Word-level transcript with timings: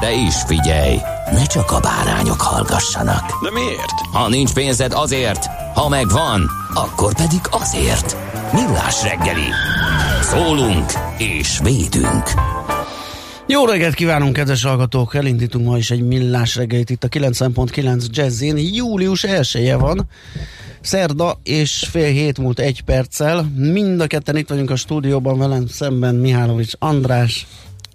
De 0.00 0.12
is 0.12 0.34
figyelj, 0.46 0.96
ne 1.32 1.44
csak 1.46 1.70
a 1.70 1.80
bárányok 1.80 2.40
hallgassanak. 2.40 3.42
De 3.42 3.50
miért? 3.50 4.00
Ha 4.12 4.28
nincs 4.28 4.52
pénzed 4.52 4.92
azért, 4.92 5.46
ha 5.74 5.88
megvan, 5.88 6.50
akkor 6.74 7.14
pedig 7.14 7.40
azért. 7.50 8.16
Millás 8.52 9.02
reggeli. 9.02 9.48
Szólunk 10.22 10.92
és 11.18 11.58
védünk. 11.62 12.30
Jó 13.46 13.66
reggelt 13.66 13.94
kívánunk, 13.94 14.32
kedves 14.32 14.62
hallgatók! 14.62 15.14
Elindítunk 15.14 15.66
ma 15.66 15.76
is 15.76 15.90
egy 15.90 16.02
millás 16.02 16.56
reggelit 16.56 16.90
itt 16.90 17.04
a 17.04 17.08
90.9 17.08 18.06
Jazzin. 18.10 18.56
Július 18.56 19.24
1 19.24 19.74
van, 19.78 20.08
szerda 20.80 21.40
és 21.42 21.86
fél 21.90 22.12
hét 22.12 22.38
múlt 22.38 22.58
egy 22.58 22.80
perccel. 22.80 23.52
Mind 23.54 24.00
a 24.00 24.06
ketten 24.06 24.36
itt 24.36 24.48
vagyunk 24.48 24.70
a 24.70 24.76
stúdióban, 24.76 25.38
velem 25.38 25.66
szemben 25.66 26.14
Mihálovics 26.14 26.72
András. 26.78 27.46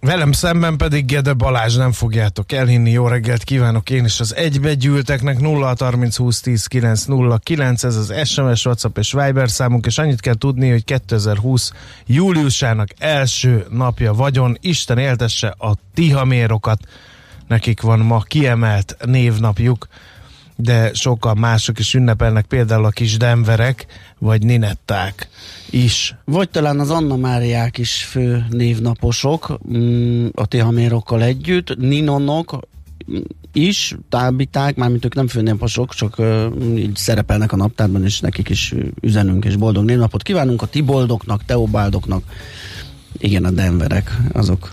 Velem 0.02 0.32
szemben 0.32 0.78
pedig 0.78 1.06
Gede 1.06 1.34
Balázs, 1.34 1.76
nem 1.76 1.92
fogjátok 1.92 2.52
elhinni. 2.52 2.92
Jó 2.92 3.08
reggelt 3.08 3.44
kívánok 3.44 3.90
én 3.90 4.06
is 4.06 4.20
az 4.20 4.36
egybegyűlteknek 4.36 5.40
0 5.40 5.76
30 5.80 6.16
20 6.16 6.42
10 6.42 6.66
9 6.66 7.04
0 7.04 7.38
9, 7.38 7.84
ez 7.84 7.96
az 7.96 8.14
SMS, 8.24 8.66
WhatsApp 8.66 8.98
és 8.98 9.12
Viber 9.12 9.50
számunk, 9.50 9.86
és 9.86 9.98
annyit 9.98 10.20
kell 10.20 10.34
tudni, 10.34 10.70
hogy 10.70 10.84
2020 10.84 11.72
júliusának 12.06 12.88
első 12.98 13.66
napja 13.70 14.14
vagyon. 14.14 14.58
Isten 14.62 14.98
éltesse 14.98 15.56
a 15.58 15.74
tihamérokat. 15.94 16.80
Nekik 17.48 17.82
van 17.82 18.00
ma 18.00 18.20
kiemelt 18.20 18.98
névnapjuk 19.06 19.88
de 20.62 20.94
sokan 20.94 21.38
mások 21.38 21.80
is 21.80 21.94
ünnepelnek, 21.94 22.46
például 22.46 22.86
a 22.86 22.90
kis 22.90 23.18
Denverek, 23.18 23.86
vagy 24.20 24.46
Ninetták 24.46 25.28
is. 25.70 26.16
Vagy 26.26 26.50
talán 26.50 26.80
az 26.80 26.90
Anna 26.90 27.16
Máriák 27.16 27.78
is 27.78 28.04
fő 28.04 28.46
névnaposok, 28.50 29.60
mm, 29.70 30.28
a 30.34 30.46
Tihamérokkal 30.46 31.24
együtt, 31.24 31.78
Ninonok 31.78 32.60
is, 33.54 33.96
tábiták, 34.10 34.76
mármint 34.76 35.06
ők 35.06 35.16
nem 35.16 35.28
főnévnaposok, 35.28 35.94
csak 35.94 36.16
uh, 36.18 36.46
így 36.76 36.96
szerepelnek 36.96 37.52
a 37.52 37.56
naptárban, 37.56 38.04
és 38.04 38.20
nekik 38.20 38.50
is 38.50 38.74
üzenünk, 39.02 39.46
és 39.46 39.56
boldog 39.56 39.86
névnapot 39.86 40.24
kívánunk 40.24 40.62
a 40.62 40.66
Tiboldoknak, 40.66 41.46
Teobaldoknak, 41.46 42.24
igen, 43.18 43.46
a 43.46 43.52
Denverek, 43.52 44.18
azok 44.32 44.72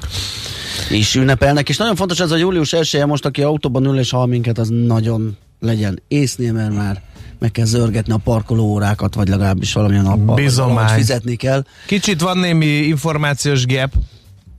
is 0.91 1.15
ünnepelnek, 1.15 1.69
és 1.69 1.77
nagyon 1.77 1.97
fontos 1.97 2.21
ez 2.21 2.31
a 2.31 2.37
július 2.37 2.73
1 2.73 3.05
most, 3.07 3.25
aki 3.25 3.43
autóban 3.43 3.85
ül 3.85 3.99
és 3.99 4.11
hall 4.11 4.27
minket, 4.27 4.59
az 4.59 4.69
nagyon 4.69 5.37
legyen 5.61 6.03
észnél, 6.09 6.53
mert 6.53 6.75
már 6.75 7.03
meg 7.39 7.51
kell 7.51 7.65
zörgetni 7.65 8.13
a 8.13 8.17
parkoló 8.17 8.65
órákat, 8.65 9.15
vagy 9.15 9.29
legalábbis 9.29 9.73
valamilyen 9.73 10.05
nappal. 10.05 10.35
Bizomány. 10.35 10.97
fizetni 10.97 11.37
kell. 11.37 11.65
Kicsit 11.87 12.21
van 12.21 12.39
némi 12.39 12.67
információs 12.67 13.67
gap, 13.67 13.93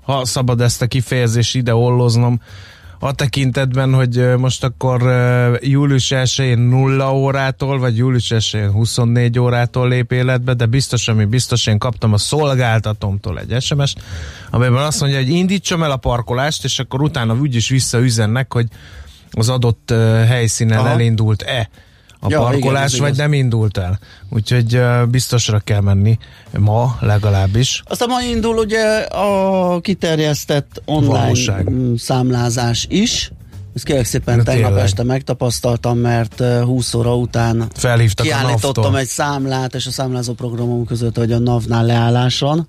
ha 0.04 0.26
szabad 0.26 0.62
ezt 0.62 0.82
a 0.82 0.88
kifejezést 0.88 1.56
ide 1.56 1.76
olloznom, 1.76 2.42
a 3.00 3.14
tekintetben, 3.14 3.94
hogy 3.94 4.38
most 4.38 4.64
akkor 4.64 5.02
július 5.62 6.12
1-én 6.16 6.60
0 6.60 7.14
órától, 7.14 7.80
vagy 7.80 7.98
július 7.98 8.32
1-én 8.36 8.72
24 8.72 9.40
órától 9.40 9.88
lép 9.88 10.12
életbe, 10.12 10.54
de 10.54 10.66
biztos, 10.66 11.08
ami 11.08 11.26
biztos, 11.26 11.68
én 11.68 11.78
kaptam 11.78 12.14
a 12.14 12.18
szolgáltatomtól 12.18 13.40
egy 13.40 13.62
SMS-t, 13.62 14.02
amiben 14.50 14.84
azt 14.84 15.00
mondja, 15.00 15.20
hogy 15.20 15.30
indítsam 15.30 15.84
el 15.84 15.92
a 15.92 15.98
parkolást, 15.98 16.64
és 16.64 16.80
akkor 16.80 17.02
utána 17.02 17.36
úgyis 17.36 17.70
visszaüzennek, 17.70 18.54
hogy 18.54 18.68
az 19.32 19.50
adott 19.50 19.94
helyszínen 20.28 20.80
Aha. 20.80 20.90
elindult-e 20.90 21.70
a 22.20 22.30
ja, 22.30 22.40
parkolás, 22.40 22.94
igen, 22.94 23.06
vagy 23.06 23.18
nem 23.18 23.34
indult 23.34 23.78
el. 23.78 24.00
Úgyhogy 24.30 24.76
uh, 24.76 25.06
biztosra 25.06 25.60
kell 25.60 25.82
menni 25.82 26.18
ma 26.58 26.98
legalábbis. 27.00 27.84
Aztán 27.86 28.10
ma 28.10 28.22
indul 28.22 28.58
ugye 28.58 28.98
a 29.00 29.80
kiterjesztett 29.80 30.82
online 30.86 31.18
Valóság. 31.18 31.70
számlázás 31.98 32.86
is. 32.90 33.32
Ezt 33.76 33.86
kérlek 33.86 34.06
szépen 34.06 34.38
Na, 34.38 34.44
tegnap 34.44 34.68
tényleg. 34.68 34.86
este 34.86 35.04
megtapasztaltam, 35.04 35.98
mert 35.98 36.44
20 36.64 36.94
óra 36.94 37.16
után 37.16 37.68
Felhívtak 37.76 38.26
kiállítottam 38.26 38.96
egy 38.96 39.08
számlát, 39.08 39.76
és 39.76 39.86
a 39.86 39.92
számlázó 39.92 40.34
programom 40.34 40.86
között, 40.86 41.18
hogy 41.18 41.32
a 41.32 41.40
NAV-nál 41.40 41.86
leálláson 41.86 42.68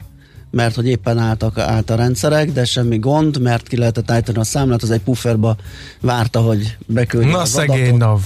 mert 0.51 0.75
hogy 0.75 0.87
éppen 0.87 1.19
álltak 1.19 1.59
át 1.59 1.91
a 1.91 1.95
rendszerek, 1.95 2.53
de 2.53 2.65
semmi 2.65 2.99
gond, 2.99 3.41
mert 3.41 3.69
ki 3.69 3.77
lehetett 3.77 4.11
állítani 4.11 4.39
a 4.39 4.45
számlát, 4.45 4.83
az 4.83 4.91
egy 4.91 5.01
pufferba 5.01 5.57
várta, 6.01 6.41
hogy 6.41 6.77
beküldje 6.87 7.31
Na 7.31 7.39
az 7.39 7.49
szegény 7.49 7.81
adatot. 7.81 7.99
NAV. 7.99 8.21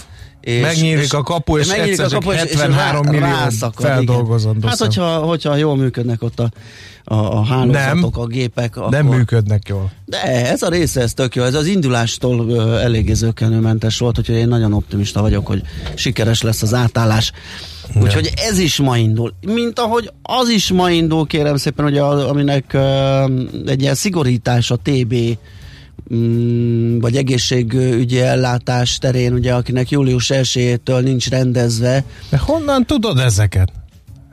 És, 0.45 0.61
Megnyílik 0.63 1.03
és, 1.05 1.13
a 1.13 1.23
kapu, 1.23 1.59
és 1.59 1.67
megnyílik 1.67 2.01
a 2.01 2.09
kapu, 2.09 2.31
csak 2.33 2.45
és- 2.45 2.53
és 2.53 2.61
73 2.61 3.03
rá- 3.03 3.11
millió 3.13 3.27
rászakad, 3.27 3.87
feldolgozandó. 3.87 4.69
Hát, 4.69 4.79
hogyha, 4.79 5.17
hogyha 5.17 5.57
jól 5.57 5.77
működnek 5.77 6.23
ott 6.23 6.41
a, 6.41 6.51
a, 7.05 7.15
a 7.15 7.45
hálózatok, 7.45 8.17
a 8.17 8.27
gépek, 8.27 8.75
Nem 8.75 9.07
akkor... 9.07 9.17
működnek 9.17 9.69
jól. 9.69 9.93
De 10.05 10.23
ez 10.23 10.63
a 10.63 10.69
része, 10.69 11.01
ez 11.01 11.15
tök 11.15 11.35
jó. 11.35 11.43
Ez 11.43 11.55
az 11.55 11.67
indulástól 11.67 12.51
ö, 12.51 12.79
eléggé 12.79 13.13
zökkenőmentes 13.13 13.99
volt, 13.99 14.19
úgyhogy 14.19 14.37
én 14.37 14.49
nagyon 14.49 14.73
optimista 14.73 15.21
vagyok, 15.21 15.47
hogy 15.47 15.63
sikeres 15.95 16.43
lesz 16.43 16.63
az 16.63 16.75
átállás. 16.75 17.33
Úgyhogy 18.03 18.31
ez 18.37 18.59
is 18.59 18.77
ma 18.79 18.97
indul. 18.99 19.35
Mint 19.47 19.79
ahogy 19.79 20.11
az 20.23 20.49
is 20.49 20.73
ma 20.73 20.91
indul, 20.91 21.27
kérem 21.27 21.57
szépen, 21.57 21.85
hogy 21.85 21.99
a, 21.99 22.29
aminek 22.29 22.73
ö, 22.73 23.25
egy 23.67 23.83
ilyen 23.83 23.95
szigorítás 23.95 24.71
a 24.71 24.77
TB 24.83 25.15
vagy 27.01 27.17
egészségügyi 27.17 28.21
ellátás 28.21 28.99
terén, 28.99 29.33
ugye, 29.33 29.55
akinek 29.55 29.91
július 29.91 30.31
1-től 30.35 31.03
nincs 31.03 31.29
rendezve, 31.29 32.05
De 32.31 32.39
honnan 32.39 32.87
tudod 32.87 33.19
ezeket? 33.19 33.73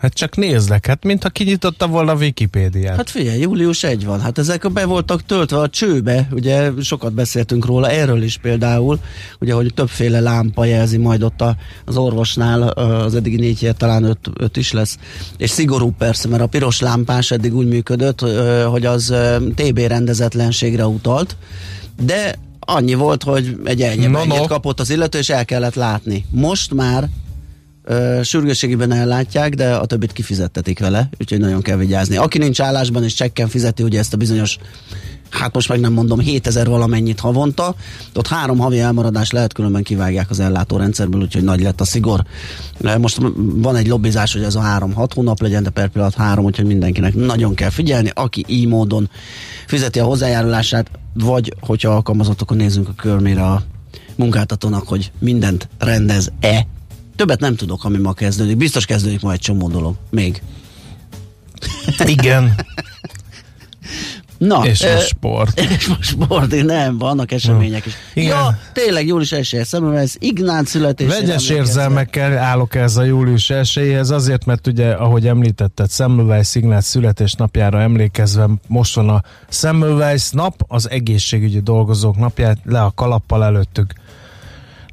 Hát 0.01 0.13
csak 0.13 0.35
nézlek, 0.35 0.85
hát 0.85 1.03
mintha 1.03 1.29
kinyitotta 1.29 1.87
volna 1.87 2.11
a 2.11 2.15
Wikipédiát. 2.15 2.95
Hát 2.95 3.09
figyelj, 3.09 3.39
július 3.39 3.83
1 3.83 4.05
van, 4.05 4.21
hát 4.21 4.37
ezek 4.37 4.71
be 4.71 4.85
voltak 4.85 5.25
töltve 5.25 5.57
a 5.57 5.69
csőbe, 5.69 6.27
ugye 6.31 6.71
sokat 6.81 7.13
beszéltünk 7.13 7.65
róla, 7.65 7.89
erről 7.89 8.21
is 8.21 8.37
például, 8.37 8.99
ugye, 9.39 9.53
hogy 9.53 9.73
többféle 9.73 10.19
lámpa 10.19 10.65
jelzi 10.65 10.97
majd 10.97 11.23
ott 11.23 11.41
a, 11.41 11.55
az 11.85 11.97
orvosnál, 11.97 12.61
az 12.67 13.15
eddigi 13.15 13.35
négy 13.35 13.69
talán 13.77 14.03
öt, 14.03 14.29
öt 14.37 14.57
is 14.57 14.71
lesz, 14.71 14.97
és 15.37 15.49
szigorú 15.49 15.91
persze, 15.97 16.27
mert 16.27 16.41
a 16.41 16.47
piros 16.47 16.79
lámpás 16.79 17.31
eddig 17.31 17.55
úgy 17.55 17.67
működött, 17.67 18.19
hogy 18.65 18.85
az 18.85 19.13
TB 19.55 19.77
rendezetlenségre 19.77 20.87
utalt, 20.87 21.35
de 22.03 22.35
annyi 22.59 22.93
volt, 22.93 23.23
hogy 23.23 23.57
egy 23.63 23.81
ennyi 23.81 24.05
No, 24.05 24.25
no. 24.25 24.45
kapott 24.45 24.79
az 24.79 24.89
illető, 24.89 25.17
és 25.17 25.29
el 25.29 25.45
kellett 25.45 25.75
látni. 25.75 26.25
Most 26.29 26.73
már 26.73 27.09
ö, 27.83 28.19
sürgősségiben 28.23 28.91
ellátják, 28.91 29.53
de 29.53 29.75
a 29.75 29.85
többit 29.85 30.11
kifizettetik 30.11 30.79
vele, 30.79 31.09
úgyhogy 31.19 31.39
nagyon 31.39 31.61
kell 31.61 31.77
vigyázni. 31.77 32.17
Aki 32.17 32.37
nincs 32.37 32.61
állásban 32.61 33.03
és 33.03 33.13
csekken 33.13 33.47
fizeti 33.47 33.83
ugye 33.83 33.99
ezt 33.99 34.13
a 34.13 34.17
bizonyos 34.17 34.57
hát 35.31 35.53
most 35.53 35.69
meg 35.69 35.79
nem 35.79 35.93
mondom, 35.93 36.19
7000 36.19 36.67
valamennyit 36.67 37.19
havonta, 37.19 37.75
ott 38.15 38.27
három 38.27 38.57
havi 38.57 38.79
elmaradás 38.79 39.31
lehet, 39.31 39.53
különben 39.53 39.83
kivágják 39.83 40.29
az 40.29 40.39
ellátórendszerből, 40.39 41.21
úgyhogy 41.21 41.43
nagy 41.43 41.61
lett 41.61 41.81
a 41.81 41.85
szigor. 41.85 42.23
Most 42.97 43.19
van 43.37 43.75
egy 43.75 43.87
lobbizás, 43.87 44.33
hogy 44.33 44.43
ez 44.43 44.55
a 44.55 44.59
három-hat 44.59 45.13
hónap 45.13 45.41
legyen, 45.41 45.63
de 45.63 45.69
per 45.69 45.89
pillanat 45.89 46.13
három, 46.13 46.45
úgyhogy 46.45 46.65
mindenkinek 46.65 47.15
nagyon 47.15 47.53
kell 47.55 47.69
figyelni, 47.69 48.11
aki 48.13 48.45
így 48.47 48.67
módon 48.67 49.09
fizeti 49.67 49.99
a 49.99 50.05
hozzájárulását, 50.05 50.91
vagy 51.13 51.53
hogyha 51.59 51.91
alkalmazott, 51.91 52.41
akkor 52.41 52.57
nézzünk 52.57 52.89
a 52.89 52.93
körmére 52.95 53.43
a 53.43 53.61
munkáltatónak, 54.15 54.87
hogy 54.87 55.11
mindent 55.19 55.67
rendez-e. 55.79 56.67
Többet 57.21 57.39
nem 57.39 57.55
tudok, 57.55 57.83
ami 57.83 57.97
ma 57.97 58.13
kezdődik. 58.13 58.57
Biztos 58.57 58.85
kezdődik 58.85 59.21
ma 59.21 59.31
egy 59.31 59.39
csomó 59.39 59.67
dolog. 59.67 59.95
Még. 60.09 60.41
Igen. 62.05 62.55
Na, 64.37 64.65
És 64.65 64.81
ö, 64.81 64.95
a 64.95 64.99
sport. 64.99 65.59
És 65.77 65.87
most 65.87 66.03
sport, 66.03 66.63
nem, 66.63 66.97
vannak 66.97 67.31
események 67.31 67.85
is. 67.85 67.93
Igen. 68.13 68.29
Ja, 68.29 68.57
tényleg 68.73 69.07
július 69.07 69.31
1 69.31 69.59
Szemüvesz, 69.63 70.15
Ignác 70.19 70.69
születésére. 70.69 71.19
Vegyes 71.19 71.49
érzelmekkel 71.49 72.37
állok 72.37 72.75
ez 72.75 72.97
a 72.97 73.03
július 73.03 73.49
1 73.49 73.77
azért, 73.93 74.45
mert 74.45 74.67
ugye, 74.67 74.91
ahogy 74.91 75.27
említetted, 75.27 75.91
Semmelweis 75.91 76.55
Ignác 76.55 76.85
születésnapjára 76.85 77.81
emlékezve 77.81 78.49
most 78.67 78.95
van 78.95 79.09
a 79.09 79.23
Semmelweis 79.49 80.29
nap, 80.29 80.63
az 80.67 80.89
egészségügyi 80.89 81.59
dolgozók 81.59 82.17
napját, 82.17 82.57
le 82.63 82.81
a 82.81 82.91
kalappal 82.95 83.43
előttük. 83.43 83.93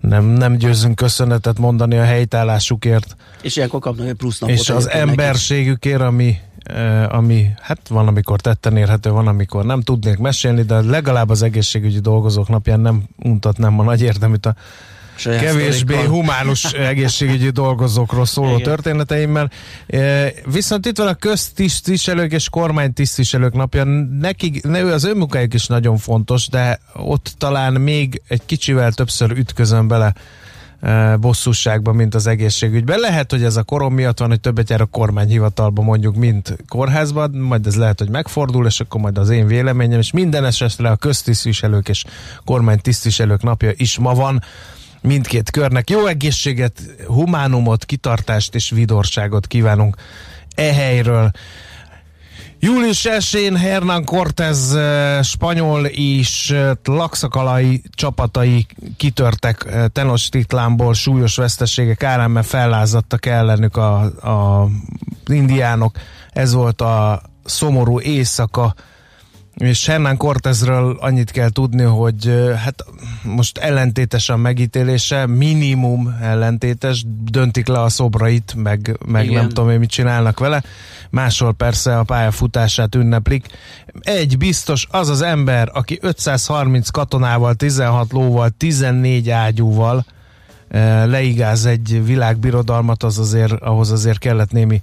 Nem, 0.00 0.24
nem 0.24 0.56
győzünk 0.56 0.94
köszönetet 0.94 1.58
mondani 1.58 1.96
a 1.98 2.04
helytállásukért, 2.04 3.16
És 3.42 3.56
ilyenkor 3.56 3.80
kapnak 3.80 4.06
egy 4.06 4.14
plusz 4.14 4.38
napot. 4.38 4.56
és 4.56 4.70
az 4.70 4.88
emberségükért, 4.88 6.00
ami, 6.00 6.38
eh, 6.62 7.14
ami 7.14 7.46
hát 7.60 7.88
van, 7.88 8.06
amikor 8.06 8.40
tetten 8.40 8.76
érhető, 8.76 9.10
van, 9.10 9.26
amikor 9.26 9.64
nem 9.64 9.80
tudnék 9.80 10.18
mesélni, 10.18 10.62
de 10.62 10.80
legalább 10.80 11.30
az 11.30 11.42
egészségügyi 11.42 11.98
dolgozók 12.00 12.48
napján 12.48 12.80
nem 12.80 13.02
untatnám 13.22 13.78
a 13.78 13.82
nagy 13.82 14.02
érdeműt 14.02 14.46
a 14.46 14.54
kevésbé 15.22 15.70
sztorikkal. 15.70 16.06
humánus 16.06 16.64
egészségügyi 16.92 17.50
dolgozókról 17.50 18.26
szóló 18.26 18.48
Igen. 18.48 18.62
történeteimmel. 18.62 19.50
E, 19.86 20.32
Viszont 20.52 20.86
itt 20.86 20.98
van 20.98 21.06
a 21.06 21.14
köztisztviselők 21.14 22.32
és 22.32 22.48
kormánytisztviselők 22.48 23.54
napja. 23.54 23.84
Nekik, 24.20 24.62
ne, 24.62 24.80
az 24.80 25.04
önmunkájuk 25.04 25.54
is 25.54 25.66
nagyon 25.66 25.96
fontos, 25.96 26.48
de 26.48 26.80
ott 26.94 27.34
talán 27.38 27.72
még 27.72 28.22
egy 28.28 28.42
kicsivel 28.46 28.92
többször 28.92 29.30
ütközöm 29.30 29.88
bele 29.88 30.14
e, 30.80 31.16
bosszúságban, 31.16 31.94
mint 31.94 32.14
az 32.14 32.26
egészségügyben. 32.26 32.98
Lehet, 32.98 33.30
hogy 33.30 33.44
ez 33.44 33.56
a 33.56 33.62
korom 33.62 33.94
miatt 33.94 34.18
van, 34.18 34.28
hogy 34.28 34.40
többet 34.40 34.70
jár 34.70 34.80
a 34.80 34.84
kormányhivatalban 34.84 35.84
mondjuk, 35.84 36.16
mint 36.16 36.56
kórházban, 36.68 37.30
majd 37.30 37.66
ez 37.66 37.76
lehet, 37.76 37.98
hogy 37.98 38.10
megfordul, 38.10 38.66
és 38.66 38.80
akkor 38.80 39.00
majd 39.00 39.18
az 39.18 39.30
én 39.30 39.46
véleményem, 39.46 39.98
és 39.98 40.12
minden 40.12 40.44
esetre 40.44 40.90
a 40.90 40.96
köztisztviselők 40.96 41.88
és 41.88 42.04
kormánytisztviselők 42.44 43.42
napja 43.42 43.72
is 43.76 43.98
ma 43.98 44.14
van 44.14 44.42
mindkét 45.00 45.50
körnek. 45.50 45.90
Jó 45.90 46.06
egészséget, 46.06 46.82
humánumot, 47.06 47.84
kitartást 47.84 48.54
és 48.54 48.70
vidorságot 48.70 49.46
kívánunk 49.46 49.96
e 50.54 50.74
helyről. 50.74 51.30
Július 52.60 53.06
1-én 53.10 53.56
Hernán 53.56 54.04
Cortez 54.04 54.74
eh, 54.74 55.22
spanyol 55.22 55.86
és 55.86 56.50
eh, 56.50 56.70
lakszakalai 56.84 57.82
csapatai 57.90 58.66
kitörtek 58.96 59.64
eh, 59.66 59.84
Tenochtitlánból 59.92 60.94
súlyos 60.94 61.36
veszteségek 61.36 62.02
árán, 62.02 62.30
mert 62.30 62.46
fellázadtak 62.46 63.26
ellenük 63.26 63.76
a, 63.76 64.00
a 64.04 64.68
indiánok. 65.26 65.96
Ez 66.30 66.52
volt 66.52 66.80
a 66.80 67.22
szomorú 67.44 68.00
éjszaka 68.00 68.74
és 69.58 69.86
Hernán 69.86 70.16
Cortezről 70.16 70.96
annyit 71.00 71.30
kell 71.30 71.48
tudni, 71.48 71.82
hogy 71.82 72.32
hát 72.64 72.84
most 73.22 73.58
ellentétes 73.58 74.28
a 74.28 74.36
megítélése, 74.36 75.26
minimum 75.26 76.16
ellentétes, 76.22 77.04
döntik 77.30 77.66
le 77.66 77.82
a 77.82 77.88
szobrait, 77.88 78.54
meg, 78.56 78.98
meg 79.06 79.24
Igen. 79.24 79.34
nem 79.34 79.48
tudom 79.48 79.70
én 79.70 79.78
mit 79.78 79.90
csinálnak 79.90 80.38
vele. 80.38 80.62
Máshol 81.10 81.52
persze 81.52 81.98
a 81.98 82.02
pályafutását 82.02 82.94
ünneplik. 82.94 83.46
Egy 84.00 84.38
biztos, 84.38 84.86
az 84.90 85.08
az 85.08 85.20
ember, 85.22 85.70
aki 85.72 85.98
530 86.00 86.88
katonával, 86.88 87.54
16 87.54 88.12
lóval, 88.12 88.50
14 88.56 89.30
ágyúval 89.30 90.04
leigáz 91.04 91.66
egy 91.66 92.04
világbirodalmat, 92.04 93.02
az 93.02 93.18
azért, 93.18 93.52
ahhoz 93.52 93.90
azért 93.90 94.18
kellett 94.18 94.52
némi 94.52 94.80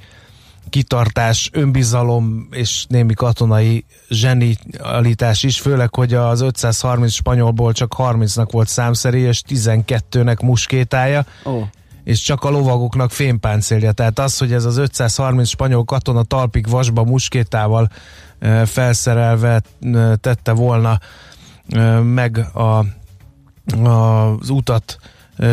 kitartás, 0.69 1.49
önbizalom 1.53 2.47
és 2.51 2.85
némi 2.89 3.13
katonai 3.13 3.85
zsenialitás 4.09 5.43
is, 5.43 5.59
főleg, 5.59 5.95
hogy 5.95 6.13
az 6.13 6.41
530 6.41 7.11
spanyolból 7.13 7.73
csak 7.73 7.95
30-nak 7.97 8.47
volt 8.51 8.67
számszeri, 8.67 9.19
és 9.19 9.41
12-nek 9.49 10.43
muskétája, 10.43 11.25
Ó, 11.45 11.61
és 12.03 12.21
csak 12.21 12.43
a 12.43 12.49
lovagoknak 12.49 13.11
fémpáncélja. 13.11 13.91
Tehát 13.91 14.19
az, 14.19 14.37
hogy 14.37 14.53
ez 14.53 14.65
az 14.65 14.77
530 14.77 15.47
spanyol 15.47 15.83
katona 15.83 16.23
talpig 16.23 16.69
vasba 16.69 17.03
muskétával 17.03 17.89
felszerelve 18.65 19.61
tette 20.21 20.51
volna 20.51 20.99
meg 22.03 22.45
a, 22.53 22.59
a, 22.59 22.85
az 23.87 24.49
utat 24.49 24.97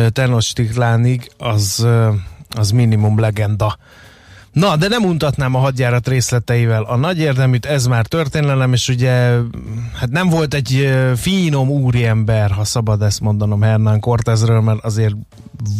Tenochtitlánig, 0.09 1.31
az, 1.37 1.87
az 2.49 2.71
minimum 2.71 3.19
legenda. 3.19 3.77
Na, 4.53 4.75
de 4.75 4.87
nem 4.87 5.03
untatnám 5.03 5.55
a 5.55 5.59
hadjárat 5.59 6.07
részleteivel. 6.07 6.83
A 6.83 6.95
nagy 6.95 7.19
érdeműt 7.19 7.65
ez 7.65 7.85
már 7.85 8.05
történelem, 8.05 8.73
és 8.73 8.87
ugye 8.87 9.37
hát 9.93 10.09
nem 10.09 10.29
volt 10.29 10.53
egy 10.53 10.93
finom 11.15 11.69
úriember, 11.69 12.51
ha 12.51 12.63
szabad 12.63 13.01
ezt 13.01 13.19
mondanom 13.19 13.61
Hernán 13.61 13.99
Cortezről, 13.99 14.61
mert 14.61 14.83
azért 14.83 15.15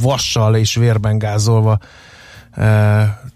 vassal 0.01 0.55
és 0.55 0.75
vérben 0.75 1.17
gázolva 1.17 1.79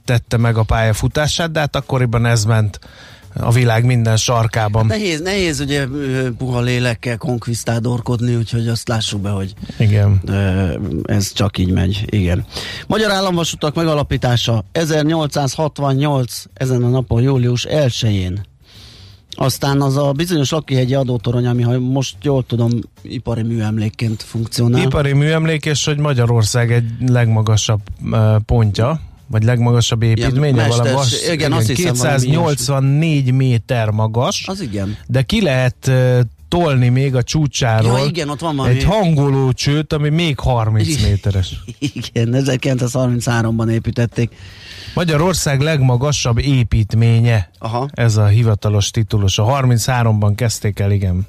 tette 0.06 0.38
meg 0.38 0.58
a 0.58 0.64
pályafutását, 0.64 1.52
de 1.52 1.60
hát 1.60 1.76
akkoriban 1.76 2.26
ez 2.26 2.46
ment 2.46 2.80
a 3.40 3.52
világ 3.52 3.86
minden 3.86 4.18
sarkában. 4.18 4.86
nehéz, 4.86 5.22
nehéz 5.22 5.60
ugye 5.60 5.86
puha 6.38 6.62
lélekkel 6.62 7.18
konkvisztádorkodni, 7.18 8.36
úgyhogy 8.36 8.68
azt 8.68 8.88
lássuk 8.88 9.22
be, 9.22 9.30
hogy 9.30 9.54
Igen. 9.78 10.22
Ez 11.04 11.34
csak 11.34 11.58
így 11.58 11.72
megy, 11.72 12.06
igen. 12.10 12.46
Magyar 12.88 13.12
Államvasutak 13.12 13.76
megalapítása 13.76 14.64
1868 14.72 16.44
ezen 16.54 16.84
a 16.84 16.90
napon, 16.90 17.22
július 17.22 17.66
1-én. 17.70 18.46
Aztán 19.40 19.82
az 19.82 19.98
a 19.98 20.12
bizonyos 20.12 20.52
Lakihegyi 20.52 20.94
adótorony, 20.94 21.48
ami, 21.48 21.62
ha 21.64 21.80
most 21.80 22.16
jól 22.22 22.46
tudom, 22.46 22.70
ipari 23.02 23.42
műemlékként 23.42 24.24
funkcionál. 24.24 24.82
Ipari 24.82 25.14
műemlék, 25.14 25.66
és 25.66 25.86
hogy 25.86 25.98
Magyarország 25.98 26.72
egy 26.72 26.90
legmagasabb 27.08 27.82
pontja, 28.46 29.02
vagy 29.28 29.44
legmagasabb 29.44 30.04
építménye, 30.04 30.56
mesters- 30.56 30.78
valami 30.78 30.96
vas, 30.96 31.16
igen, 31.32 31.52
azt 31.52 31.68
hiszem, 31.68 31.94
valami 31.94 32.20
284 32.20 33.32
méter 33.32 33.90
magas, 33.90 34.44
Az 34.48 34.62
igen. 34.62 34.98
de 35.08 35.22
ki 35.22 35.42
lehet 35.42 35.92
tolni 36.48 36.90
még 36.90 37.16
a 37.16 37.24
csúcsáról 37.24 38.00
Ja, 38.00 38.06
igen, 38.06 38.30
ott 38.30 38.40
van 38.40 38.56
valami. 38.56 38.76
egy 38.76 38.84
hangoló 38.84 39.52
csőt, 39.52 39.94
ami 39.94 40.10
még 40.10 40.40
30 40.40 41.02
méteres. 41.02 41.56
Igen, 41.94 42.30
1933-ban 42.34 43.70
építették. 43.70 44.32
Magyarország 44.94 45.60
legmagasabb 45.62 46.38
építménye. 46.40 47.50
Aha. 47.60 47.88
Ez 47.94 48.18
a 48.18 48.26
hivatalos 48.26 48.92
titulus. 48.92 49.38
A 49.40 49.46
33-ban 49.46 50.32
kezdték 50.36 50.80
el, 50.80 50.92
igen. 50.92 51.28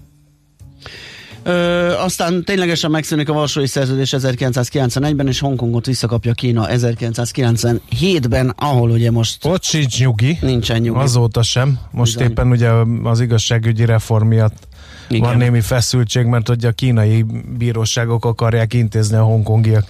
Ö, 1.49 1.93
aztán 1.99 2.45
ténylegesen 2.45 2.91
megszűnik 2.91 3.29
a 3.29 3.33
Varsói 3.33 3.67
Szerződés 3.67 4.15
1991-ben, 4.17 5.27
és 5.27 5.41
Hongkongot 5.41 5.87
visszakapja 5.87 6.33
Kína 6.33 6.67
1997-ben, 6.71 8.55
ahol 8.59 8.91
ugye 8.91 9.11
most 9.11 9.45
Ott 9.45 9.63
sincs 9.63 10.01
nyugi. 10.01 10.39
nincsen 10.41 10.81
nyugi. 10.81 10.99
Azóta 10.99 11.43
sem. 11.43 11.79
Most 11.91 12.13
Bizony. 12.13 12.31
éppen 12.31 12.51
ugye 12.51 12.71
az 13.03 13.21
igazságügyi 13.21 13.85
reform 13.85 14.27
miatt 14.27 14.69
Igen. 15.09 15.23
van 15.23 15.37
némi 15.37 15.61
feszültség, 15.61 16.25
mert 16.27 16.49
hogy 16.49 16.65
a 16.65 16.73
kínai 16.73 17.25
bíróságok 17.59 18.25
akarják 18.25 18.75
intézni 18.75 19.17
a 19.17 19.23
hongkongiak 19.23 19.85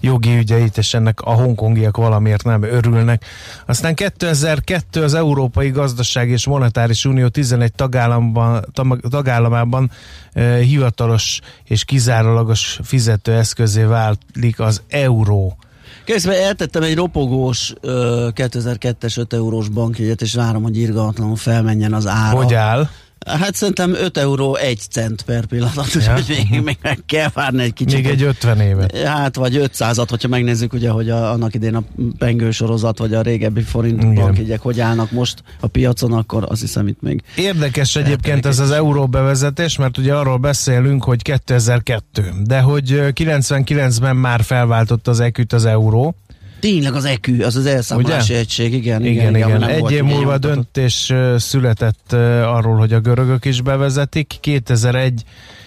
jogi 0.00 0.36
ügyeit, 0.36 0.78
és 0.78 0.94
ennek 0.94 1.20
a 1.20 1.30
hongkongiak 1.30 1.96
valamiért 1.96 2.44
nem 2.44 2.62
örülnek. 2.62 3.24
Aztán 3.66 3.94
2002 3.94 4.96
az 4.96 5.14
Európai 5.14 5.70
Gazdaság 5.70 6.28
és 6.28 6.46
Monetáris 6.46 7.04
Unió 7.04 7.28
11 7.28 7.72
tagállamban, 7.72 8.64
tag- 8.72 9.08
tagállamában 9.10 9.90
e, 10.32 10.56
hivatalos 10.56 11.40
és 11.64 11.84
kizárólagos 11.84 12.80
fizetőeszközé 12.82 13.82
válik 13.82 14.60
az 14.60 14.82
euró. 14.88 15.56
Közben 16.04 16.36
eltettem 16.36 16.82
egy 16.82 16.94
ropogós 16.94 17.72
ö, 17.80 18.28
2002-es 18.34 19.18
5 19.18 19.32
eurós 19.32 19.68
bankjegyet, 19.68 20.22
és 20.22 20.34
várom, 20.34 20.62
hogy 20.62 20.76
irgalmatlanul 20.76 21.36
felmenjen 21.36 21.92
az 21.92 22.06
ára. 22.06 22.36
Hogy 22.36 22.54
áll? 22.54 22.88
Hát 23.28 23.54
szerintem 23.54 23.94
5 23.94 24.16
euró 24.16 24.54
1 24.54 24.78
cent 24.90 25.22
per 25.22 25.46
pillanat, 25.46 25.96
úgyhogy 25.96 26.46
még, 26.50 26.62
még 26.62 26.78
meg 26.82 26.98
kell 27.06 27.28
várni 27.34 27.62
egy 27.62 27.72
kicsit. 27.72 27.94
Még 27.94 28.06
egy 28.06 28.22
50 28.22 28.60
évet. 28.60 28.96
Hát, 28.96 29.36
vagy 29.36 29.60
500-at, 29.62 30.06
hogyha 30.08 30.28
megnézzük, 30.28 30.72
ugye, 30.72 30.90
hogy 30.90 31.10
a, 31.10 31.30
annak 31.30 31.54
idén 31.54 31.74
a 31.74 31.82
pengő 32.18 32.50
sorozat, 32.50 32.98
vagy 32.98 33.14
a 33.14 33.22
régebbi 33.22 33.62
forint 33.62 34.14
bankjegyek 34.14 34.60
hogy 34.60 34.80
állnak 34.80 35.10
most 35.10 35.42
a 35.60 35.66
piacon, 35.66 36.12
akkor 36.12 36.44
azt 36.48 36.60
hiszem 36.60 36.86
itt 36.86 37.02
még 37.02 37.22
Érdekes 37.36 37.96
egyébként 37.96 38.46
ez 38.46 38.58
az 38.58 38.70
euró 38.70 39.06
bevezetés, 39.06 39.76
mert 39.76 39.98
ugye 39.98 40.14
arról 40.14 40.36
beszélünk, 40.36 41.04
hogy 41.04 41.22
2002, 41.22 42.02
de 42.44 42.60
hogy 42.60 42.92
ö, 42.92 43.08
99-ben 43.14 44.16
már 44.16 44.42
felváltott 44.42 45.08
az 45.08 45.20
eküt 45.20 45.52
az 45.52 45.64
euró. 45.64 46.14
Tényleg 46.60 46.94
az 46.94 47.04
EQ, 47.04 47.44
az 47.44 47.56
az 47.56 47.66
elszámolási 47.66 48.30
Ugye? 48.32 48.40
egység, 48.40 48.72
igen. 48.74 49.04
Igen, 49.04 49.34
igen. 49.34 49.34
igen 49.48 49.62
igen. 49.62 49.62
Egy 49.84 49.90
év 49.92 50.02
múlva 50.02 50.18
nyomtatott. 50.30 50.54
döntés 50.54 51.12
született 51.36 52.12
arról, 52.42 52.76
hogy 52.76 52.92
a 52.92 53.00
görögök 53.00 53.44
is 53.44 53.60
bevezetik. 53.60 54.34
2001 54.40 55.22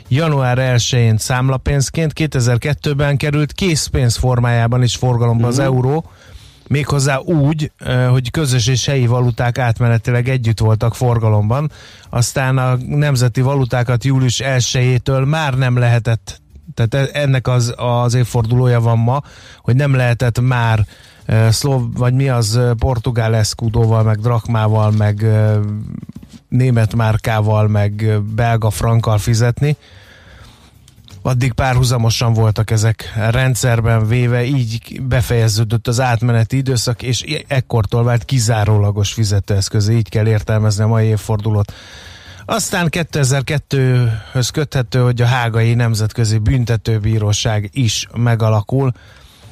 január 0.07 0.57
1-én 0.75 1.17
számlapénzként, 1.17 2.11
2002-ben 2.15 3.17
került 3.17 3.51
készpénz 3.51 4.15
formájában 4.15 4.83
is 4.83 4.95
forgalomba 4.95 5.47
az 5.47 5.57
Mhm. 5.57 5.65
euró, 5.65 6.05
méghozzá 6.67 7.17
úgy, 7.17 7.71
hogy 8.09 8.31
közös 8.31 8.67
és 8.67 8.85
helyi 8.85 9.05
valuták 9.07 9.57
átmenetileg 9.57 10.29
együtt 10.29 10.59
voltak 10.59 10.95
forgalomban, 10.95 11.71
aztán 12.09 12.57
a 12.57 12.77
nemzeti 12.87 13.41
valutákat 13.41 14.03
július 14.03 14.41
1-től 14.43 15.25
már 15.27 15.53
nem 15.57 15.77
lehetett 15.77 16.41
tehát 16.73 16.93
e- 16.93 17.19
ennek 17.21 17.47
az, 17.47 17.73
az 17.77 18.13
évfordulója 18.13 18.79
van 18.79 18.97
ma, 18.97 19.21
hogy 19.61 19.75
nem 19.75 19.95
lehetett 19.95 20.41
már 20.41 20.85
uh, 21.27 21.49
szlov, 21.49 21.83
vagy 21.93 22.13
mi 22.13 22.29
az 22.29 22.55
uh, 22.55 22.71
portugál 22.71 23.35
eszkudóval, 23.35 24.03
meg 24.03 24.19
drakmával, 24.19 24.91
meg 24.91 25.25
német 26.49 26.95
márkával, 26.95 27.67
meg 27.67 28.21
belga 28.21 28.69
frankkal 28.69 29.17
fizetni. 29.17 29.77
Addig 31.21 31.53
párhuzamosan 31.53 32.33
voltak 32.33 32.71
ezek 32.71 33.13
rendszerben 33.29 34.07
véve, 34.07 34.43
így 34.43 35.01
befejeződött 35.01 35.87
az 35.87 35.99
átmeneti 35.99 36.57
időszak, 36.57 37.01
és 37.01 37.43
ekkortól 37.47 38.03
vált 38.03 38.25
kizárólagos 38.25 39.13
fizetőeszköz, 39.13 39.89
így 39.89 40.09
kell 40.09 40.27
értelmezni 40.27 40.83
a 40.83 40.87
mai 40.87 41.05
évfordulót. 41.05 41.73
Aztán 42.51 42.87
2002-höz 42.91 44.49
köthető, 44.53 44.99
hogy 44.99 45.21
a 45.21 45.25
Hágai 45.25 45.73
Nemzetközi 45.73 46.37
Büntetőbíróság 46.37 47.69
is 47.73 48.07
megalakul. 48.15 48.91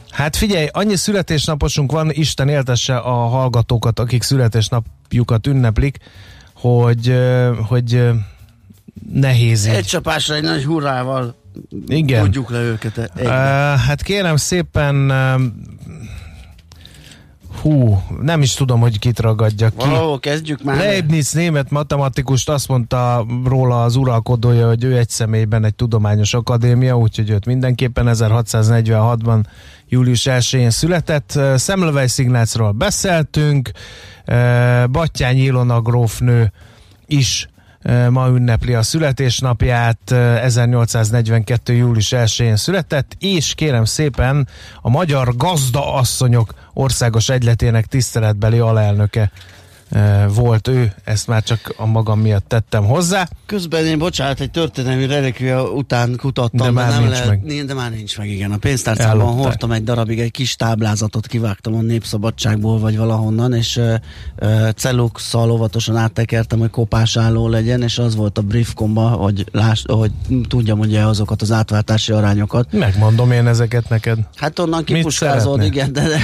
Hát 0.10 0.36
figyelj, 0.36 0.68
annyi 0.72 0.96
születésnaposunk 0.96 1.92
van, 1.92 2.10
Isten 2.12 2.48
éltesse 2.48 2.98
a 2.98 3.14
hallgatókat, 3.14 4.00
akik 4.00 4.24
születésnapjukat 4.24 5.48
ünneplik, 5.48 5.98
hogy, 6.54 7.14
hogy 7.68 8.10
nehéz 9.12 9.68
így. 9.68 9.74
Egy 9.74 9.86
csapásra 9.86 10.36
egy 10.36 10.44
nagy 10.44 10.64
hurrával 10.64 11.36
Igen. 11.88 12.24
tudjuk 12.24 12.50
le 12.50 12.60
őket. 12.60 12.98
Uh, 12.98 13.28
hát 13.78 14.02
kérem 14.02 14.36
szépen, 14.36 14.96
uh, 14.96 15.42
hú, 17.62 18.02
nem 18.22 18.42
is 18.42 18.54
tudom, 18.54 18.80
hogy 18.80 19.00
kit 19.00 19.20
ragadjak 19.20 19.78
ki. 19.78 19.86
Valahol 19.86 20.20
kezdjük 20.20 20.64
már. 20.64 20.78
Leibniz 20.78 21.32
német 21.32 21.70
matematikust 21.70 22.50
azt 22.50 22.68
mondta 22.68 23.26
róla 23.46 23.84
az 23.84 23.96
uralkodója, 23.96 24.68
hogy 24.68 24.84
ő 24.84 24.98
egy 24.98 25.10
személyben 25.10 25.66
egy 25.66 25.76
tudományos 25.76 26.34
akadémia, 26.34 26.98
úgyhogy 26.98 27.30
őt 27.30 27.46
mindenképpen 27.46 28.06
1646-ban 28.10 29.44
július 29.88 30.28
1-én 30.30 30.70
született. 30.70 31.40
Semmelweis 31.58 32.18
Ignácról 32.18 32.72
beszéltünk, 32.72 33.72
Battyány 34.92 35.38
Ilona 35.38 35.82
grófnő 35.82 36.52
is 37.08 37.48
ma 38.10 38.28
ünnepli 38.28 38.74
a 38.74 38.82
születésnapját, 38.82 40.12
eh, 40.12 40.44
1842. 40.44 41.74
július 41.74 42.12
1-én 42.12 42.56
született, 42.56 43.16
és 43.20 43.54
kérem 43.56 43.86
szépen 43.86 44.48
a 44.82 44.90
Magyar 44.90 45.36
Gazda 45.36 45.94
Asszonyok 45.94 46.54
Országos 46.74 47.30
Egyletének 47.30 47.86
tiszteletbeli 47.86 48.60
alelnöke 48.60 49.32
volt 50.34 50.68
ő, 50.68 50.94
ezt 51.04 51.28
már 51.28 51.44
csak 51.44 51.74
a 51.78 51.86
magam 51.86 52.20
miatt 52.20 52.48
tettem 52.48 52.86
hozzá. 52.86 53.28
Közben 53.46 53.86
én, 53.86 53.98
bocsánat, 53.98 54.40
egy 54.40 54.52
történelmi 54.52 55.06
relikvia 55.06 55.64
után 55.72 56.16
kutattam, 56.18 56.66
De 56.66 56.72
már 56.72 56.90
nem 56.90 57.00
nincs 57.00 57.12
lehet, 57.12 57.28
meg. 57.28 57.66
De 57.66 57.74
már 57.74 57.92
nincs 57.92 58.18
meg, 58.18 58.30
igen. 58.30 58.52
A 58.52 58.58
pénztárcában 58.58 59.22
Ellopták. 59.22 59.44
hordtam 59.44 59.72
egy 59.72 59.84
darabig 59.84 60.20
egy 60.20 60.32
kis 60.32 60.56
táblázatot, 60.56 61.28
kivágtam 61.28 61.76
a 61.76 61.82
Népszabadságból, 61.82 62.80
vagy 62.80 62.98
valahonnan, 62.98 63.54
és 63.54 63.78
uh, 63.78 64.72
uh, 65.34 65.52
óvatosan 65.52 65.96
áttekertem, 65.96 66.60
hogy 66.60 66.70
kopás 66.70 67.18
álló 67.18 67.48
legyen, 67.48 67.82
és 67.82 67.98
az 67.98 68.16
volt 68.16 68.38
a 68.38 68.42
briefkomba, 68.42 69.08
hogy, 69.08 69.46
láss, 69.52 69.84
hogy 69.88 70.12
tudjam 70.48 70.80
ugye 70.80 71.02
azokat 71.02 71.42
az 71.42 71.52
átváltási 71.52 72.12
arányokat. 72.12 72.72
Megmondom 72.72 73.32
én 73.32 73.48
ezeket 73.48 73.90
neked. 73.90 74.20
Hát 74.36 74.60
onnan 74.60 74.84
kipuskázod, 74.84 75.64
igen, 75.64 75.94
de, 75.94 76.08
de 76.08 76.18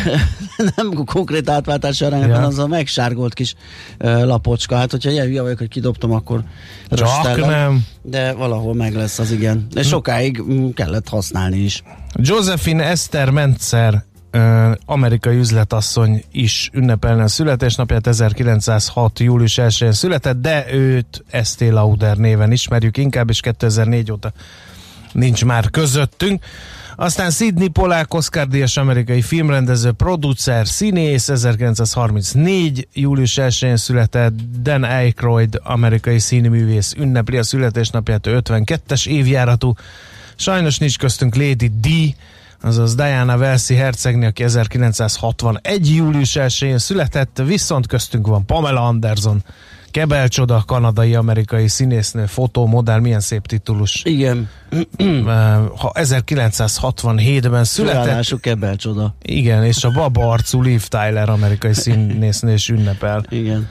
nem 0.75 0.93
konkrét 1.05 1.49
átváltási 1.49 2.05
arányok, 2.05 2.29
Ja. 2.29 2.41
az 2.41 2.57
a 2.57 2.67
megsárgolt 2.67 3.33
kis 3.33 3.54
uh, 3.99 4.23
lapocska. 4.23 4.75
Hát, 4.75 4.91
hogyha 4.91 5.09
ilyen 5.09 5.25
hülye 5.25 5.41
vagyok, 5.41 5.57
hogy 5.57 5.67
kidobtam, 5.67 6.11
akkor 6.11 6.43
Csak 6.89 7.37
nem. 7.45 7.85
De 8.01 8.33
valahol 8.33 8.73
meg 8.73 8.93
lesz 8.93 9.19
az, 9.19 9.31
igen. 9.31 9.67
És 9.75 9.87
sokáig 9.87 10.41
mm, 10.41 10.69
kellett 10.69 11.09
használni 11.09 11.57
is. 11.57 11.83
Josephine 12.13 12.83
Esther 12.83 13.29
Mentzer 13.29 14.03
amerikai 14.85 15.37
üzletasszony 15.37 16.23
is 16.31 16.69
ünnepelne 16.73 17.23
a 17.23 17.27
születésnapját, 17.27 18.07
1906. 18.07 19.19
július 19.19 19.59
1-én 19.61 19.91
született, 19.91 20.41
de 20.41 20.65
őt 20.73 21.23
Estée 21.29 21.69
Lauder 21.69 22.17
néven 22.17 22.51
ismerjük 22.51 22.97
inkább, 22.97 23.29
és 23.29 23.39
2004 23.39 24.11
óta 24.11 24.31
nincs 25.11 25.45
már 25.45 25.69
közöttünk. 25.69 26.43
Aztán 26.97 27.31
Sidney 27.31 27.67
Polák, 27.67 28.13
Oscar 28.13 28.47
díjas 28.47 28.77
amerikai 28.77 29.21
filmrendező, 29.21 29.91
producer, 29.91 30.67
színész, 30.67 31.29
1934. 31.29 32.87
július 32.93 33.37
1-én 33.41 33.77
született 33.77 34.33
Dan 34.61 34.83
Aykroyd, 34.83 35.59
amerikai 35.63 36.19
színművész, 36.19 36.93
ünnepli 36.97 37.37
a 37.37 37.43
születésnapját, 37.43 38.27
ő 38.27 38.39
52-es 38.43 39.07
évjáratú. 39.07 39.73
Sajnos 40.35 40.77
nincs 40.77 40.97
köztünk 40.97 41.35
Lady 41.35 41.71
D, 41.79 41.87
azaz 42.61 42.95
Diana 42.95 43.37
Welsi 43.37 43.75
hercegni, 43.75 44.25
aki 44.25 44.43
1961. 44.43 45.95
július 45.95 46.37
1-én 46.39 46.77
született, 46.77 47.41
viszont 47.45 47.87
köztünk 47.87 48.27
van 48.27 48.45
Pamela 48.45 48.87
Anderson, 48.87 49.43
Kebelcsoda, 49.95 50.63
kanadai-amerikai 50.67 51.67
színésznő, 51.67 52.25
fotómodell, 52.25 52.99
milyen 52.99 53.19
szép 53.19 53.45
titulus. 53.45 54.01
Igen. 54.03 54.49
Ha 55.77 55.91
1967-ben 55.93 57.63
született, 57.63 58.03
Született. 58.03 58.39
Kebel 58.39 58.75
csoda. 58.75 59.15
igen, 59.21 59.63
és 59.63 59.83
a 59.83 59.89
baba 59.89 60.31
arcú 60.31 60.61
Liv 60.61 60.87
Tyler, 60.87 61.29
amerikai 61.29 61.73
színésznő 61.73 62.53
is 62.53 62.69
ünnepel. 62.69 63.25
Igen. 63.29 63.67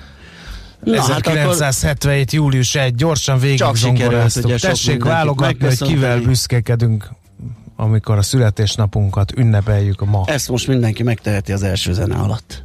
Na, 0.85 0.95
Na, 0.95 1.03
hát 1.03 1.27
akkor 1.27 1.37
1977. 1.39 2.33
július 2.33 2.75
1, 2.75 2.95
gyorsan 2.95 3.39
végig 3.39 3.65
zongoráztuk. 3.75 4.55
Tessék 4.55 5.05
válogatni, 5.05 5.67
hogy 5.67 5.83
kivel 5.83 6.21
büszkekedünk, 6.21 7.09
amikor 7.77 8.19
a 8.19 8.23
születésnapunkat 8.23 9.33
ünnepeljük 9.37 10.05
ma. 10.05 10.23
ezt 10.27 10.49
most 10.49 10.67
mindenki 10.67 11.03
megteheti 11.03 11.53
az 11.53 11.63
első 11.63 11.93
zene 11.93 12.15
alatt. 12.15 12.64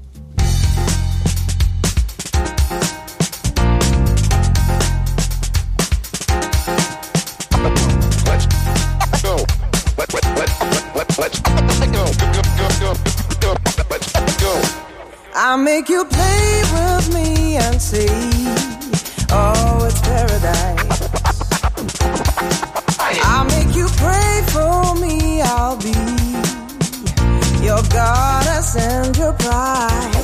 Make 15.64 15.90
you 15.90 16.06
play 16.06 16.62
with 16.74 17.14
me 17.14 17.58
and 17.58 17.82
see. 17.82 18.08
Oh, 19.32 19.86
it's 19.86 20.00
paradise. 20.02 21.02
I'll 23.24 23.46
make 23.46 23.76
you 23.76 23.88
pray 23.98 24.42
for 24.54 24.96
me. 24.96 25.42
I'll 25.42 25.78
be 25.78 25.94
your 27.64 27.82
goddess 27.90 28.76
and 28.76 29.18
your 29.18 29.34
pride. 29.34 30.19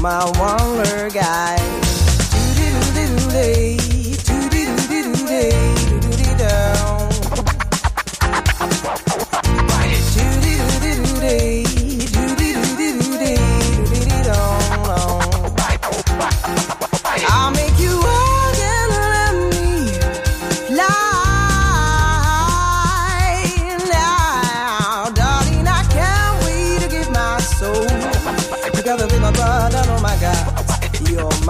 My 0.00 0.24
wonder 0.38 1.10
guy. 1.10 1.59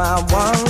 my 0.01 0.19
one 0.33 0.70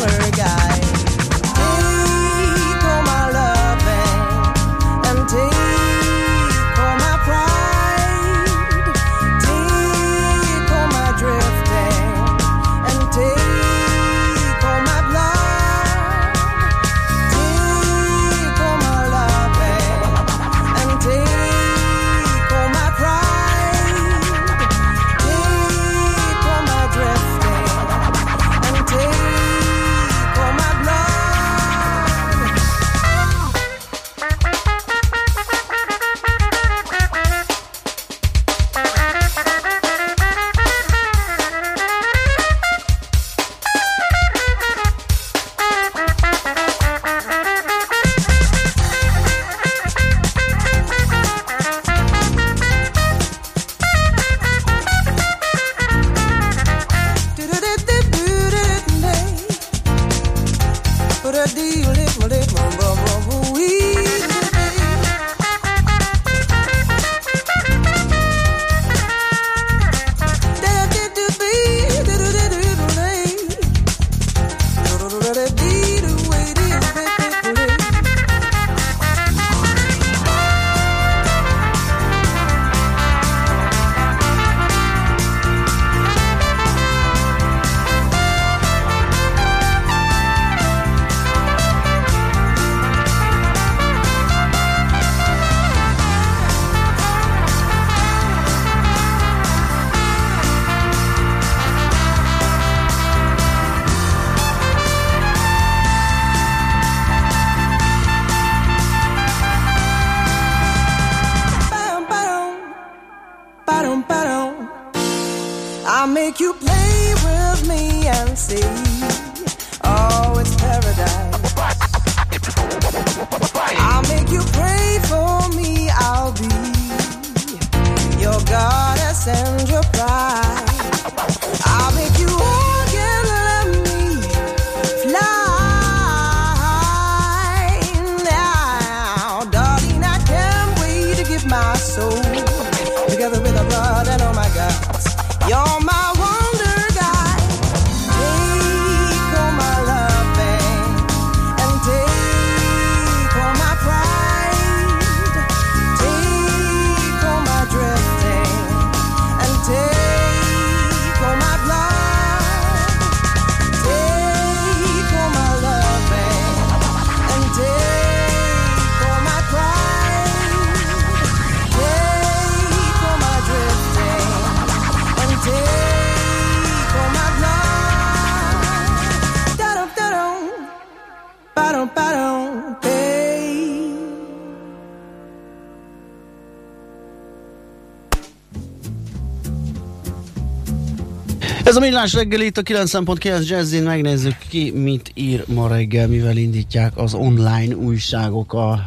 a 191.81 191.83
millás 191.83 192.13
reggel 192.13 192.41
itt 192.41 192.59
a 192.59 192.63
9.9 192.63 193.49
Jazzin, 193.49 193.83
megnézzük 193.83 194.37
ki 194.49 194.71
mit 194.71 195.11
ír 195.15 195.45
ma 195.47 195.69
reggel, 195.69 196.09
mivel 196.09 196.37
indítják 196.37 196.97
az 196.97 197.15
online 197.15 197.75
újságok 197.75 198.53
a 198.53 198.81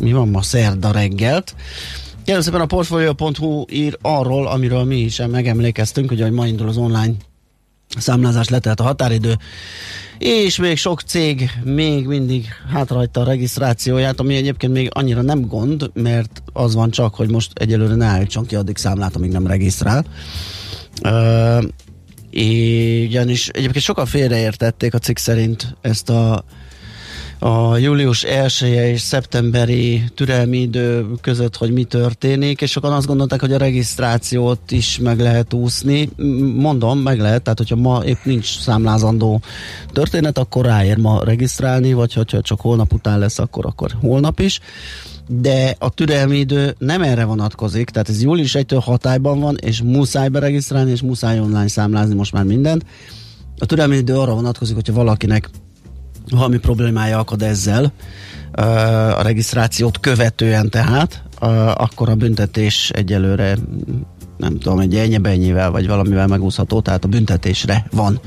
mi 0.00 0.12
van 0.12 0.28
ma 0.28 0.42
szerda 0.42 0.90
reggelt. 0.90 1.54
Kérem 2.24 2.40
szépen 2.40 2.60
a 2.60 2.66
Portfolio.hu 2.66 3.64
ír 3.70 3.98
arról, 4.02 4.46
amiről 4.46 4.84
mi 4.84 4.96
is 4.96 5.22
megemlékeztünk, 5.30 6.08
hogy 6.08 6.30
ma 6.30 6.46
indul 6.46 6.68
az 6.68 6.76
online 6.76 7.12
számlázás 7.98 8.48
letelt 8.48 8.80
a 8.80 8.84
határidő, 8.84 9.36
és 10.18 10.56
még 10.56 10.76
sok 10.76 11.00
cég 11.00 11.50
még 11.64 12.06
mindig 12.06 12.46
hátrajta 12.72 13.20
a 13.20 13.24
regisztrációját, 13.24 14.20
ami 14.20 14.34
egyébként 14.34 14.72
még 14.72 14.88
annyira 14.92 15.22
nem 15.22 15.46
gond, 15.46 15.90
mert 15.94 16.42
az 16.52 16.74
van 16.74 16.90
csak, 16.90 17.14
hogy 17.14 17.30
most 17.30 17.50
egyelőre 17.54 17.94
ne 17.94 18.06
állítson 18.06 18.46
ki 18.46 18.54
addig 18.54 18.76
számlát, 18.76 19.16
amíg 19.16 19.30
nem 19.30 19.46
regisztrál. 19.46 20.04
Uh, 21.04 21.64
ugyanis 23.04 23.48
egyébként 23.48 23.84
sokan 23.84 24.06
félreértették 24.06 24.94
a 24.94 24.98
cikk 24.98 25.16
szerint 25.16 25.76
ezt 25.80 26.10
a 26.10 26.44
a 27.42 27.76
július 27.76 28.22
1 28.22 28.62
és 28.62 29.00
szeptemberi 29.00 30.04
türelmi 30.14 30.58
idő 30.58 31.06
között, 31.20 31.56
hogy 31.56 31.72
mi 31.72 31.84
történik, 31.84 32.60
és 32.60 32.70
sokan 32.70 32.92
azt 32.92 33.06
gondolták, 33.06 33.40
hogy 33.40 33.52
a 33.52 33.58
regisztrációt 33.58 34.70
is 34.70 34.98
meg 34.98 35.20
lehet 35.20 35.52
úszni. 35.52 36.08
Mondom, 36.56 36.98
meg 36.98 37.20
lehet, 37.20 37.42
tehát 37.42 37.58
hogyha 37.58 37.76
ma 37.76 38.04
épp 38.04 38.24
nincs 38.24 38.58
számlázandó 38.58 39.40
történet, 39.92 40.38
akkor 40.38 40.64
ráér 40.64 40.96
ma 40.96 41.24
regisztrálni, 41.24 41.92
vagy 41.92 42.12
hogyha 42.12 42.40
csak 42.40 42.60
holnap 42.60 42.92
után 42.92 43.18
lesz, 43.18 43.38
akkor, 43.38 43.66
akkor 43.66 43.90
holnap 44.00 44.40
is. 44.40 44.60
De 45.28 45.74
a 45.78 45.90
türelmi 45.90 46.38
idő 46.38 46.74
nem 46.78 47.02
erre 47.02 47.24
vonatkozik, 47.24 47.90
tehát 47.90 48.08
ez 48.08 48.22
július 48.22 48.56
1-től 48.58 48.80
hatályban 48.82 49.40
van, 49.40 49.56
és 49.60 49.82
muszáj 49.82 50.28
beregisztrálni, 50.28 50.90
és 50.90 51.02
muszáj 51.02 51.40
online 51.40 51.68
számlázni 51.68 52.14
most 52.14 52.32
már 52.32 52.44
mindent. 52.44 52.84
A 53.58 53.66
türelmi 53.66 53.96
idő 53.96 54.18
arra 54.18 54.34
vonatkozik, 54.34 54.74
hogyha 54.74 54.92
valakinek 54.92 55.50
valami 56.30 56.58
problémája 56.58 57.18
akad 57.18 57.42
ezzel, 57.42 57.92
a 59.16 59.22
regisztrációt 59.22 60.00
követően 60.00 60.70
tehát, 60.70 61.22
akkor 61.74 62.08
a 62.08 62.14
büntetés 62.14 62.90
egyelőre 62.90 63.58
nem 64.42 64.58
tudom, 64.58 64.78
egy 64.78 64.94
ennyivel 64.94 65.70
vagy 65.70 65.86
valamivel 65.86 66.26
megúszható, 66.26 66.80
tehát 66.80 67.04
a 67.04 67.08
büntetésre 67.08 67.86
van 67.90 68.20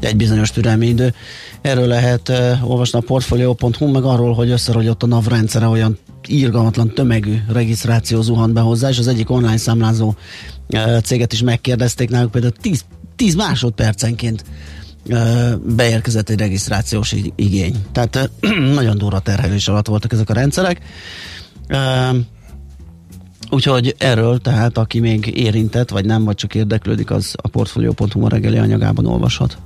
egy 0.00 0.16
bizonyos 0.16 0.50
türelmi 0.50 0.86
idő. 0.86 1.14
Erről 1.60 1.86
lehet 1.86 2.28
uh, 2.28 2.70
olvasni 2.70 2.98
a 2.98 3.02
portfolio.hu, 3.02 3.90
meg 3.90 4.04
arról, 4.04 4.34
hogy 4.34 4.50
összerogyott 4.50 5.02
a 5.02 5.06
NAV 5.06 5.26
rendszere 5.26 5.66
olyan 5.66 5.98
írgalmatlan 6.28 6.94
tömegű 6.94 7.36
regisztráció 7.52 8.22
zuhant 8.22 8.52
be 8.52 8.60
hozzá, 8.60 8.88
és 8.88 8.98
az 8.98 9.06
egyik 9.06 9.30
online 9.30 9.56
számlázó 9.56 10.14
uh, 10.68 11.00
céget 11.00 11.32
is 11.32 11.42
megkérdezték 11.42 12.10
náluk, 12.10 12.30
például 12.30 12.52
10, 12.60 12.84
10 13.16 13.34
másodpercenként 13.34 14.44
beérkezett 15.76 16.28
egy 16.28 16.38
regisztrációs 16.38 17.14
igény. 17.36 17.76
Tehát 17.92 18.30
nagyon 18.74 18.98
durva 18.98 19.18
terhelés 19.18 19.68
alatt 19.68 19.86
voltak 19.86 20.12
ezek 20.12 20.30
a 20.30 20.32
rendszerek. 20.32 20.80
Úgyhogy 23.50 23.94
erről 23.98 24.38
tehát, 24.38 24.78
aki 24.78 25.00
még 25.00 25.32
érintett, 25.36 25.90
vagy 25.90 26.04
nem, 26.04 26.24
vagy 26.24 26.34
csak 26.34 26.54
érdeklődik, 26.54 27.10
az 27.10 27.34
a 27.42 27.48
Portfolio.hu 27.48 28.28
reggeli 28.28 28.58
anyagában 28.58 29.06
olvashat. 29.06 29.58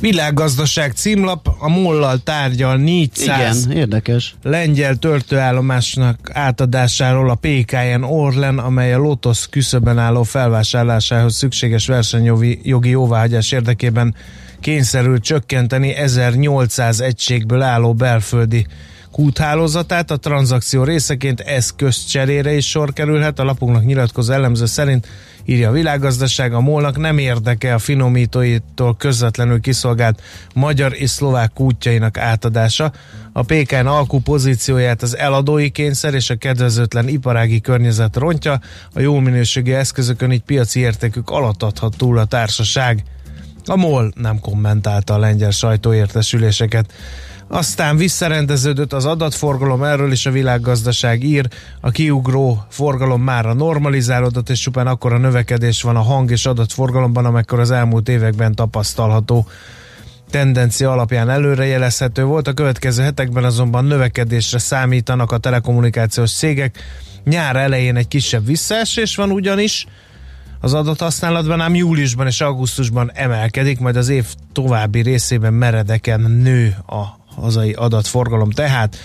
Világgazdaság 0.00 0.92
címlap 0.92 1.48
a 1.58 1.68
mollal 1.68 2.18
tárgyal 2.22 2.76
400 2.76 3.64
Igen, 3.64 3.76
érdekes. 3.76 4.34
lengyel 4.42 4.96
töltőállomásnak 4.96 6.30
átadásáról 6.32 7.30
a 7.30 7.38
PKN 7.40 8.02
Orlen, 8.02 8.58
amely 8.58 8.94
a 8.94 8.98
Lotus 8.98 9.48
küszöben 9.48 9.98
álló 9.98 10.22
felvásárlásához 10.22 11.34
szükséges 11.34 11.86
versenyjogi 11.86 12.60
jogi 12.62 12.88
jóváhagyás 12.88 13.52
érdekében 13.52 14.14
kényszerült 14.60 15.22
csökkenteni 15.22 15.94
1800 15.94 17.00
egységből 17.00 17.62
álló 17.62 17.94
belföldi 17.94 18.66
kúthálózatát. 19.14 20.10
A 20.10 20.16
tranzakció 20.16 20.84
részeként 20.84 21.40
eszközcserére 21.40 22.52
is 22.52 22.68
sor 22.68 22.92
kerülhet. 22.92 23.38
A 23.38 23.44
lapunknak 23.44 23.84
nyilatkozó 23.84 24.32
elemző 24.32 24.66
szerint 24.66 25.06
írja 25.44 25.68
a 25.68 25.72
világgazdaság, 25.72 26.52
a 26.52 26.60
molnak 26.60 26.98
nem 26.98 27.18
érdeke 27.18 27.74
a 27.74 27.78
finomítóitól 27.78 28.96
közvetlenül 28.96 29.60
kiszolgált 29.60 30.22
magyar 30.54 30.94
és 30.94 31.10
szlovák 31.10 31.52
kútjainak 31.52 32.18
átadása. 32.18 32.92
A 33.32 33.42
PKN 33.42 33.86
alkú 33.86 34.20
pozícióját 34.20 35.02
az 35.02 35.16
eladói 35.16 35.70
kényszer 35.70 36.14
és 36.14 36.30
a 36.30 36.36
kedvezőtlen 36.36 37.08
iparági 37.08 37.60
környezet 37.60 38.16
rontja, 38.16 38.60
a 38.94 39.00
jó 39.00 39.18
minőségi 39.18 39.72
eszközökön 39.72 40.32
így 40.32 40.42
piaci 40.42 40.80
értékük 40.80 41.30
alatt 41.30 41.62
adhat 41.62 41.96
túl 41.96 42.18
a 42.18 42.24
társaság. 42.24 43.02
A 43.66 43.76
MOL 43.76 44.12
nem 44.16 44.40
kommentálta 44.40 45.14
a 45.14 45.18
lengyel 45.18 45.50
sajtóértesüléseket. 45.50 46.92
Aztán 47.48 47.96
visszarendeződött 47.96 48.92
az 48.92 49.04
adatforgalom, 49.04 49.82
erről 49.82 50.12
is 50.12 50.26
a 50.26 50.30
világgazdaság 50.30 51.22
ír. 51.22 51.48
A 51.80 51.90
kiugró 51.90 52.64
forgalom 52.68 53.22
már 53.22 53.46
a 53.46 53.54
normalizálódott, 53.54 54.48
és 54.48 54.60
csupán 54.60 54.86
akkor 54.86 55.12
a 55.12 55.18
növekedés 55.18 55.82
van 55.82 55.96
a 55.96 56.02
hang 56.02 56.30
és 56.30 56.46
adatforgalomban, 56.46 57.24
amekkor 57.24 57.60
az 57.60 57.70
elmúlt 57.70 58.08
években 58.08 58.54
tapasztalható 58.54 59.46
tendencia 60.30 60.92
alapján 60.92 61.30
előrejelezhető 61.30 62.24
volt. 62.24 62.48
A 62.48 62.52
következő 62.52 63.02
hetekben 63.02 63.44
azonban 63.44 63.84
növekedésre 63.84 64.58
számítanak 64.58 65.32
a 65.32 65.38
telekommunikációs 65.38 66.32
cégek. 66.32 66.78
Nyár 67.24 67.56
elején 67.56 67.96
egy 67.96 68.08
kisebb 68.08 68.46
visszaesés 68.46 69.16
van 69.16 69.30
ugyanis, 69.30 69.86
az 70.60 70.74
adathasználatban, 70.74 71.60
ám 71.60 71.74
júliusban 71.74 72.26
és 72.26 72.40
augusztusban 72.40 73.10
emelkedik, 73.14 73.80
majd 73.80 73.96
az 73.96 74.08
év 74.08 74.26
további 74.52 75.00
részében 75.00 75.52
meredeken 75.52 76.20
nő 76.20 76.76
a 76.86 77.23
hazai 77.36 77.72
adatforgalom. 77.72 78.50
Tehát 78.50 78.96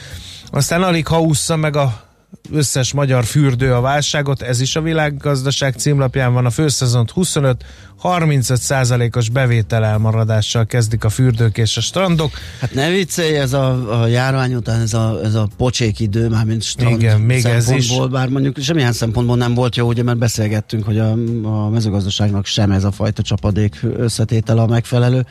aztán 0.52 0.84
alig 0.84 1.08
ha 1.08 1.22
ússza 1.22 1.56
meg 1.56 1.76
a 1.76 2.08
összes 2.52 2.94
magyar 2.94 3.24
fürdő 3.24 3.74
a 3.74 3.82
válságot, 3.82 4.42
ez 4.42 4.62
is 4.62 4.76
a 4.76 4.82
világgazdaság 4.82 5.74
címlapján 5.74 6.34
van, 6.34 6.46
a 6.46 6.50
főszezont 6.50 7.12
25 7.12 7.64
35 8.00 8.62
százalékos 8.62 9.30
bevétel 9.30 9.86
elmaradással 9.86 10.66
kezdik 10.66 11.04
a 11.04 11.10
fürdők 11.10 11.58
és 11.58 11.78
a 11.78 11.82
strandok. 11.82 12.32
Hát 12.60 12.74
ne 12.74 12.90
viccelj, 12.90 13.38
ez 13.38 13.54
a, 13.54 14.02
a 14.02 14.08
járvány 14.08 14.54
után 14.54 14.82
ez 14.82 14.94
a, 14.94 15.20
ez 15.24 15.36
a 15.36 15.48
pocsék 15.58 16.00
idő, 16.00 16.28
már 16.28 16.46
mint 16.46 16.64
strand 16.64 17.02
Igen, 17.02 17.22
még 17.22 17.46
ez 17.46 17.70
is. 17.70 17.92
bár 18.12 18.28
mondjuk 18.30 18.58
semmilyen 18.60 18.94
szempontból 18.94 19.38
nem 19.38 19.54
volt 19.54 19.76
jó, 19.76 19.88
ugye, 19.88 20.04
mert 20.04 20.18
beszélgettünk, 20.18 20.86
hogy 20.86 20.98
a, 21.00 21.12
a 21.44 21.70
mezőgazdaságnak 21.70 22.46
sem 22.46 22.72
ez 22.72 22.84
a 22.84 22.92
fajta 22.92 23.22
csapadék 23.22 23.80
összetétel 23.98 24.58
a 24.58 24.66
megfelelő. 24.66 25.26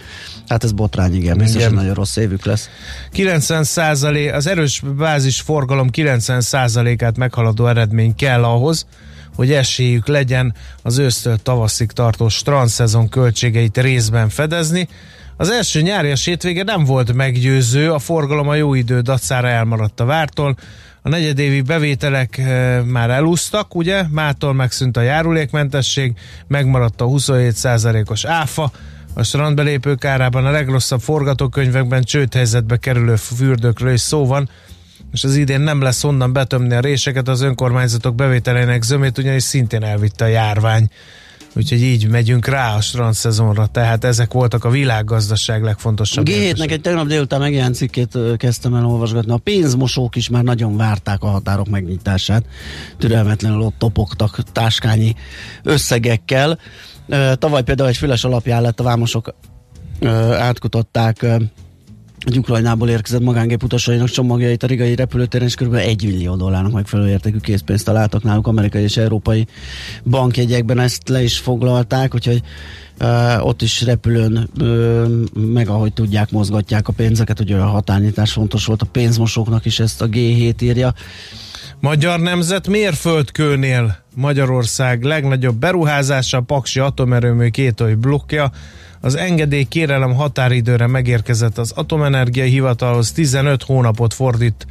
Hát 0.49 0.65
ez 0.65 0.73
botrány, 0.73 1.15
igen, 1.15 1.39
biztos, 1.39 1.65
hogy 1.65 1.75
nagyon 1.75 1.95
rossz 1.95 2.17
évük 2.17 2.45
lesz. 2.45 2.69
90 3.13 3.65
százalék, 3.65 4.33
az 4.33 4.47
erős 4.47 4.83
bázis 4.97 5.41
forgalom 5.41 5.91
90 5.91 6.41
százalékát 6.41 7.17
meghaladó 7.17 7.67
eredmény 7.67 8.15
kell 8.15 8.45
ahhoz, 8.45 8.87
hogy 9.39 9.53
esélyük 9.53 10.07
legyen 10.07 10.55
az 10.83 10.99
ősztől 10.99 11.37
tavaszig 11.37 11.93
tartó 11.93 12.29
strandszezon 12.29 13.09
költségeit 13.09 13.79
részben 13.79 14.29
fedezni. 14.29 14.89
Az 15.37 15.51
első 15.51 15.81
nyári 15.81 16.13
hétvége 16.25 16.63
nem 16.63 16.85
volt 16.85 17.13
meggyőző, 17.13 17.93
a 17.93 17.99
forgalom 17.99 18.49
a 18.49 18.55
jó 18.55 18.75
idő 18.75 19.01
dacára 19.01 19.49
elmaradt 19.49 20.01
a 20.01 20.05
vártól, 20.05 20.57
a 21.03 21.09
negyedévi 21.09 21.61
bevételek 21.61 22.39
e, 22.39 22.83
már 22.83 23.11
elúsztak, 23.11 23.75
ugye? 23.75 24.03
Mától 24.11 24.55
megszűnt 24.55 24.97
a 24.97 25.01
járulékmentesség, 25.01 26.13
megmaradt 26.47 27.01
a 27.01 27.07
27%-os 27.07 28.25
áfa, 28.25 28.71
a 29.15 29.23
strandbelépők 29.23 30.05
árában 30.05 30.47
a 30.47 30.51
legrosszabb 30.51 31.01
forgatókönyvekben 31.01 32.03
csődhelyzetbe 32.03 32.77
kerülő 32.77 33.17
fürdőkről 33.17 33.93
is 33.93 34.01
szó 34.01 34.27
van, 34.27 34.49
és 35.13 35.25
az 35.25 35.37
idén 35.37 35.61
nem 35.61 35.81
lesz 35.81 36.05
onnan 36.05 36.33
betömni 36.33 36.75
a 36.75 36.81
réseket, 36.81 37.29
az 37.29 37.41
önkormányzatok 37.41 38.15
bevételének 38.15 38.83
zömét, 38.83 39.19
ugyanis 39.19 39.43
szintén 39.43 39.83
elvitte 39.83 40.25
a 40.25 40.29
járvány. 40.29 40.89
Úgyhogy 41.55 41.83
így 41.83 42.09
megyünk 42.09 42.47
rá 42.47 42.75
a 42.75 42.81
strand 42.81 43.15
szezonra, 43.15 43.67
tehát 43.67 44.05
ezek 44.05 44.33
voltak 44.33 44.65
a 44.65 44.71
világgazdaság 44.71 45.63
legfontosabb. 45.63 46.25
g 46.25 46.31
egy 46.31 46.81
tegnap 46.81 47.07
délután 47.07 47.41
megjelent 47.41 47.75
cikkét 47.75 48.19
kezdtem 48.37 48.75
el 48.75 48.87
olvasgatni. 48.87 49.33
A 49.33 49.37
pénzmosók 49.37 50.17
is 50.17 50.29
már 50.29 50.43
nagyon 50.43 50.77
várták 50.77 51.23
a 51.23 51.27
határok 51.27 51.69
megnyitását. 51.69 52.45
Türelmetlenül 52.99 53.61
ott 53.61 53.75
topogtak 53.79 54.43
táskányi 54.53 55.15
összegekkel. 55.63 56.59
Tavaly 57.35 57.63
például 57.63 57.89
egy 57.89 57.97
füles 57.97 58.25
alapján 58.25 58.63
lett 58.63 58.81
a 58.81 58.85
vámosok 58.85 59.35
átkutatták 60.39 61.27
egy 62.27 62.39
Ukrajnából 62.39 62.89
érkezett 62.89 63.21
magángép 63.21 63.63
utasainak 63.63 64.09
csomagjait 64.09 64.63
a 64.63 64.67
rigai 64.67 64.95
repülőtéren, 64.95 65.47
és 65.47 65.55
kb. 65.55 65.75
1 65.75 66.05
millió 66.05 66.37
dollárnak 66.37 66.73
megfelelő 66.73 67.09
értékű 67.09 67.39
készpénzt 67.39 67.85
találtak 67.85 68.23
náluk 68.23 68.47
amerikai 68.47 68.83
és 68.83 68.97
európai 68.97 69.47
bankjegyekben, 70.05 70.79
ezt 70.79 71.09
le 71.09 71.23
is 71.23 71.39
foglalták, 71.39 72.15
úgyhogy 72.15 72.43
uh, 73.01 73.47
ott 73.47 73.63
is 73.63 73.83
repülőn 73.83 74.49
uh, 74.61 75.07
meg 75.35 75.69
ahogy 75.69 75.93
tudják, 75.93 76.31
mozgatják 76.31 76.89
a 76.89 76.93
pénzeket, 76.93 77.41
ugye 77.41 77.57
a 77.57 77.67
határnyitás 77.67 78.33
fontos 78.33 78.67
volt 78.67 78.83
a 78.83 78.87
pénzmosóknak 78.93 79.65
is, 79.65 79.81
ezt 79.81 80.03
a 80.03 80.09
G7 80.09 80.63
írja. 80.63 80.95
Magyar 81.81 82.21
Nemzet 82.21 82.69
mérföldkőnél 82.69 83.97
Magyarország 84.15 85.03
legnagyobb 85.03 85.57
beruházása, 85.57 86.41
Paksi 86.41 86.81
atomerőmű 86.81 87.49
kétoly 87.49 87.95
blokkja, 87.95 88.51
az 89.01 89.15
engedély 89.15 89.65
kérelem 89.65 90.15
határidőre 90.15 90.87
megérkezett 90.87 91.59
az 91.59 91.73
Atomenergia 91.73 92.45
Hivatalhoz 92.45 93.13
15 93.13 93.63
hónapot 93.63 94.15
fordít 94.15 94.67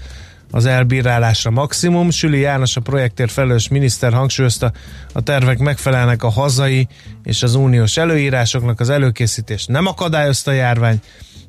az 0.52 0.66
elbírálásra 0.66 1.52
maximum. 1.52 2.10
Süli 2.10 2.40
János 2.40 2.76
a 2.76 2.82
projektért 2.82 3.32
felelős 3.32 3.68
miniszter 3.68 4.14
hangsúlyozta, 4.14 4.72
a 5.14 5.22
tervek 5.22 5.58
megfelelnek 5.58 6.24
a 6.24 6.30
hazai 6.30 6.88
és 7.24 7.44
az 7.44 7.56
uniós 7.56 7.98
előírásoknak, 7.98 8.80
az 8.80 8.90
előkészítés 8.90 9.66
nem 9.66 9.86
akadályozta 9.86 10.52
a 10.52 10.54
járvány. 10.54 11.00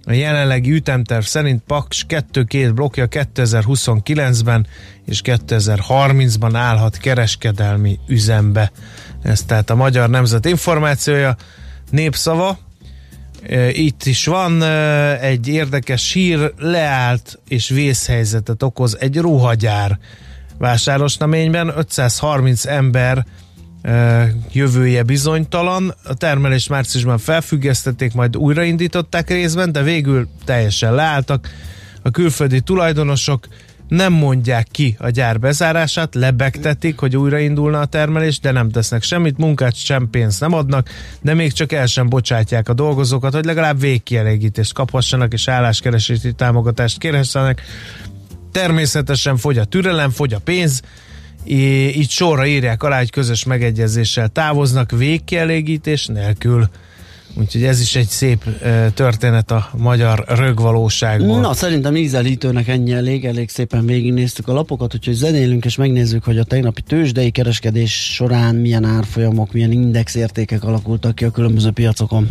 A 0.04 0.12
jelenlegi 0.12 0.72
ütemterv 0.72 1.24
szerint 1.24 1.62
Paks 1.66 2.06
2-2 2.08 2.70
blokkja 2.74 3.06
2029-ben 3.10 4.66
és 5.06 5.20
2030-ban 5.24 6.50
állhat 6.54 6.96
kereskedelmi 6.96 7.98
üzembe. 8.06 8.72
Ez 9.22 9.42
tehát 9.42 9.70
a 9.70 9.74
Magyar 9.74 10.10
Nemzet 10.10 10.44
információja, 10.44 11.36
népszava, 11.90 12.58
itt 13.72 14.04
is 14.04 14.26
van 14.26 14.62
egy 15.20 15.48
érdekes 15.48 16.08
sír, 16.08 16.52
leállt 16.58 17.38
és 17.48 17.68
vészhelyzetet 17.68 18.62
okoz 18.62 18.96
egy 19.00 19.16
ruhagyár 19.16 19.98
vásárosnaményben. 20.58 21.72
530 21.76 22.66
ember 22.66 23.26
jövője 24.52 25.02
bizonytalan. 25.02 25.94
A 26.04 26.14
termelés 26.14 26.68
márciusban 26.68 27.18
felfüggesztették, 27.18 28.14
majd 28.14 28.37
újraindították 28.37 29.28
részben, 29.28 29.72
de 29.72 29.82
végül 29.82 30.28
teljesen 30.44 30.94
leálltak. 30.94 31.48
A 32.02 32.11
külföldi 32.11 32.61
tulajdonosok 32.61 33.46
nem 33.88 34.12
mondják 34.12 34.66
ki 34.70 34.96
a 34.98 35.09
gyár 35.11 35.38
bezárását, 35.38 36.14
lebegtetik, 36.14 36.98
hogy 36.98 37.16
újraindulna 37.16 37.81
a 37.81 37.85
termelés, 37.85 38.40
de 38.40 38.51
nem 38.51 38.70
tesznek 38.70 39.03
semmit, 39.03 39.38
munkát 39.38 39.74
sem 39.74 40.11
pénzt 40.11 40.40
nem 40.40 40.53
adnak, 40.53 40.88
de 41.20 41.35
még 41.35 41.53
csak 41.53 41.72
el 41.72 41.87
sem 41.87 42.09
bocsátják 42.09 42.68
a 42.68 42.72
dolgozókat, 42.72 43.35
hogy 43.35 43.44
legalább 43.44 43.81
végkielégítést 43.81 44.72
kaphassanak 44.72 45.33
és 45.33 45.48
álláskeresési 45.48 46.33
támogatást 46.33 46.98
kérhessenek. 46.98 47.62
Természetesen 48.53 49.37
fogy 49.37 49.59
a 49.59 49.64
türelem, 49.64 50.11
fogy 50.11 50.33
a 50.33 50.38
pénz, 50.38 50.83
így 51.44 52.11
sorra 52.11 52.46
írják 52.46 52.83
alá, 52.83 52.98
hogy 52.98 53.11
közös 53.11 53.44
megegyezéssel 53.44 54.29
távoznak 54.29 54.90
végkielégítés 54.90 56.07
nélkül. 56.07 56.68
Úgyhogy 57.38 57.64
ez 57.64 57.81
is 57.81 57.96
egy 57.96 58.09
szép 58.09 58.44
történet 58.94 59.51
a 59.51 59.70
magyar 59.77 60.24
rögvalóságból. 60.29 61.40
Na, 61.40 61.55
szerintem 61.55 61.96
ízelítőnek 61.96 62.68
ennyi 62.68 62.92
elég, 62.92 63.24
elég 63.24 63.48
szépen 63.48 63.87
végignéztük 63.87 64.48
a 64.48 64.53
lapokat, 64.53 64.94
úgyhogy 64.94 65.14
zenélünk 65.14 65.64
és 65.64 65.77
megnézzük, 65.77 66.24
hogy 66.24 66.38
a 66.38 66.44
tegnapi 66.44 66.83
tőzsdei 66.83 67.31
kereskedés 67.31 68.14
során 68.14 68.55
milyen 68.55 68.85
árfolyamok, 68.85 69.53
milyen 69.53 69.72
indexértékek 69.72 70.64
alakultak 70.64 71.14
ki 71.14 71.24
a 71.24 71.31
különböző 71.31 71.70
piacokon. 71.70 72.29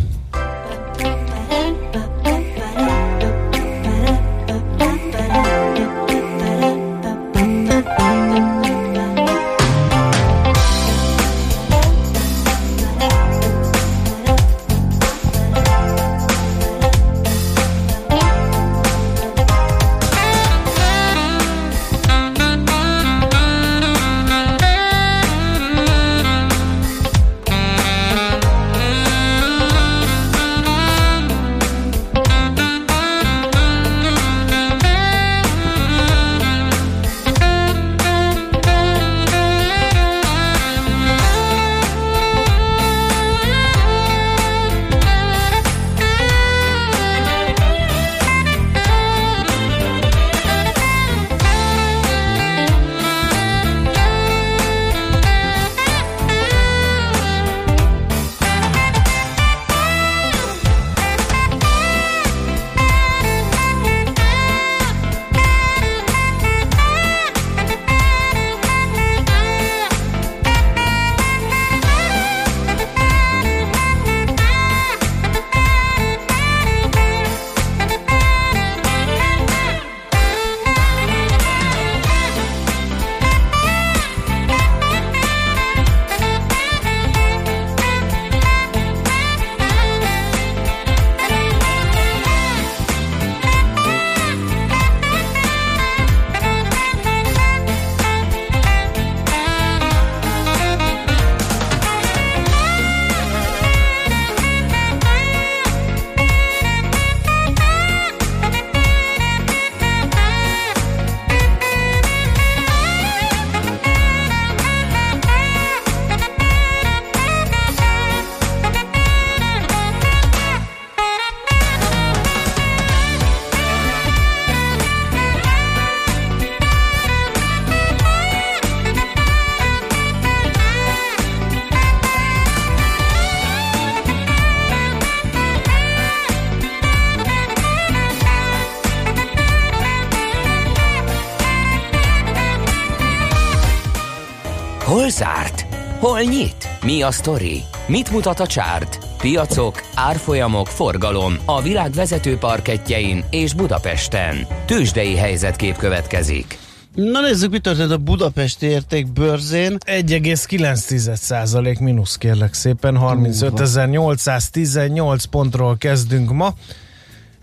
A 147.08 147.12
sztori? 147.12 147.62
Mit 147.86 148.10
mutat 148.10 148.40
a 148.40 148.46
csárt? 148.46 148.98
Piacok, 149.18 149.82
árfolyamok, 149.94 150.66
forgalom 150.66 151.34
a 151.44 151.62
világ 151.62 151.92
vezető 151.92 152.36
parketjein 152.36 153.24
és 153.30 153.54
Budapesten. 153.54 154.46
Tősdei 154.66 155.16
helyzetkép 155.16 155.76
következik. 155.76 156.58
Na 156.94 157.20
nézzük, 157.20 157.50
mi 157.50 157.58
történt 157.58 157.90
a 157.90 157.96
Budapesti 157.96 158.66
értékbörzén. 158.66 159.76
1,9% 159.86 161.80
mínusz 161.80 162.16
kérlek 162.16 162.54
szépen, 162.54 162.98
35.818 163.00 165.22
pontról 165.30 165.76
kezdünk 165.76 166.32
ma. 166.32 166.54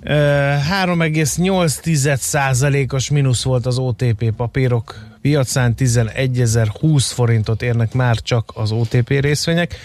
Ö, 0.07 0.13
3,8%-os 0.83 3.09
mínusz 3.09 3.43
volt 3.43 3.65
az 3.65 3.77
OTP 3.77 4.31
papírok 4.31 4.95
piacán, 5.21 5.73
11.020 5.77 7.11
forintot 7.13 7.61
érnek 7.61 7.93
már 7.93 8.15
csak 8.15 8.51
az 8.53 8.71
OTP 8.71 9.09
részvények. 9.09 9.75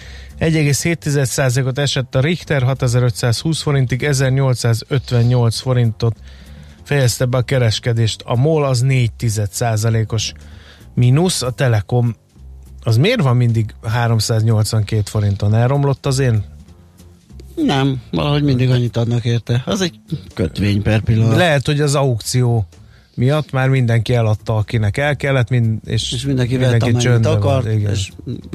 1,7%-ot 0.40 1.78
esett 1.78 2.14
a 2.14 2.20
Richter, 2.20 2.62
6520 2.62 3.60
forintig, 3.60 4.04
1858 4.04 5.58
forintot 5.58 6.16
fejezte 6.82 7.24
be 7.24 7.36
a 7.36 7.42
kereskedést. 7.42 8.22
A 8.24 8.36
MOL 8.36 8.64
az 8.64 8.84
4,1%-os 8.86 10.32
mínusz, 10.94 11.42
a 11.42 11.50
Telekom 11.50 12.14
az 12.82 12.96
miért 12.96 13.22
van 13.22 13.36
mindig 13.36 13.74
382 13.82 15.02
forinton? 15.04 15.54
Elromlott 15.54 16.06
az 16.06 16.18
én? 16.18 16.44
Nem, 17.64 18.00
valahogy 18.10 18.42
mindig 18.42 18.70
annyit 18.70 18.96
adnak 18.96 19.24
érte. 19.24 19.62
Az 19.66 19.80
egy 19.80 20.00
kötvény 20.34 20.82
per 20.82 21.00
pillanat. 21.00 21.36
Lehet, 21.36 21.66
hogy 21.66 21.80
az 21.80 21.94
aukció 21.94 22.66
miatt 23.14 23.50
már 23.52 23.68
mindenki 23.68 24.14
eladta, 24.14 24.56
akinek 24.56 24.96
el 24.96 25.16
kellett, 25.16 25.48
mind, 25.50 25.78
és, 25.84 26.12
És 26.12 26.24
mindenki 26.24 26.56
vett, 26.56 26.82
amennyit 26.82 27.26
akart, 27.26 27.64
Van, 27.64 27.72
igen. 27.72 27.90
és- 27.90 28.12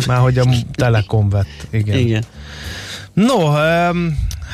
Már 0.08 0.20
hogy 0.20 0.38
a 0.38 0.46
Telekom 0.72 1.30
vett. 1.30 1.68
Igen. 1.70 1.98
Igen. 1.98 2.24
No, 3.14 3.52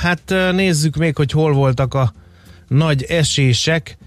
hát 0.02 0.34
nézzük 0.52 0.96
még, 0.96 1.16
hogy 1.16 1.32
hol 1.32 1.54
voltak 1.54 1.94
a 1.94 2.14
nagy 2.68 3.04
esések. 3.04 3.98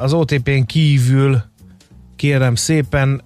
Az 0.00 0.12
OTP-n 0.12 0.62
kívül, 0.66 1.42
kérem 2.16 2.54
szépen, 2.54 3.22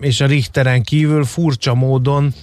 és 0.00 0.20
a 0.20 0.26
Richteren 0.26 0.82
kívül 0.82 1.24
furcsa 1.24 1.74
módon 1.74 2.34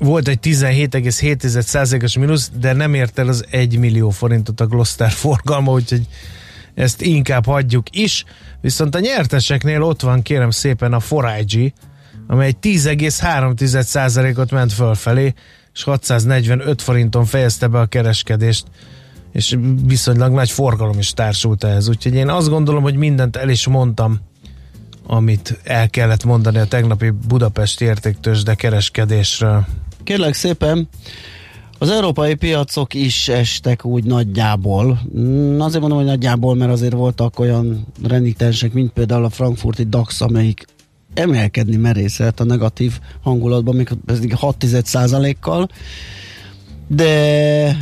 volt 0.00 0.28
egy 0.28 0.38
17,7%-os 0.42 2.16
mínusz, 2.16 2.50
de 2.60 2.72
nem 2.72 2.94
ért 2.94 3.18
el 3.18 3.28
az 3.28 3.44
1 3.50 3.78
millió 3.78 4.10
forintot 4.10 4.60
a 4.60 4.66
Gloster 4.66 5.10
forgalma, 5.10 5.72
úgyhogy 5.72 6.06
ezt 6.74 7.02
inkább 7.02 7.46
hagyjuk 7.46 7.86
is. 7.90 8.24
Viszont 8.60 8.94
a 8.94 9.00
nyerteseknél 9.00 9.82
ott 9.82 10.00
van 10.00 10.22
kérem 10.22 10.50
szépen 10.50 10.92
a 10.92 11.00
4IG, 11.00 11.72
amely 12.26 12.54
10,3%-ot 12.62 14.50
ment 14.50 14.72
fölfelé, 14.72 15.34
és 15.74 15.82
645 15.82 16.82
forinton 16.82 17.24
fejezte 17.24 17.66
be 17.66 17.80
a 17.80 17.86
kereskedést, 17.86 18.66
és 19.32 19.56
viszonylag 19.86 20.32
nagy 20.32 20.50
forgalom 20.50 20.98
is 20.98 21.12
társult 21.12 21.64
ehhez. 21.64 21.88
Úgyhogy 21.88 22.14
én 22.14 22.28
azt 22.28 22.48
gondolom, 22.48 22.82
hogy 22.82 22.96
mindent 22.96 23.36
el 23.36 23.48
is 23.48 23.66
mondtam, 23.66 24.20
amit 25.06 25.58
el 25.64 25.90
kellett 25.90 26.24
mondani 26.24 26.58
a 26.58 26.64
tegnapi 26.64 27.10
Budapesti 27.10 27.84
értéktősde 27.84 28.54
kereskedésről. 28.54 29.66
Kérlek 30.04 30.34
szépen, 30.34 30.88
az 31.78 31.90
európai 31.90 32.34
piacok 32.34 32.94
is 32.94 33.28
estek 33.28 33.84
úgy 33.84 34.04
nagyjából. 34.04 35.00
Mm, 35.18 35.60
Azért 35.60 35.80
mondom, 35.80 35.98
hogy 35.98 36.06
nagyjából, 36.06 36.54
mert 36.54 36.72
azért 36.72 36.92
voltak 36.92 37.38
olyan 37.38 37.86
renitensek, 38.08 38.72
mint 38.72 38.92
például 38.92 39.24
a 39.24 39.30
frankfurti 39.30 39.84
DAX, 39.84 40.20
amelyik 40.20 40.64
emelkedni 41.14 41.76
merészelt 41.76 42.40
a 42.40 42.44
negatív 42.44 42.98
hangulatban, 43.22 43.76
még 43.76 43.88
pedig 44.06 44.34
6 44.34 44.66
kal 45.40 45.68
de 46.86 47.76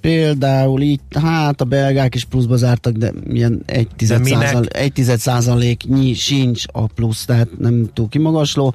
például 0.00 0.80
így, 0.80 1.00
hát 1.20 1.60
a 1.60 1.64
belgák 1.64 2.14
is 2.14 2.24
pluszba 2.24 2.56
zártak, 2.56 2.92
de 2.92 3.12
ilyen 3.32 3.62
1 3.66 3.88
De 4.08 4.18
minek? 4.18 4.46
százalék, 4.46 4.98
1 4.98 5.18
százaléknyi 5.18 6.14
sincs 6.14 6.64
a 6.72 6.86
plusz, 6.86 7.24
tehát 7.24 7.48
nem 7.58 7.90
túl 7.92 8.08
kimagasló. 8.08 8.74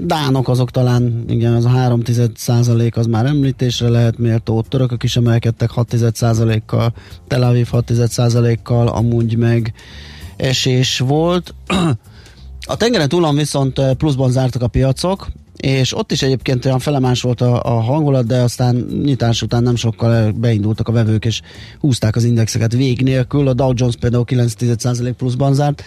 Dánok 0.00 0.48
azok 0.48 0.70
talán, 0.70 1.24
igen, 1.28 1.54
az 1.54 1.64
a 1.64 1.68
3 1.68 2.02
százalék 2.34 2.96
az 2.96 3.06
már 3.06 3.26
említésre 3.26 3.88
lehet 3.88 4.18
méltó, 4.18 4.62
törökök 4.62 5.02
is 5.02 5.16
emelkedtek 5.16 5.70
6 5.70 5.96
százalékkal, 6.12 6.92
Tel 7.28 7.42
Aviv 7.42 7.68
6 7.68 7.92
százalékkal, 8.08 8.88
amúgy 8.88 9.36
meg 9.36 9.72
esés 10.36 10.98
volt. 10.98 11.54
A 12.66 12.76
tengeren 12.76 13.08
túlon 13.08 13.36
viszont 13.36 13.80
pluszban 13.96 14.30
zártak 14.30 14.62
a 14.62 14.68
piacok, 14.68 15.28
és 15.56 15.96
ott 15.96 16.12
is 16.12 16.22
egyébként 16.22 16.64
olyan 16.64 16.78
felemás 16.78 17.22
volt 17.22 17.40
a, 17.40 17.62
a 17.62 17.80
hangulat, 17.80 18.26
de 18.26 18.40
aztán 18.40 18.76
nyitás 19.02 19.42
után 19.42 19.62
nem 19.62 19.76
sokkal 19.76 20.32
beindultak 20.32 20.88
a 20.88 20.92
vevők, 20.92 21.24
és 21.24 21.40
húzták 21.80 22.16
az 22.16 22.24
indexeket 22.24 22.72
vég 22.72 23.02
nélkül. 23.02 23.48
A 23.48 23.52
Dow 23.52 23.72
Jones 23.74 23.96
például 23.96 24.24
9,1% 24.26 25.12
pluszban 25.16 25.54
zárt, 25.54 25.82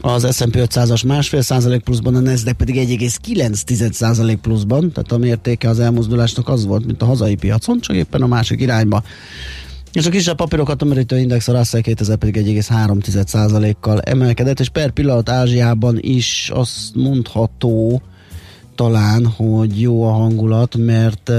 az 0.00 0.36
S&P 0.36 0.56
500-as 0.56 1.06
másfél 1.06 1.42
százalék 1.42 1.80
pluszban, 1.80 2.14
a 2.14 2.20
Nasdaq 2.20 2.56
pedig 2.56 2.74
1,9% 3.00 4.38
pluszban, 4.42 4.92
tehát 4.92 5.12
a 5.12 5.18
mértéke 5.18 5.68
az 5.68 5.80
elmozdulásnak 5.80 6.48
az 6.48 6.66
volt, 6.66 6.86
mint 6.86 7.02
a 7.02 7.06
hazai 7.06 7.34
piacon, 7.34 7.80
csak 7.80 7.96
éppen 7.96 8.22
a 8.22 8.26
másik 8.26 8.60
irányba. 8.60 9.02
És 9.92 10.06
a 10.06 10.10
kisebb 10.10 10.36
papírokat 10.36 10.84
merítő 10.84 11.18
index 11.18 11.48
a 11.48 11.56
Russell 11.56 11.80
2000 11.80 12.16
pedig 12.16 12.36
1,3 12.36 13.74
kal 13.80 14.00
emelkedett, 14.00 14.60
és 14.60 14.68
per 14.68 14.90
pillanat 14.90 15.28
Ázsiában 15.28 15.98
is 16.00 16.50
azt 16.54 16.94
mondható 16.94 18.02
talán, 18.74 19.26
hogy 19.26 19.80
jó 19.80 20.04
a 20.04 20.10
hangulat, 20.10 20.76
mert 20.76 21.32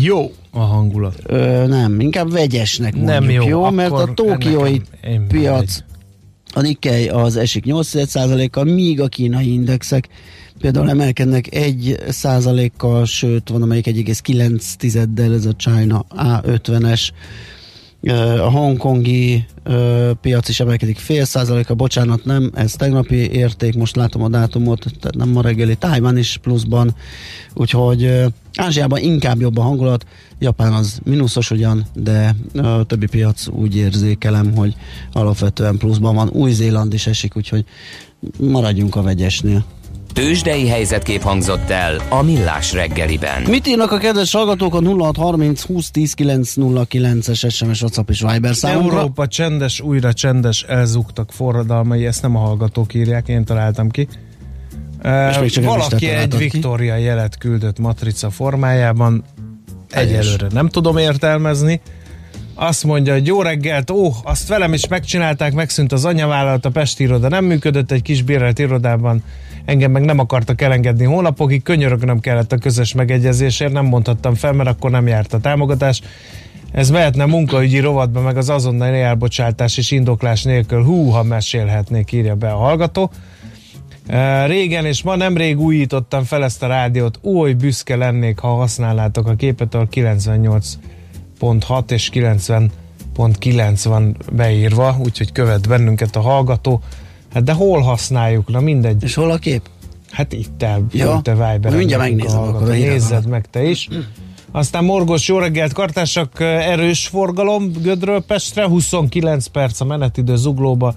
Jó 0.00 0.32
a 0.50 0.60
hangulat. 0.60 1.14
ö, 1.26 1.66
nem, 1.66 2.00
inkább 2.00 2.32
vegyesnek 2.32 2.94
mondjuk, 2.94 3.18
Nem 3.18 3.30
jó, 3.30 3.48
jó 3.48 3.70
mert 3.70 3.90
a 3.90 3.94
akkor 3.94 4.14
tókiói 4.14 4.80
piac 5.28 5.58
mindegy. 5.58 5.89
A 6.52 6.60
Nikkei 6.60 7.08
az 7.08 7.36
esik 7.36 7.64
8%-kal, 7.66 8.64
míg 8.64 9.00
a 9.00 9.08
kínai 9.08 9.52
indexek 9.52 10.08
például 10.60 10.90
emelkednek 10.90 11.54
1 11.54 11.98
kal 12.76 13.04
sőt 13.04 13.48
van 13.48 13.62
amelyik 13.62 13.86
1,9-del, 13.86 15.34
ez 15.34 15.46
a 15.46 15.52
China 15.52 16.04
A50-es, 16.16 17.08
Ö, 17.08 17.59
a 18.38 18.50
hongkongi 18.50 19.46
piac 20.20 20.48
is 20.48 20.60
emelkedik 20.60 20.98
fél 20.98 21.24
százaléka, 21.24 21.74
bocsánat, 21.74 22.24
nem, 22.24 22.50
ez 22.54 22.72
tegnapi 22.72 23.30
érték, 23.30 23.74
most 23.74 23.96
látom 23.96 24.22
a 24.22 24.28
dátumot, 24.28 24.86
tehát 25.00 25.16
nem 25.16 25.28
ma 25.28 25.42
reggeli, 25.42 25.74
Tájván 25.74 26.16
is 26.16 26.36
pluszban, 26.36 26.94
úgyhogy 27.54 28.24
Ázsiában 28.54 28.98
inkább 28.98 29.40
jobb 29.40 29.58
a 29.58 29.62
hangulat, 29.62 30.06
Japán 30.38 30.72
az 30.72 31.00
mínuszos 31.04 31.50
ugyan, 31.50 31.86
de 31.94 32.36
a 32.54 32.84
többi 32.84 33.06
piac 33.06 33.48
úgy 33.48 33.76
érzékelem, 33.76 34.54
hogy 34.54 34.74
alapvetően 35.12 35.76
pluszban 35.76 36.14
van, 36.14 36.30
Új-Zéland 36.32 36.92
is 36.92 37.06
esik, 37.06 37.36
úgyhogy 37.36 37.64
maradjunk 38.38 38.96
a 38.96 39.02
vegyesnél. 39.02 39.64
Tősdei 40.12 40.68
helyzetkép 40.68 41.22
hangzott 41.22 41.70
el 41.70 42.00
a 42.08 42.22
Millás 42.22 42.72
reggeliben. 42.72 43.42
Mit 43.42 43.66
írnak 43.66 43.92
a 43.92 43.98
kedves 43.98 44.32
hallgatók 44.32 44.74
a 44.74 44.80
0630 44.82 45.62
20 45.62 45.90
10 45.90 46.14
909-es 46.16 47.52
SMS, 47.54 47.82
WhatsApp 47.82 48.10
és 48.10 48.24
Viber 48.32 48.54
számunkra? 48.54 48.98
Európa 48.98 49.26
csendes, 49.26 49.80
újra 49.80 50.12
csendes, 50.12 50.62
elzúgtak 50.62 51.32
forradalmai, 51.32 52.06
ezt 52.06 52.22
nem 52.22 52.36
a 52.36 52.38
hallgatók 52.38 52.94
írják, 52.94 53.28
én 53.28 53.44
találtam 53.44 53.90
ki. 53.90 54.08
Még 55.02 55.32
csak 55.32 55.44
is 55.44 55.56
Valaki 55.56 56.08
egy 56.08 56.28
ki. 56.28 56.36
Victoria 56.36 56.96
jelet 56.96 57.38
küldött 57.38 57.78
matrica 57.78 58.30
formájában, 58.30 59.24
egyelőre 59.90 60.46
nem 60.52 60.68
tudom 60.68 60.96
értelmezni. 60.96 61.80
Azt 62.54 62.84
mondja, 62.84 63.12
hogy 63.12 63.26
jó 63.26 63.42
reggelt, 63.42 63.90
ó, 63.90 64.12
azt 64.22 64.48
velem 64.48 64.72
is 64.72 64.88
megcsinálták, 64.88 65.52
megszűnt 65.52 65.92
az 65.92 66.04
anyavállalat, 66.04 66.64
a 66.64 66.70
Pesti 66.70 67.02
iroda 67.02 67.28
nem 67.28 67.44
működött, 67.44 67.90
egy 67.90 68.02
kis 68.02 68.22
bérelt 68.22 68.58
irodában 68.58 69.22
engem 69.64 69.90
meg 69.90 70.04
nem 70.04 70.18
akartak 70.18 70.60
elengedni 70.60 71.04
hónapokig, 71.04 71.62
könyörögnöm 71.62 72.20
kellett 72.20 72.52
a 72.52 72.58
közös 72.58 72.94
megegyezésért, 72.94 73.72
nem 73.72 73.84
mondhattam 73.84 74.34
fel, 74.34 74.52
mert 74.52 74.68
akkor 74.68 74.90
nem 74.90 75.06
járt 75.06 75.32
a 75.32 75.40
támogatás. 75.40 76.00
Ez 76.72 76.90
mehetne 76.90 77.24
munkaügyi 77.26 77.78
rovatba, 77.78 78.20
meg 78.20 78.36
az 78.36 78.48
azonnali 78.48 79.00
elbocsátás 79.00 79.76
és 79.76 79.90
indoklás 79.90 80.42
nélkül. 80.42 80.84
Hú, 80.84 81.08
ha 81.08 81.22
mesélhetnék, 81.22 82.12
írja 82.12 82.34
be 82.34 82.50
a 82.50 82.56
hallgató. 82.56 83.10
Régen 84.46 84.86
és 84.86 85.02
ma 85.02 85.16
nemrég 85.16 85.60
újítottam 85.60 86.24
fel 86.24 86.44
ezt 86.44 86.62
a 86.62 86.66
rádiót, 86.66 87.18
oly 87.22 87.52
büszke 87.52 87.96
lennék, 87.96 88.38
ha 88.38 88.48
használnátok 88.48 89.26
a 89.28 89.34
képet, 89.34 89.74
ahol 89.74 89.88
98.6 89.92 91.90
és 91.90 92.10
90.9 92.12 93.80
van 93.84 94.16
beírva, 94.32 94.96
úgyhogy 94.98 95.32
követ 95.32 95.68
bennünket 95.68 96.16
a 96.16 96.20
hallgató. 96.20 96.80
Hát 97.34 97.42
de 97.42 97.52
hol 97.52 97.80
használjuk? 97.80 98.48
Na 98.48 98.60
mindegy. 98.60 99.02
És 99.02 99.14
hol 99.14 99.30
a 99.30 99.36
kép? 99.36 99.68
Hát 100.10 100.32
itt 100.32 100.62
el, 100.62 100.86
Ja, 100.92 101.20
te 101.22 101.30
Viberen. 101.32 101.76
mindjárt 101.76 102.02
megnézem 102.02 102.40
akkor, 102.42 102.68
Nézzed 102.68 103.26
meg 103.26 103.46
te 103.50 103.62
is. 103.62 103.88
Aztán 104.52 104.84
Morgos, 104.84 105.28
jó 105.28 105.38
reggelt, 105.38 105.72
kartársak, 105.72 106.40
erős 106.40 107.06
forgalom 107.06 107.72
Gödről 107.82 108.20
Pestre, 108.20 108.66
29 108.66 109.46
perc 109.46 109.80
a 109.80 109.84
menetidő 109.84 110.36
zuglóba, 110.36 110.94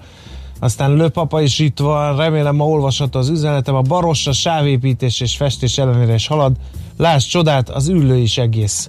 Aztán 0.60 0.92
Löpapa 0.96 1.42
is 1.42 1.58
itt 1.58 1.78
van, 1.78 2.16
remélem 2.16 2.56
ma 2.56 2.64
olvasható 2.64 3.18
az 3.18 3.28
üzenetem. 3.28 3.74
A 3.74 3.80
Barossa 3.80 4.32
sávépítés 4.32 5.20
és 5.20 5.36
festés 5.36 5.78
ellenére 5.78 6.14
is 6.14 6.26
halad. 6.26 6.56
Láss 6.96 7.26
csodát, 7.26 7.68
az 7.70 7.88
ülő 7.88 8.16
is 8.16 8.38
egész 8.38 8.88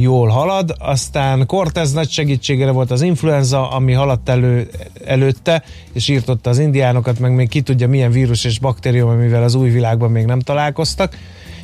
jól 0.00 0.28
halad. 0.28 0.74
Aztán 0.78 1.46
Cortez 1.46 1.92
nagy 1.92 2.10
segítségére 2.10 2.70
volt 2.70 2.90
az 2.90 3.02
influenza, 3.02 3.70
ami 3.70 3.92
haladt 3.92 4.28
elő, 4.28 4.68
előtte, 5.04 5.62
és 5.92 6.08
írtotta 6.08 6.50
az 6.50 6.58
indiánokat, 6.58 7.18
meg 7.18 7.34
még 7.34 7.48
ki 7.48 7.60
tudja 7.60 7.88
milyen 7.88 8.10
vírus 8.10 8.44
és 8.44 8.58
baktérium, 8.58 9.08
amivel 9.08 9.42
az 9.42 9.54
új 9.54 9.70
világban 9.70 10.10
még 10.10 10.24
nem 10.24 10.40
találkoztak. 10.40 11.16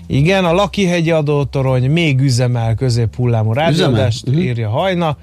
Igen, 0.06 0.44
a 0.44 0.52
Lakihegyi 0.52 1.10
adótorony 1.10 1.90
még 1.90 2.20
üzemel 2.20 2.74
középhullámú 2.74 3.52
rádiódást, 3.52 4.26
Mhm. 4.26 4.38
írja 4.38 4.68
Hajna. 4.68 5.16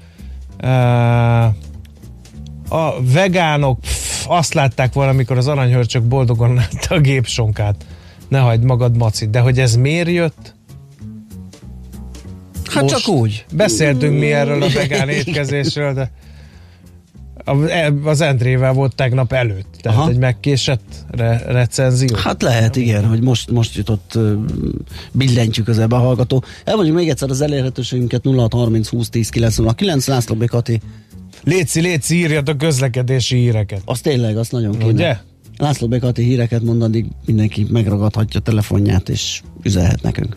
A 2.68 3.02
vegánok 3.12 3.80
pff, 3.80 4.24
azt 4.28 4.54
látták 4.54 4.92
volna, 4.92 5.10
amikor 5.10 5.36
az 5.36 5.48
aranyhörcsök 5.48 6.02
boldogan 6.02 6.54
látta 6.54 6.94
a 6.94 7.00
gépsonkát. 7.00 7.84
Ne 8.28 8.38
hagyd 8.38 8.64
magad, 8.64 8.96
Maci. 8.96 9.26
De 9.30 9.40
hogy 9.40 9.58
ez 9.58 9.76
miért 9.76 10.08
jött? 10.08 10.54
Hát 12.74 12.82
Most 12.82 12.94
csak 13.04 13.14
úgy. 13.14 13.44
Beszéltünk 13.54 14.18
mi 14.18 14.32
erről 14.32 14.62
a 14.62 14.68
vegán 14.68 15.08
étkezésről, 15.08 15.94
de 15.94 16.10
a- 17.44 17.68
e- 17.68 17.92
az 18.04 18.20
Endrével 18.20 18.72
volt 18.72 18.94
tegnap 18.94 19.32
előtt, 19.32 19.76
tehát 19.80 19.98
Aha. 19.98 20.08
egy 20.10 20.18
megkésett 20.18 21.04
re- 21.10 21.42
recenzió. 21.46 22.16
Hát 22.16 22.42
lehet, 22.42 22.76
igen, 22.76 23.04
hogy 23.06 23.22
most, 23.22 23.50
most 23.50 23.76
jutott 23.76 24.12
uh, 24.14 24.32
billentjük 25.12 25.68
az 25.68 25.78
ebbe 25.78 25.96
a 25.96 25.98
hallgató. 25.98 26.44
Elmondjuk 26.64 26.96
még 26.96 27.08
egyszer 27.08 27.30
az 27.30 27.40
elérhetőségünket 27.40 28.24
0630 28.24 28.88
20 28.88 29.08
10 29.08 29.28
909 29.28 30.06
László 30.06 30.34
B. 30.34 30.44
Kati. 30.46 30.80
Léci, 31.44 31.80
léci, 31.80 32.16
írjatok 32.16 32.58
közlekedési 32.58 33.36
híreket. 33.36 33.80
Az 33.84 34.00
tényleg, 34.00 34.36
azt 34.36 34.52
nagyon 34.52 34.72
kéne. 34.78 34.92
Ugye? 34.92 35.16
László 35.56 35.88
B. 35.88 35.98
Kati 35.98 36.22
híreket 36.22 36.62
mond, 36.62 36.82
addig 36.82 37.06
mindenki 37.26 37.66
megragadhatja 37.70 38.40
a 38.40 38.42
telefonját 38.42 39.08
és 39.08 39.42
üzelhet 39.62 40.02
nekünk. 40.02 40.36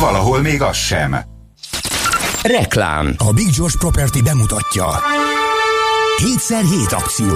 Valahol 0.00 0.40
még 0.40 0.62
az 0.62 0.76
sem. 0.76 1.16
Reklám. 2.42 3.14
A 3.18 3.32
Big 3.32 3.56
George 3.56 3.78
Property 3.78 4.22
bemutatja. 4.22 4.86
7x7 6.16 6.92
akció. 6.94 7.34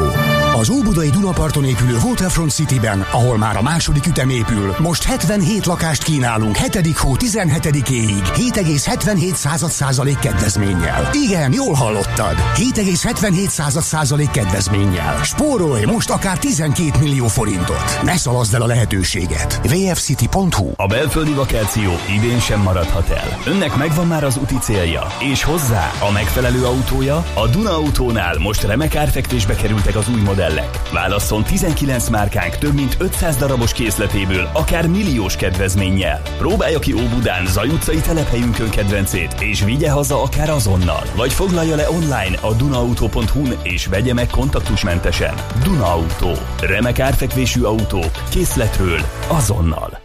Az 0.59 0.71
Óbudai 0.71 1.11
Dunaparton 1.11 1.65
épülő 1.65 1.97
Waterfront 2.05 2.51
Cityben, 2.51 3.01
ahol 3.11 3.39
már 3.39 3.57
a 3.57 3.63
második 3.63 4.07
ütem 4.07 4.29
épül, 4.29 4.75
most 4.79 5.05
77 5.05 5.67
lakást 5.67 6.03
kínálunk 6.03 6.57
7. 6.57 6.97
hó 6.97 7.17
17-éig 7.17 8.23
7,77 8.35 9.35
század 9.35 9.71
százalék 9.71 10.19
kedvezménnyel. 10.19 11.11
Igen, 11.13 11.53
jól 11.53 11.75
hallottad. 11.75 12.35
7,77 12.55 13.49
század 13.49 13.83
százalék 13.83 14.31
kedvezménnyel. 14.31 15.23
Spórolj 15.23 15.85
most 15.85 16.11
akár 16.11 16.39
12 16.39 16.99
millió 16.99 17.27
forintot. 17.27 18.01
Ne 18.03 18.17
szalaszd 18.17 18.55
el 18.55 18.63
a 18.63 18.67
lehetőséget. 18.67 19.61
vfcity.hu 19.63 20.71
A 20.77 20.87
belföldi 20.87 21.33
vakáció 21.33 21.91
idén 22.17 22.41
sem 22.41 22.61
maradhat 22.61 23.11
el. 23.11 23.39
Önnek 23.47 23.77
megvan 23.77 24.07
már 24.07 24.25
az 24.25 24.37
úti 24.37 24.59
célja, 24.59 25.07
és 25.33 25.43
hozzá 25.43 25.93
a 26.01 26.11
megfelelő 26.11 26.65
autója? 26.65 27.25
A 27.35 27.47
Duna 27.47 27.75
Autónál 27.75 28.39
most 28.39 28.65
remek 28.67 28.95
árfekvésbe 28.95 29.55
kerültek 29.55 29.97
az 29.97 30.09
új 30.09 30.21
modellek. 30.21 30.81
Válasszon 30.93 31.43
19 31.43 32.09
márkánk 32.09 32.59
több 32.59 32.75
mint 32.75 32.97
500 32.99 33.37
darabos 33.37 33.73
készletéből, 33.73 34.51
akár 34.53 34.87
milliós 34.87 35.37
kedvezménnyel. 35.37 36.23
Próbálja 36.39 36.79
ki 36.79 36.93
Óbudán 36.93 37.47
Zaj 37.47 37.69
utcai 37.69 38.01
telephelyünkön 38.01 38.71
kedvencét, 38.71 39.37
és 39.41 39.65
vigye 39.65 39.91
haza 39.91 40.23
akár 40.23 40.51
azonnal. 40.51 41.03
Vagy 41.17 41.33
foglalja 41.33 41.77
le 41.77 41.91
online 41.91 42.39
a 42.41 42.53
dunaauto.hu-n, 42.53 43.59
és 43.63 43.87
vegye 43.87 44.15
meg 44.15 44.27
kontaktusmentesen. 44.27 45.35
Duna 45.63 45.93
Auto. 45.93 46.33
Remek 46.61 46.99
árfekvésű 46.99 47.63
autók. 47.63 48.11
Készletről 48.31 49.01
azonnal. 49.29 50.05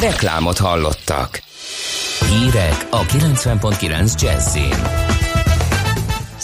Reklámot 0.00 0.58
hallottak. 0.58 1.42
Hírek 2.28 2.86
a 2.90 3.00
90.9 3.00 4.20
Jazzin. 4.20 5.01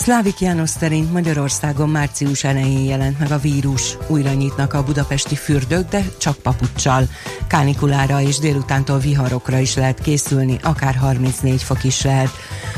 Szlávik 0.08 0.40
János 0.40 0.70
szerint 0.70 1.12
Magyarországon 1.12 1.88
március 1.88 2.44
elején 2.44 2.84
jelent 2.84 3.18
meg 3.18 3.30
a 3.30 3.38
vírus. 3.38 3.96
Újra 4.06 4.32
nyitnak 4.32 4.74
a 4.74 4.84
budapesti 4.84 5.34
fürdők, 5.34 5.88
de 5.88 6.04
csak 6.18 6.36
papucsal. 6.36 7.08
Kánikulára 7.48 8.20
és 8.20 8.38
délutántól 8.38 8.98
viharokra 8.98 9.58
is 9.58 9.76
lehet 9.76 10.00
készülni, 10.00 10.58
akár 10.62 10.94
34 10.94 11.62
fok 11.62 11.84
is 11.84 12.02
lehet. 12.02 12.30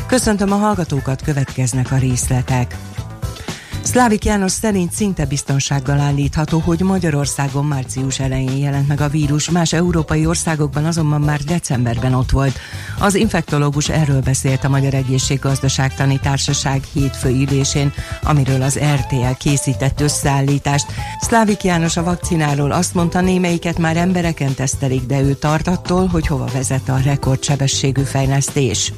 Köszöntöm 0.07 0.53
a 0.53 0.57
hallgatókat, 0.57 1.23
következnek 1.23 1.93
a 1.93 1.97
részletek. 1.99 2.77
Szlávik 3.83 4.25
János 4.25 4.53
szerint 4.53 4.93
szinte 4.93 5.25
biztonsággal 5.25 6.01
állítható, 6.01 6.59
hogy 6.59 6.81
Magyarországon 6.81 7.65
március 7.65 8.19
elején 8.19 8.57
jelent 8.57 8.89
meg 8.89 9.01
a 9.01 9.09
vírus, 9.09 9.51
más 9.51 9.73
európai 9.73 10.27
országokban 10.27 10.85
azonban 10.85 11.21
már 11.21 11.41
decemberben 11.41 12.15
ott 12.15 12.31
volt. 12.31 12.59
Az 12.99 13.15
infektológus 13.15 13.89
erről 13.89 14.21
beszélt 14.21 14.65
a 14.65 14.69
Magyar 14.69 14.95
Egészséggazdaságtani 14.95 16.19
Társaság 16.19 16.85
hétfő 16.93 17.29
ülésén, 17.29 17.93
amiről 18.23 18.63
az 18.63 18.79
RTL 18.79 19.35
készített 19.39 20.01
összeállítást. 20.01 20.87
Szlávik 21.21 21.63
János 21.63 21.97
a 21.97 22.03
vakcináról 22.03 22.73
azt 22.73 22.95
mondta, 22.95 23.21
némelyiket 23.21 23.79
már 23.79 23.97
embereken 23.97 24.55
tesztelik, 24.55 25.07
de 25.07 25.21
ő 25.21 25.35
tart 25.35 25.67
attól, 25.67 26.07
hogy 26.07 26.27
hova 26.27 26.47
vezet 26.53 26.89
a 26.89 27.01
rekordsebességű 27.05 28.03
fejlesztés. 28.03 28.93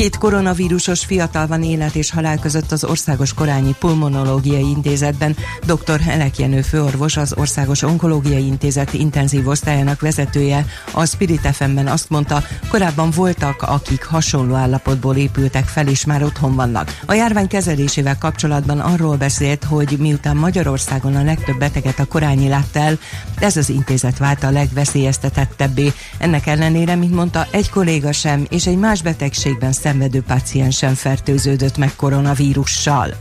Két 0.00 0.18
koronavírusos 0.18 1.04
fiatal 1.04 1.46
van 1.46 1.62
élet 1.62 1.94
és 1.94 2.10
halál 2.10 2.38
között 2.38 2.72
az 2.72 2.84
Országos 2.84 3.34
Korányi 3.34 3.74
Pulmonológiai 3.78 4.68
Intézetben. 4.68 5.36
Dr. 5.66 6.00
Elek 6.08 6.38
Jenő 6.38 6.60
főorvos, 6.62 7.16
az 7.16 7.34
Országos 7.36 7.82
Onkológiai 7.82 8.46
Intézet 8.46 8.92
intenzív 8.92 9.48
osztályának 9.48 10.00
vezetője 10.00 10.66
a 10.92 11.06
Spirit 11.06 11.48
FM-ben 11.52 11.86
azt 11.86 12.10
mondta, 12.10 12.42
korábban 12.68 13.10
voltak, 13.10 13.62
akik 13.62 14.04
hasonló 14.04 14.54
állapotból 14.54 15.16
épültek 15.16 15.64
fel 15.64 15.86
és 15.88 16.04
már 16.04 16.22
otthon 16.22 16.54
vannak. 16.54 16.98
A 17.06 17.14
járvány 17.14 17.48
kezelésével 17.48 18.18
kapcsolatban 18.18 18.80
arról 18.80 19.16
beszélt, 19.16 19.64
hogy 19.64 19.96
miután 19.98 20.36
Magyarországon 20.36 21.16
a 21.16 21.24
legtöbb 21.24 21.58
beteget 21.58 21.98
a 21.98 22.04
Korányi 22.04 22.48
látta 22.48 22.78
el, 22.78 22.98
ez 23.38 23.56
az 23.56 23.68
intézet 23.68 24.18
vált 24.18 24.42
a 24.42 24.50
legveszélyeztetettebbé. 24.50 25.92
Ennek 26.18 26.46
ellenére, 26.46 26.94
mint 26.94 27.14
mondta, 27.14 27.46
egy 27.50 27.70
kolléga 27.70 28.12
sem 28.12 28.46
és 28.48 28.66
egy 28.66 28.78
más 28.78 29.02
betegségben 29.60 29.72
szenvedő 29.72 30.22
páciens 30.22 30.76
sem 30.76 30.94
fertőződött 30.94 31.76
meg 31.76 31.96
koronavírussal. 31.96 33.14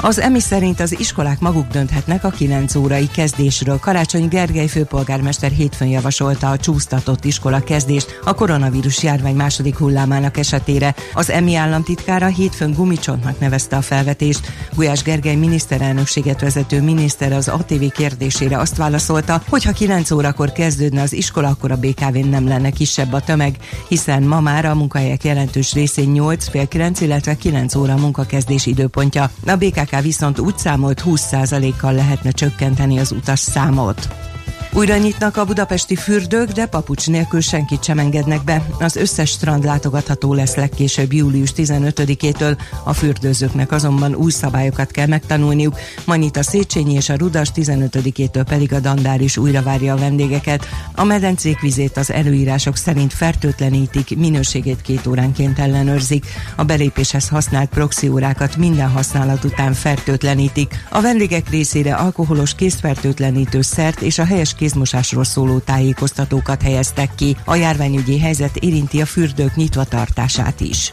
Az 0.00 0.18
EMI 0.18 0.40
szerint 0.40 0.80
az 0.80 0.98
iskolák 0.98 1.40
maguk 1.40 1.66
dönthetnek 1.66 2.24
a 2.24 2.30
9 2.30 2.74
órai 2.74 3.08
kezdésről. 3.08 3.78
Karácsony 3.78 4.28
Gergely 4.28 4.66
főpolgármester 4.66 5.50
hétfőn 5.50 5.88
javasolta 5.88 6.50
a 6.50 6.56
csúsztatott 6.56 7.24
iskola 7.24 7.60
kezdést 7.60 8.20
a 8.24 8.34
koronavírus 8.34 9.02
járvány 9.02 9.34
második 9.34 9.76
hullámának 9.76 10.36
esetére. 10.36 10.94
Az 11.12 11.30
EMI 11.30 11.54
államtitkára 11.54 12.26
hétfőn 12.26 12.72
gumicsontnak 12.72 13.40
nevezte 13.40 13.76
a 13.76 13.82
felvetést. 13.82 14.52
Gulyás 14.74 15.02
Gergely 15.02 15.34
miniszterelnökséget 15.34 16.40
vezető 16.40 16.82
miniszter 16.82 17.32
az 17.32 17.48
ATV 17.48 17.84
kérdésére 17.94 18.58
azt 18.58 18.76
válaszolta, 18.76 19.42
hogy 19.48 19.64
ha 19.64 19.72
9 19.72 20.10
órakor 20.10 20.52
kezdődne 20.52 21.02
az 21.02 21.12
iskola, 21.12 21.48
akkor 21.48 21.70
a 21.70 21.76
BKV-n 21.76 22.28
nem 22.28 22.48
lenne 22.48 22.70
kisebb 22.70 23.12
a 23.12 23.20
tömeg, 23.20 23.56
hiszen 23.88 24.22
ma 24.22 24.40
már 24.40 24.64
a 24.64 24.74
munkahelyek 24.74 25.24
jelentős 25.24 25.72
részén 25.72 26.10
8, 26.10 26.48
fél 26.48 26.68
9, 26.68 27.00
illetve 27.00 27.36
9 27.36 27.74
óra 27.74 27.96
munkakezdés 27.96 28.66
időpontja. 28.66 29.30
A 29.46 29.56
BKK 29.88 30.02
viszont 30.02 30.38
úgy 30.38 30.58
számolt 30.58 31.02
20%-kal 31.06 31.92
lehetne 31.92 32.30
csökkenteni 32.30 32.98
az 32.98 33.12
utas 33.12 33.40
számot. 33.40 34.27
Újra 34.72 34.96
nyitnak 34.96 35.36
a 35.36 35.44
budapesti 35.44 35.96
fürdők, 35.96 36.50
de 36.50 36.66
papucs 36.66 37.08
nélkül 37.08 37.40
senkit 37.40 37.84
sem 37.84 37.98
engednek 37.98 38.44
be. 38.44 38.66
Az 38.78 38.96
összes 38.96 39.30
strand 39.30 39.64
látogatható 39.64 40.34
lesz 40.34 40.54
legkésőbb 40.54 41.12
július 41.12 41.52
15-től, 41.56 42.58
a 42.84 42.92
fürdőzőknek 42.92 43.72
azonban 43.72 44.14
új 44.14 44.30
szabályokat 44.30 44.90
kell 44.90 45.06
megtanulniuk. 45.06 45.78
Manit 46.04 46.36
a 46.36 46.42
Széchenyi 46.42 46.94
és 46.94 47.08
a 47.08 47.16
Rudas 47.16 47.48
15-től 47.54 48.44
pedig 48.48 48.72
a 48.72 48.80
Dandár 48.80 49.20
is 49.20 49.36
újra 49.36 49.62
várja 49.62 49.94
a 49.94 49.98
vendégeket. 49.98 50.66
A 50.94 51.04
medencék 51.04 51.60
vizét 51.60 51.96
az 51.96 52.12
előírások 52.12 52.76
szerint 52.76 53.12
fertőtlenítik, 53.12 54.16
minőségét 54.16 54.82
két 54.82 55.06
óránként 55.06 55.58
ellenőrzik. 55.58 56.26
A 56.56 56.64
belépéshez 56.64 57.28
használt 57.28 57.68
proxy 57.68 58.08
órákat 58.08 58.56
minden 58.56 58.88
használat 58.88 59.44
után 59.44 59.72
fertőtlenítik. 59.72 60.84
A 60.90 61.00
vendégek 61.00 61.50
részére 61.50 61.94
alkoholos 61.94 62.54
készfertőtlenítő 62.54 63.60
szert 63.60 64.00
és 64.00 64.18
a 64.18 64.24
helyes 64.24 64.54
kézmosásról 64.58 65.24
szóló 65.24 65.58
tájékoztatókat 65.58 66.62
helyeztek 66.62 67.14
ki. 67.14 67.36
A 67.44 67.54
járványügyi 67.54 68.18
helyzet 68.18 68.56
érinti 68.56 69.00
a 69.00 69.06
fürdők 69.06 69.54
nyitva 69.54 69.84
tartását 69.84 70.60
is. 70.60 70.92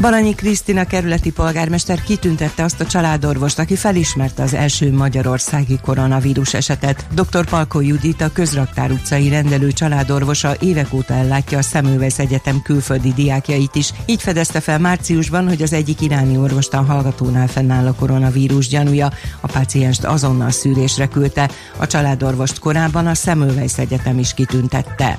Balanyi 0.00 0.34
Krisztina 0.34 0.84
kerületi 0.84 1.32
polgármester 1.32 2.02
kitüntette 2.02 2.62
azt 2.62 2.80
a 2.80 2.86
családorvost, 2.86 3.58
aki 3.58 3.76
felismerte 3.76 4.42
az 4.42 4.54
első 4.54 4.92
magyarországi 4.92 5.78
koronavírus 5.82 6.54
esetet. 6.54 7.06
Dr. 7.14 7.46
Palko 7.46 7.80
Judit, 7.80 8.20
a 8.20 8.32
Közraktár 8.32 8.90
utcai 8.90 9.28
rendelő 9.28 9.72
családorvosa 9.72 10.56
évek 10.60 10.92
óta 10.92 11.14
ellátja 11.14 11.58
a 11.58 11.62
Szemővesz 11.62 12.18
Egyetem 12.18 12.62
külföldi 12.62 13.12
diákjait 13.12 13.74
is. 13.74 13.92
Így 14.06 14.22
fedezte 14.22 14.60
fel 14.60 14.78
márciusban, 14.78 15.48
hogy 15.48 15.62
az 15.62 15.72
egyik 15.72 16.00
iráni 16.00 16.36
orvostan 16.36 16.86
hallgatónál 16.86 17.48
fennáll 17.48 17.86
a 17.86 17.94
koronavírus 17.94 18.68
gyanúja. 18.68 19.12
A 19.40 19.46
pácienst 19.46 20.04
azonnal 20.04 20.50
szűrésre 20.50 21.06
küldte. 21.06 21.50
A 21.76 21.86
családorvost 21.86 22.58
korábban 22.58 23.06
a 23.06 23.14
Szemővesz 23.14 23.78
Egyetem 23.78 24.18
is 24.18 24.34
kitüntette. 24.34 25.18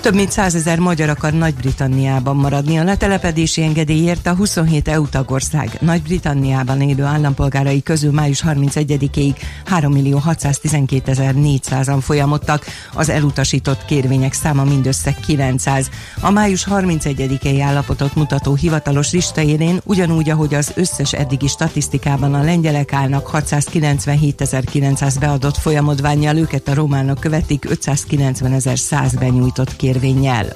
Több 0.00 0.14
mint 0.14 0.30
százezer 0.30 0.78
magyar 0.78 1.08
akar 1.08 1.32
Nagy-Britanniában 1.32 2.36
maradni. 2.36 2.78
A 2.78 2.84
letelepedési 2.84 3.62
engedélyért 3.62 4.26
a 4.26 4.34
27 4.34 4.88
EU 4.88 5.08
tagország 5.08 5.78
Nagy-Britanniában 5.80 6.80
élő 6.80 7.02
állampolgárai 7.02 7.82
közül 7.82 8.12
május 8.12 8.42
31-ig 8.46 9.34
3 9.64 9.92
millió 9.92 10.18
612 10.18 11.12
400-an 11.16 11.98
folyamodtak. 12.00 12.64
Az 12.94 13.08
elutasított 13.08 13.84
kérvények 13.84 14.32
száma 14.32 14.64
mindössze 14.64 15.16
900. 15.26 15.90
A 16.20 16.30
május 16.30 16.66
31-i 16.70 17.60
állapotot 17.64 18.14
mutató 18.14 18.54
hivatalos 18.54 19.12
listaérén 19.12 19.80
ugyanúgy, 19.84 20.30
ahogy 20.30 20.54
az 20.54 20.72
összes 20.74 21.12
eddigi 21.12 21.46
statisztikában 21.46 22.34
a 22.34 22.42
lengyelek 22.42 22.92
állnak 22.92 23.26
697 23.26 24.42
900 24.70 25.16
beadott 25.16 25.56
folyamodványjal, 25.56 26.36
őket 26.36 26.68
a 26.68 26.74
románok 26.74 27.20
követik 27.20 27.64
590 27.70 28.76
100 28.76 29.14
benyújtott 29.14 29.76
kérvény 29.76 29.85
kérvényel. 29.86 30.46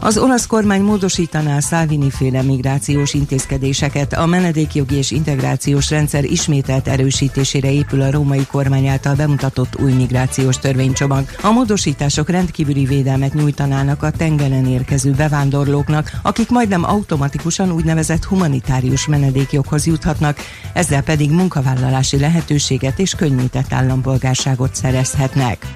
Az 0.00 0.18
olasz 0.18 0.46
kormány 0.46 0.82
módosítaná 0.82 1.60
Salvini 1.60 2.10
féle 2.10 2.42
migrációs 2.42 3.14
intézkedéseket. 3.14 4.12
A 4.12 4.26
menedékjogi 4.26 4.94
és 4.94 5.10
integrációs 5.10 5.90
rendszer 5.90 6.24
ismételt 6.24 6.88
erősítésére 6.88 7.72
épül 7.72 8.00
a 8.00 8.10
római 8.10 8.46
kormány 8.46 8.86
által 8.86 9.14
bemutatott 9.14 9.80
új 9.80 9.92
migrációs 9.92 10.58
törvénycsomag. 10.58 11.24
A 11.42 11.50
módosítások 11.50 12.28
rendkívüli 12.28 12.84
védelmet 12.84 13.34
nyújtanának 13.34 14.02
a 14.02 14.10
tengeren 14.10 14.66
érkező 14.66 15.10
bevándorlóknak, 15.10 16.10
akik 16.22 16.50
majdnem 16.50 16.84
automatikusan 16.84 17.72
úgynevezett 17.72 18.24
humanitárius 18.24 19.06
menedékjoghoz 19.06 19.86
juthatnak, 19.86 20.38
ezzel 20.72 21.02
pedig 21.02 21.30
munkavállalási 21.30 22.18
lehetőséget 22.18 22.98
és 22.98 23.14
könnyített 23.14 23.72
állampolgárságot 23.72 24.74
szerezhetnek. 24.74 25.66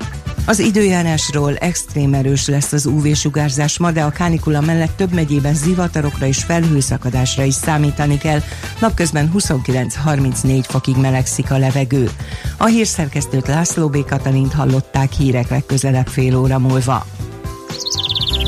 Az 0.47 0.59
időjárásról 0.59 1.57
extrém 1.57 2.15
erős 2.15 2.47
lesz 2.47 2.73
az 2.73 2.87
UV-sugárzás 2.87 3.79
ma, 3.79 3.91
de 3.91 4.03
a 4.03 4.11
kánikula 4.11 4.61
mellett 4.61 4.97
több 4.97 5.13
megyében 5.13 5.55
zivatarokra 5.55 6.27
és 6.27 6.45
felhőszakadásra 6.45 7.43
is 7.43 7.55
számítani 7.55 8.19
kell. 8.19 8.41
Napközben 8.81 9.33
29-34 9.39 10.65
fokig 10.69 10.97
melegszik 10.97 11.51
a 11.51 11.59
levegő. 11.59 12.11
A 12.57 12.67
hírszerkesztőt 12.67 13.47
László 13.47 13.89
B. 13.89 14.05
Katalint 14.05 14.53
hallották 14.53 15.13
hírek 15.13 15.49
legközelebb 15.49 16.07
fél 16.07 16.37
óra 16.37 16.59
múlva. 16.59 17.07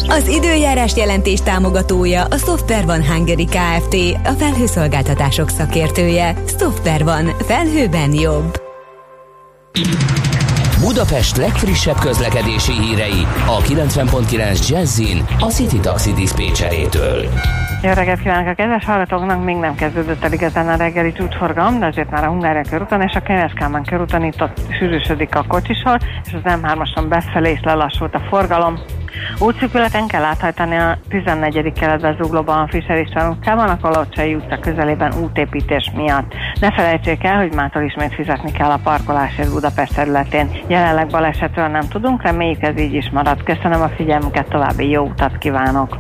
Az 0.08 0.28
időjárás 0.28 0.96
jelentés 0.96 1.40
támogatója 1.40 2.24
a 2.24 2.36
Software 2.36 2.84
van 2.84 3.06
Hungary 3.06 3.44
Kft. 3.44 3.96
A 4.24 4.32
felhőszolgáltatások 4.38 5.50
szakértője. 5.50 6.42
Software 6.58 7.04
van. 7.04 7.36
Felhőben 7.46 8.12
jobb. 8.12 8.62
Budapest 10.84 11.36
legfrissebb 11.36 11.98
közlekedési 11.98 12.72
hírei 12.72 13.22
a 13.46 13.58
90.9 13.60 14.68
Jazzin 14.68 15.24
a 15.38 15.44
City 15.44 15.80
Taxi 15.80 16.12
Dispécsejétől. 16.12 17.22
Jó 17.82 17.92
reggelt 17.92 18.20
kívánok 18.20 18.48
a 18.48 18.54
kedves 18.54 18.84
hallgatóknak, 18.84 19.44
még 19.44 19.56
nem 19.56 19.74
kezdődött 19.74 20.24
el 20.24 20.32
igazán 20.32 20.68
a 20.68 20.76
reggeli 20.76 21.12
csúcsforgalom, 21.12 21.78
de 21.78 21.86
azért 21.86 22.10
már 22.10 22.24
a 22.24 22.28
Hungária 22.28 22.70
körúton 22.70 23.02
és 23.02 23.14
a 23.14 23.20
Kenyeszkálmán 23.20 23.84
körúton 23.84 24.24
itt 24.24 24.44
sűrűsödik 24.78 25.34
a 25.34 25.44
kocsisor, 25.48 25.98
és 26.24 26.32
az 26.32 26.40
M3-ason 26.44 27.04
befelé 27.08 27.50
is 27.50 27.60
lelassult 27.62 28.14
a 28.14 28.20
forgalom. 28.28 28.78
Útszűkületen 29.38 30.06
kell 30.06 30.22
áthajtani 30.22 30.76
a 30.76 30.98
14. 31.08 31.72
keletbe 31.72 32.16
zuglóban 32.22 32.58
a 32.58 32.68
Fischer 32.68 32.98
István 32.98 33.30
utcában, 33.30 33.68
a 33.68 33.78
Kolocsai 33.80 34.34
utca 34.34 34.58
közelében 34.58 35.14
útépítés 35.22 35.90
miatt. 35.94 36.34
Ne 36.60 36.72
felejtsék 36.72 37.24
el, 37.24 37.36
hogy 37.36 37.54
mától 37.54 37.82
ismét 37.82 38.14
fizetni 38.14 38.52
kell 38.52 38.70
a 38.70 38.80
parkolásért 38.82 39.52
Budapest 39.52 39.94
területén. 39.94 40.50
Jelenleg 40.66 41.06
balesetről 41.06 41.66
nem 41.66 41.88
tudunk, 41.88 42.22
reméljük 42.22 42.62
ez 42.62 42.78
így 42.78 42.94
is 42.94 43.10
marad. 43.10 43.42
Köszönöm 43.42 43.82
a 43.82 43.88
figyelmüket, 43.88 44.48
további 44.48 44.90
jó 44.90 45.04
utat 45.04 45.38
kívánok! 45.38 45.96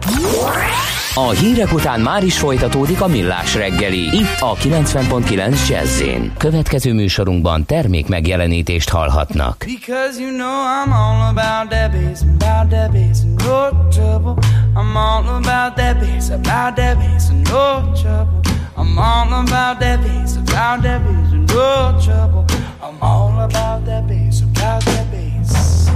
A 1.16 1.30
hírek 1.30 1.72
után 1.72 2.00
már 2.00 2.24
is 2.24 2.38
folytatódik 2.38 3.00
a 3.00 3.06
millás 3.06 3.54
reggeli. 3.54 4.16
Itt 4.16 4.40
a 4.40 4.54
90.9 4.54 5.68
jazz 5.68 6.02
Következő 6.38 6.92
műsorunkban 6.92 7.64
termék 7.64 8.08
megjelenítést 8.08 8.88
hallhatnak. 8.88 9.64
Because 9.66 10.20
you 10.20 10.30
know 10.30 10.84
I'm 10.84 10.92
all 10.92 11.28
about 11.28 11.70
that 11.70 11.92
bass, 11.92 12.22
about 12.22 12.70
that 12.70 12.92
bass, 12.92 13.22
no 13.22 13.88
trouble. 13.90 14.34
I'm 14.74 14.96
all 14.96 15.36
about 15.36 15.76
that 15.76 15.98
bass, 16.00 16.30
about 16.30 16.76
that 16.76 16.96
bass, 16.98 17.28
no 17.28 17.92
trouble. 18.02 18.40
I'm 18.76 18.98
all 18.98 19.32
about 19.32 19.78
that 19.78 20.00
bass, 20.00 20.36
about 20.36 20.82
that 20.82 21.00
bass, 21.04 21.30
no 21.32 22.00
trouble. 22.04 22.44
I'm 22.80 22.98
all 23.00 23.44
about 23.44 23.84
that 23.84 24.06
bass, 24.06 24.40
about 24.40 24.84
that 24.84 25.06
bass. 25.10 25.88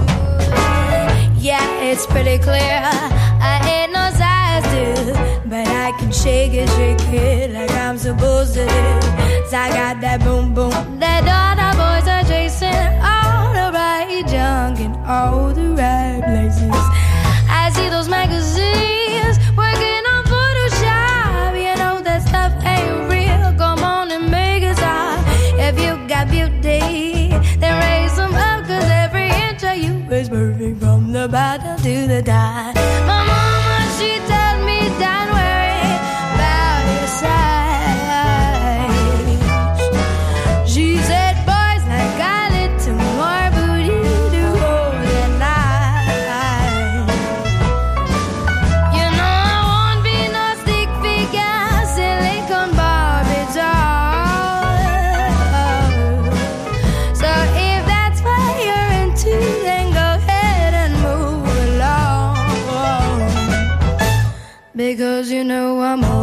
Yeah, 1.41 1.91
it's 1.91 2.05
pretty 2.05 2.37
clear. 2.37 2.81
I 3.41 3.59
ain't 3.65 3.91
no 3.91 4.09
size 4.61 5.05
two, 5.05 5.13
but 5.49 5.67
I 5.67 5.91
can 5.99 6.11
shake 6.11 6.53
it, 6.53 6.69
shake 6.69 7.13
it 7.13 7.51
like 7.51 7.71
I'm 7.71 7.97
supposed 7.97 8.53
to 8.53 8.65
do. 8.65 9.47
So 9.49 9.57
I 9.57 9.69
got 9.69 10.01
that 10.01 10.21
boom 10.23 10.53
boom 10.53 10.99
that 10.99 11.23
all 11.27 11.55
the 11.55 11.71
boys 11.77 12.07
are 12.07 12.23
chasing, 12.23 12.73
all 13.01 13.53
the 13.53 13.71
right 13.73 14.23
junk 14.27 14.79
in 14.79 14.93
all 15.05 15.53
the 15.53 15.69
right 15.71 16.21
places. 16.23 16.85
I 17.49 17.71
see 17.73 17.89
those 17.89 18.09
magazines 18.09 19.37
working 19.57 20.03
on 20.13 20.23
Photoshop. 20.25 21.55
You 21.55 21.75
know 21.81 22.01
that 22.01 22.21
stuff 22.27 22.53
ain't 22.65 23.09
real. 23.09 23.53
Come 23.57 23.83
on 23.83 24.11
and 24.11 24.29
make 24.29 24.63
it 24.63 24.77
stop. 24.77 25.23
If 25.57 25.79
you 25.79 26.07
got 26.07 26.29
beauty, 26.29 27.29
then 27.59 27.73
raise 27.83 28.15
them 28.15 28.33
up, 28.33 28.65
cause 28.65 28.89
every 28.89 29.29
inch 29.29 29.63
of 29.63 29.77
you 29.77 29.93
is 30.11 30.29
perfect 30.29 30.79
from 30.79 31.11
the 31.11 31.27
bottom 31.27 31.77
to 31.77 32.07
the 32.07 32.21
top. 32.21 32.78
You 65.39 65.45
know 65.45 65.81
I'm 65.81 66.18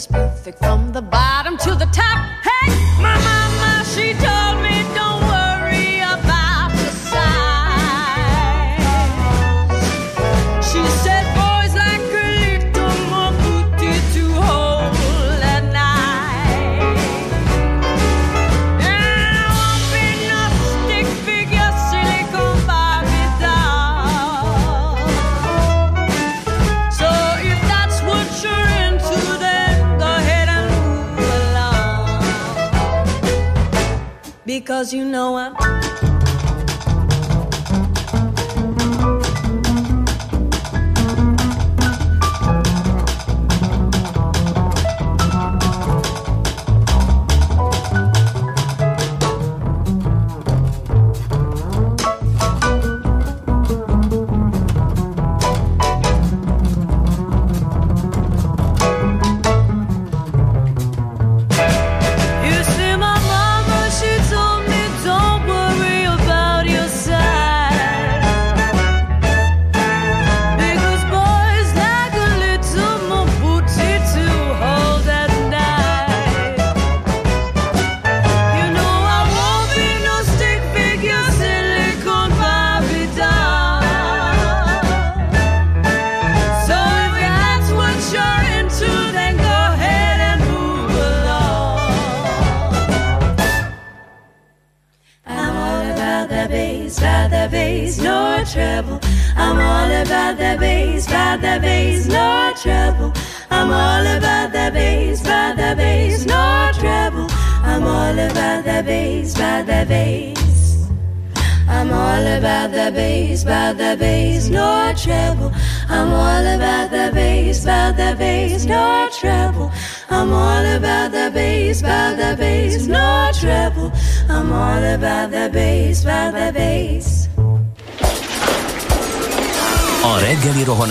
is 0.00 0.06
perfect 0.06 0.58
from 0.58 0.92
the 0.92 1.02
bottom 1.02 1.58
to 1.58 1.74
the 1.74 1.88
top. 1.92 2.18
Hey, 2.48 2.68
my 3.02 3.16
mama, 3.28 3.84
she 3.92 4.14
told 4.14 4.49
Because 34.60 34.92
you 34.92 35.06
know 35.06 35.38
I'm. 35.38 35.59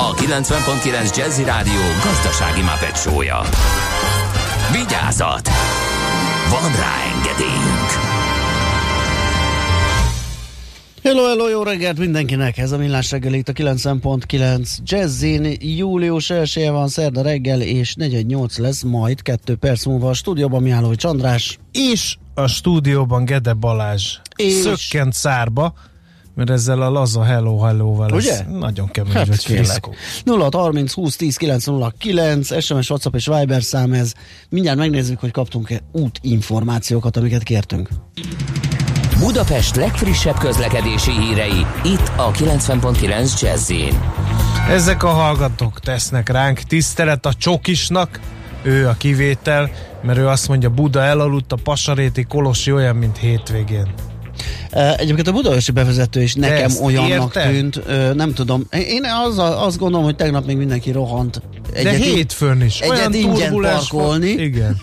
a 0.00 0.14
90.9 0.14 1.16
Jazzy 1.16 1.44
Rádió 1.44 1.80
gazdasági 2.04 2.60
mapetsója. 2.62 3.40
Vigyázat! 4.72 5.48
Van 6.50 6.72
rá 6.72 6.94
engedélyünk! 7.16 7.88
Hello, 11.02 11.26
hello, 11.26 11.48
jó 11.48 11.62
reggelt 11.62 11.98
mindenkinek! 11.98 12.58
Ez 12.58 12.72
a 12.72 12.76
Millás 12.78 13.10
reggel 13.10 13.32
itt 13.34 13.48
a 13.48 13.52
90.9 13.52 14.76
Jazzin. 14.82 15.56
Július 15.60 16.30
1 16.30 16.68
van 16.70 16.88
szerda 16.88 17.22
reggel, 17.22 17.60
és 17.60 17.94
48 17.94 18.58
lesz 18.58 18.82
majd 18.82 19.22
2 19.22 19.56
perc 19.56 19.84
múlva 19.84 20.08
a 20.08 20.14
stúdióban 20.14 20.62
Mihálovics 20.62 21.04
András. 21.04 21.58
És 21.72 22.16
a 22.34 22.46
stúdióban 22.46 23.24
Gede 23.24 23.52
Balázs 23.52 24.16
És- 24.36 24.52
szökkent 24.54 25.12
szárba, 25.12 25.74
mert 26.38 26.50
ezzel 26.50 26.82
a 26.82 26.90
laza 26.90 27.22
hello 27.22 27.58
hello-val 27.58 28.08
ez 28.08 28.24
Ugye? 28.24 28.58
nagyon 28.58 28.90
kemény 28.90 29.12
Hát 29.12 29.26
vagy 29.26 29.44
kérlek. 29.44 29.66
fiszkó. 29.66 29.94
0 30.24 30.48
30 30.52 30.92
20 30.92 31.16
10 31.16 31.36
909 31.36 32.62
SMS, 32.62 32.90
WhatsApp 32.90 33.14
és 33.14 33.26
Viber 33.26 33.62
szám 33.62 33.92
ez. 33.92 34.12
Mindjárt 34.48 34.78
megnézzük, 34.78 35.20
hogy 35.20 35.30
kaptunk-e 35.30 35.80
útinformációkat, 35.92 37.16
amiket 37.16 37.42
kértünk. 37.42 37.88
Budapest 39.18 39.76
legfrissebb 39.76 40.38
közlekedési 40.38 41.10
hírei, 41.10 41.66
itt 41.84 42.10
a 42.16 42.30
90.9 42.30 43.40
jazz 43.40 43.72
Ezek 44.68 45.02
a 45.02 45.08
hallgatók 45.08 45.80
tesznek 45.80 46.28
ránk 46.28 46.58
tisztelet 46.58 47.26
a 47.26 47.32
csokisnak, 47.34 48.20
ő 48.62 48.88
a 48.88 48.94
kivétel, 48.98 49.70
mert 50.02 50.18
ő 50.18 50.28
azt 50.28 50.48
mondja, 50.48 50.70
Buda 50.70 51.02
elaludt, 51.02 51.52
a 51.52 51.56
Pasaréti 51.62 52.24
Kolosi 52.24 52.72
olyan, 52.72 52.96
mint 52.96 53.16
hétvégén. 53.16 54.07
Egyébként 54.96 55.28
a 55.28 55.32
budaörsi 55.32 55.72
bevezető 55.72 56.22
is 56.22 56.34
nekem 56.34 56.64
ezt 56.64 56.80
olyannak 56.80 57.34
érted? 57.34 57.52
tűnt, 57.52 58.14
nem 58.14 58.34
tudom. 58.34 58.66
Én 58.70 59.04
az, 59.26 59.38
azt 59.38 59.78
gondolom, 59.78 60.04
hogy 60.04 60.16
tegnap 60.16 60.46
még 60.46 60.56
mindenki 60.56 60.90
rohant. 60.90 61.42
De 61.82 61.90
hétfőn 61.90 62.62
is. 62.62 62.80
Egyet 62.80 62.96
olyan 62.96 63.14
ingyen 63.14 63.52
parkolni. 63.52 64.26
Volt. 64.26 64.40
Igen. 64.40 64.76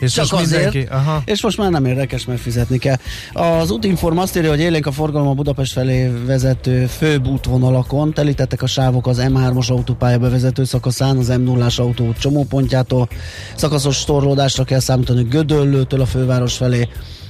És 0.00 0.12
Csak 0.12 0.30
most 0.30 0.44
azért, 0.44 0.72
mindenki, 0.72 0.92
aha. 0.92 1.22
és 1.24 1.42
most 1.42 1.58
már 1.58 1.70
nem 1.70 1.84
érdekes, 1.84 2.24
mert 2.24 2.40
fizetni 2.40 2.78
kell. 2.78 2.96
Az 3.32 3.70
útinform 3.70 4.18
azt 4.18 4.36
írja, 4.36 4.50
hogy 4.50 4.60
élénk 4.60 4.86
a 4.86 4.92
forgalom 4.92 5.28
a 5.28 5.32
Budapest 5.32 5.72
felé 5.72 6.10
vezető 6.26 6.86
főbb 6.86 7.26
útvonalakon, 7.26 8.12
telítettek 8.12 8.62
a 8.62 8.66
sávok 8.66 9.06
az 9.06 9.18
M3-as 9.20 9.70
autópálya 9.70 10.18
bevezető 10.18 10.64
szakaszán, 10.64 11.16
az 11.16 11.28
M0-as 11.30 11.80
autóút 11.80 12.18
csomópontjától, 12.18 13.08
szakaszos 13.56 14.04
torlódásra 14.04 14.64
kell 14.64 14.80
számítani 14.80 15.22
Gödöllőtől 15.22 16.00
a 16.00 16.06
főváros 16.06 16.56
felé, 16.56 16.88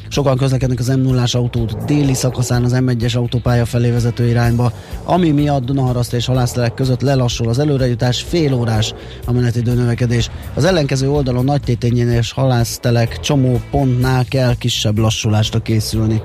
Sokan 0.08 0.36
közlekednek 0.36 0.78
az 0.78 0.92
M0-ás 0.94 1.36
autót 1.36 1.84
déli 1.84 2.14
szakaszán 2.14 2.64
az 2.64 2.72
M1-es 2.76 3.16
autópálya 3.16 3.64
felé 3.64 3.90
vezető 3.90 4.28
irányba, 4.28 4.72
ami 5.04 5.30
miatt 5.30 5.64
Dunaharaszt 5.64 6.12
és 6.12 6.26
Halásztelek 6.26 6.74
között 6.74 7.00
lelassul 7.00 7.48
az 7.48 7.58
előrejutás, 7.58 8.22
fél 8.22 8.54
órás 8.54 8.94
a 9.26 9.32
menetidő 9.32 9.74
növekedés. 9.74 10.30
Az 10.54 10.64
ellenkező 10.64 11.10
oldalon 11.10 11.44
Nagy 11.44 11.60
Tétényén 11.60 12.08
és 12.08 12.32
Halásztelek 12.32 13.20
csomó 13.20 13.60
pontnál 13.70 14.24
kell 14.24 14.54
kisebb 14.54 14.98
lassulásra 14.98 15.58
készülni. 15.58 16.22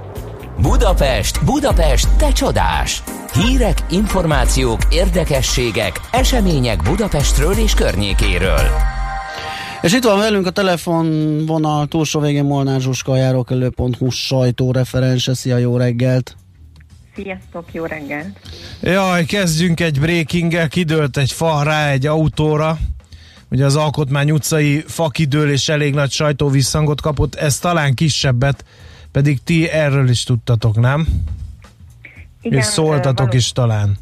Budapest, 0.62 1.46
Budapest, 1.46 2.08
te 2.18 2.32
csodás! 2.32 3.04
Hírek, 3.34 3.86
információk, 3.90 4.80
érdekességek, 4.90 6.00
események 6.12 6.82
Budapestről 6.84 7.54
és 7.54 7.74
környékéről. 7.74 8.93
És 9.84 9.94
itt 9.94 10.04
van 10.04 10.20
velünk 10.20 10.46
a 10.46 10.50
telefonvonal 10.50 11.88
túlsó 11.88 12.20
végén 12.20 12.44
Molnár 12.44 12.82
Zsuska, 12.82 13.16
járókelő.hu 13.16 14.10
sajtóreferense. 14.10 15.34
Szia, 15.34 15.58
jó 15.58 15.78
reggelt! 15.78 16.36
Sziasztok, 17.16 17.66
jó 17.72 17.86
reggelt! 17.86 18.40
Jaj, 18.82 19.26
kezdjünk 19.26 19.80
egy 19.80 20.00
breakinggel, 20.00 20.68
kidőlt 20.68 21.18
egy 21.18 21.32
fa 21.32 21.64
rá 21.64 21.90
egy 21.90 22.06
autóra. 22.06 22.78
Ugye 23.50 23.66
az 23.66 23.76
Alkotmány 23.76 24.32
utcai 24.32 24.84
fakidőlés 24.88 25.70
elég 25.70 25.94
nagy 25.94 26.12
sajtóvisszangot 26.12 27.02
kapott, 27.02 27.36
ez 27.36 27.60
talán 27.60 27.94
kisebbet, 27.94 28.66
pedig 29.12 29.44
ti 29.44 29.70
erről 29.70 30.10
is 30.10 30.24
tudtatok, 30.24 30.80
nem? 30.80 31.08
Igen, 32.42 32.60
És 32.60 32.66
szóltatok 32.66 33.34
ö, 33.34 33.38
is 33.38 33.52
talán. 33.52 33.98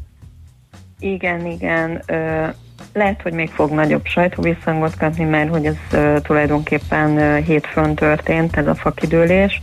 Igen, 0.98 1.46
igen. 1.46 2.02
Ö, 2.06 2.46
lehet, 2.92 3.22
hogy 3.22 3.32
még 3.32 3.50
fog 3.50 3.70
nagyobb 3.70 4.04
sajtóvisszhangot 4.04 4.96
kapni, 4.96 5.24
mert 5.24 5.48
hogy 5.50 5.66
ez 5.66 5.76
uh, 5.92 6.20
tulajdonképpen 6.20 7.10
uh, 7.10 7.38
hétfőn 7.38 7.94
történt, 7.94 8.56
ez 8.56 8.66
a 8.66 8.74
fakidőlés. 8.74 9.60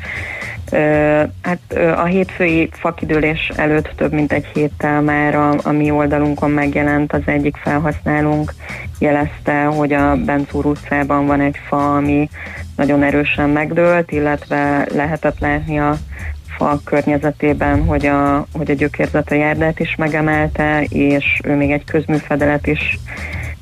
Uh, 0.71 0.79
hát 1.41 1.59
uh, 1.71 1.99
a 1.99 2.05
hétfői 2.05 2.69
fakidőlés 2.71 3.51
előtt 3.55 3.91
több 3.95 4.11
mint 4.11 4.31
egy 4.31 4.45
héttel 4.53 5.01
már 5.01 5.35
a, 5.35 5.55
a 5.63 5.71
mi 5.71 5.91
oldalunkon 5.91 6.51
megjelent 6.51 7.13
az 7.13 7.21
egyik 7.25 7.55
felhasználónk, 7.57 8.53
jelezte, 8.99 9.63
hogy 9.63 9.93
a 9.93 10.15
Benzúr 10.15 10.65
utcában 10.65 11.25
van 11.25 11.41
egy 11.41 11.59
fa, 11.67 11.95
ami 11.95 12.29
nagyon 12.75 13.03
erősen 13.03 13.49
megdőlt, 13.49 14.11
illetve 14.11 14.87
lehetett 14.93 15.39
látni 15.39 15.79
a 15.79 15.97
fa 16.59 16.79
környezetében, 16.83 17.85
hogy 17.85 18.05
a, 18.05 18.45
hogy 18.53 18.71
a 18.71 18.73
gyökérzet 18.73 19.31
a 19.31 19.35
járdát 19.35 19.79
is 19.79 19.95
megemelte, 19.95 20.83
és 20.89 21.39
ő 21.43 21.55
még 21.55 21.71
egy 21.71 21.83
közműfedelet 21.83 22.67
is 22.67 22.99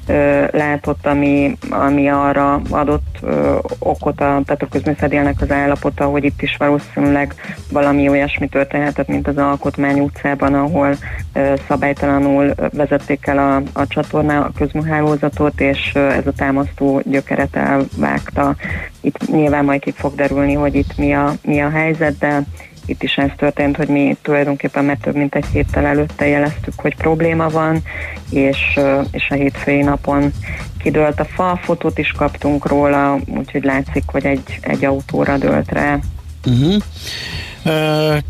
ö, 0.07 0.45
látott, 0.51 1.05
ami, 1.05 1.57
ami 1.69 2.09
arra 2.09 2.61
adott 2.69 3.17
ö, 3.21 3.57
okot, 3.79 4.21
a, 4.21 4.41
tehát 4.45 4.61
a 4.61 4.67
közműfedélnek 4.69 5.41
az 5.41 5.51
állapota, 5.51 6.05
hogy 6.05 6.23
itt 6.23 6.41
is 6.41 6.55
valószínűleg 6.57 7.33
valami 7.71 8.09
olyasmi 8.09 8.47
történhetett, 8.47 9.07
mint 9.07 9.27
az 9.27 9.37
Alkotmány 9.37 9.99
utcában, 9.99 10.53
ahol 10.53 10.95
ö, 11.33 11.53
szabálytalanul 11.67 12.53
vezették 12.71 13.27
el 13.27 13.37
a, 13.37 13.79
a 13.79 13.87
csatorna, 13.87 14.39
a 14.39 14.51
közműhálózatot, 14.57 15.61
és 15.61 15.91
ö, 15.93 15.99
ez 15.99 16.27
a 16.27 16.31
támasztó 16.31 17.01
gyökeret 17.05 17.55
elvágta. 17.55 18.55
Itt 19.01 19.31
nyilván 19.31 19.65
majd 19.65 19.81
ki 19.81 19.91
fog 19.91 20.15
derülni, 20.15 20.53
hogy 20.53 20.75
itt 20.75 20.97
mi 20.97 21.13
a, 21.13 21.33
mi 21.41 21.61
a 21.61 21.69
helyzet, 21.69 22.17
de 22.17 22.43
itt 22.87 23.03
is 23.03 23.15
ez 23.15 23.29
történt, 23.37 23.75
hogy 23.75 23.87
mi 23.87 24.17
tulajdonképpen 24.21 24.85
már 24.85 24.97
több 25.01 25.15
mint 25.15 25.35
egy 25.35 25.45
héttel 25.51 25.85
előtte 25.85 26.27
jeleztük, 26.27 26.73
hogy 26.75 26.95
probléma 26.95 27.49
van, 27.49 27.81
és, 28.29 28.79
és 29.11 29.27
a 29.29 29.33
hétfői 29.33 29.81
napon 29.81 30.33
kidőlt 30.77 31.19
a 31.19 31.25
fa, 31.25 31.59
fotót 31.63 31.97
is 31.97 32.11
kaptunk 32.11 32.67
róla, 32.67 33.19
úgyhogy 33.37 33.63
látszik, 33.63 34.03
hogy 34.05 34.25
egy, 34.25 34.59
egy 34.61 34.85
autóra 34.85 35.37
dőlt 35.37 35.71
rá. 35.71 35.99
Uh-huh. 36.45 36.81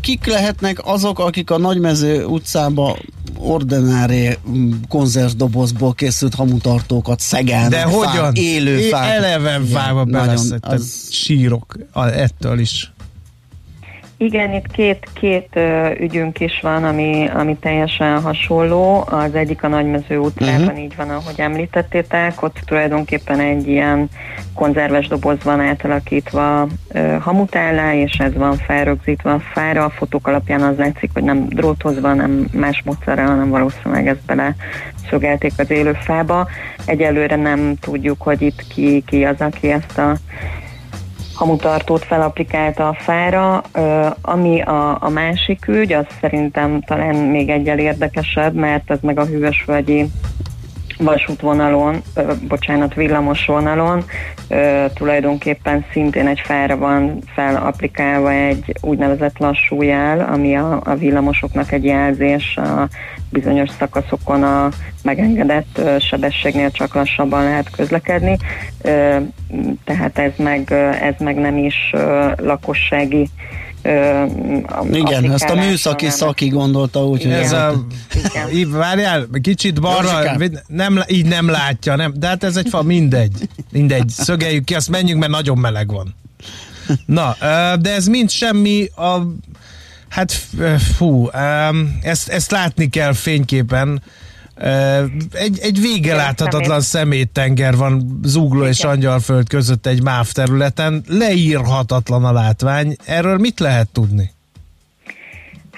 Kik 0.00 0.26
lehetnek 0.26 0.78
azok, 0.84 1.18
akik 1.18 1.50
a 1.50 1.58
Nagymező 1.58 2.24
utcába 2.24 2.96
ordinári 3.38 4.38
mm, 4.48 4.70
konzervdobozból 4.88 5.92
készült 5.94 6.34
hamutartókat 6.34 7.20
szegelnek 7.20 7.70
De 7.70 7.82
hogyan? 7.82 8.14
Fán, 8.14 8.34
élő 8.34 8.78
É, 8.78 8.88
fák. 8.88 9.10
Eleven 9.10 9.64
fába 9.64 10.04
beleszedtem. 10.04 10.74
Az... 10.74 11.08
Sírok 11.10 11.76
ettől 11.94 12.58
is. 12.58 12.92
Igen, 14.20 14.52
itt 14.52 14.66
két, 14.66 15.08
két 15.12 15.48
ö, 15.52 15.90
ügyünk 15.98 16.40
is 16.40 16.60
van, 16.60 16.84
ami, 16.84 17.28
ami 17.34 17.56
teljesen 17.56 18.20
hasonló. 18.20 19.04
Az 19.10 19.34
egyik 19.34 19.62
a 19.62 19.68
Nagymező 19.68 20.18
utcában, 20.18 20.60
uh-huh. 20.60 20.82
így 20.82 20.96
van, 20.96 21.10
ahogy 21.10 21.40
említettétek. 21.40 22.42
Ott 22.42 22.60
tulajdonképpen 22.64 23.40
egy 23.40 23.68
ilyen 23.68 24.08
konzerves 24.54 25.06
doboz 25.06 25.42
van 25.42 25.60
átalakítva 25.60 26.66
ö, 26.88 27.16
hamutállá, 27.20 27.94
és 27.94 28.12
ez 28.12 28.34
van 28.34 28.56
felrögzítve 28.56 29.32
a 29.32 29.40
fára. 29.52 29.84
A 29.84 29.90
fotók 29.90 30.26
alapján 30.26 30.62
az 30.62 30.76
látszik, 30.76 31.10
hogy 31.12 31.22
nem 31.22 31.48
drótozva, 31.48 32.14
nem 32.14 32.48
más 32.52 32.82
módszerrel, 32.84 33.26
hanem 33.26 33.48
valószínűleg 33.48 34.06
ezt 34.08 34.24
bele 34.26 34.54
szögelték 35.10 35.52
az 35.56 35.70
élő 35.70 35.92
fába. 35.92 36.48
Egyelőre 36.84 37.36
nem 37.36 37.74
tudjuk, 37.80 38.22
hogy 38.22 38.42
itt 38.42 38.66
ki, 38.68 39.02
ki 39.06 39.24
az, 39.24 39.40
aki 39.40 39.70
ezt 39.70 39.98
a 39.98 40.16
hamutartót 41.38 42.04
felaplikálta 42.04 42.88
a 42.88 42.94
fára. 42.94 43.62
Ami 44.20 44.60
a, 44.60 44.98
a 45.00 45.08
másik 45.08 45.68
ügy, 45.68 45.92
az 45.92 46.06
szerintem 46.20 46.80
talán 46.80 47.14
még 47.14 47.48
egyel 47.48 47.78
érdekesebb, 47.78 48.54
mert 48.54 48.90
ez 48.90 48.98
meg 49.00 49.18
a 49.18 49.24
hűvösvölgyi 49.24 50.06
vasútvonalon, 50.98 52.02
ö, 52.14 52.32
bocsánat, 52.48 52.94
villamos 52.94 53.46
vonalon 53.46 54.04
ö, 54.48 54.84
tulajdonképpen 54.94 55.84
szintén 55.92 56.26
egy 56.26 56.40
fára 56.40 56.76
van 56.76 57.18
felaplikálva 57.34 58.32
egy 58.32 58.74
úgynevezett 58.80 59.38
lassú 59.38 59.82
jel, 59.82 60.20
ami 60.32 60.56
a, 60.56 60.80
a 60.84 60.94
villamosoknak 60.94 61.72
egy 61.72 61.84
jelzés 61.84 62.56
a 62.56 62.88
bizonyos 63.30 63.70
szakaszokon 63.78 64.42
a 64.42 64.68
megengedett 65.02 65.80
sebességnél 65.98 66.70
csak 66.70 66.94
lassabban 66.94 67.44
lehet 67.44 67.70
közlekedni, 67.70 68.38
tehát 69.84 70.18
ez 70.18 70.32
meg, 70.36 70.72
ez 71.02 71.14
meg 71.18 71.36
nem 71.36 71.56
is 71.56 71.92
lakossági 72.36 73.30
Ö, 73.82 74.24
Igen, 74.92 75.32
ezt 75.32 75.50
a 75.50 75.54
műszaki 75.54 76.08
szaki 76.08 76.48
gondolta 76.48 77.06
úgy, 77.06 77.22
hogy 77.22 77.32
Ez 77.32 77.52
a, 77.52 77.84
így, 78.52 78.70
várjál, 78.70 79.26
kicsit 79.42 79.80
balra, 79.80 80.36
nem, 80.66 81.02
így 81.06 81.26
nem 81.26 81.48
látja, 81.48 81.96
nem, 81.96 82.12
de 82.16 82.26
hát 82.26 82.44
ez 82.44 82.56
egy 82.56 82.68
fa, 82.68 82.82
mindegy, 82.82 83.48
mindegy, 83.72 84.08
szögeljük 84.08 84.64
ki, 84.64 84.74
azt 84.74 84.90
menjünk, 84.90 85.20
mert 85.20 85.32
nagyon 85.32 85.58
meleg 85.58 85.92
van. 85.92 86.14
Na, 87.06 87.36
de 87.80 87.94
ez 87.94 88.06
mind 88.06 88.30
semmi 88.30 88.88
a, 88.96 89.18
hát 90.08 90.32
fú, 90.96 91.28
ezt, 92.02 92.28
ezt 92.28 92.50
látni 92.50 92.88
kell 92.88 93.12
fényképen, 93.12 94.02
egy, 95.32 95.58
egy 95.58 95.80
vége 95.80 96.14
láthatatlan 96.14 96.80
szeméttenger 96.80 97.76
van 97.76 98.20
Zugló 98.24 98.64
és 98.64 98.84
Angyalföld 98.84 99.48
között 99.48 99.86
egy 99.86 100.02
MÁV 100.02 100.32
területen, 100.32 101.04
leírhatatlan 101.06 102.24
a 102.24 102.32
látvány, 102.32 102.96
erről 103.04 103.38
mit 103.38 103.60
lehet 103.60 103.88
tudni? 103.88 104.36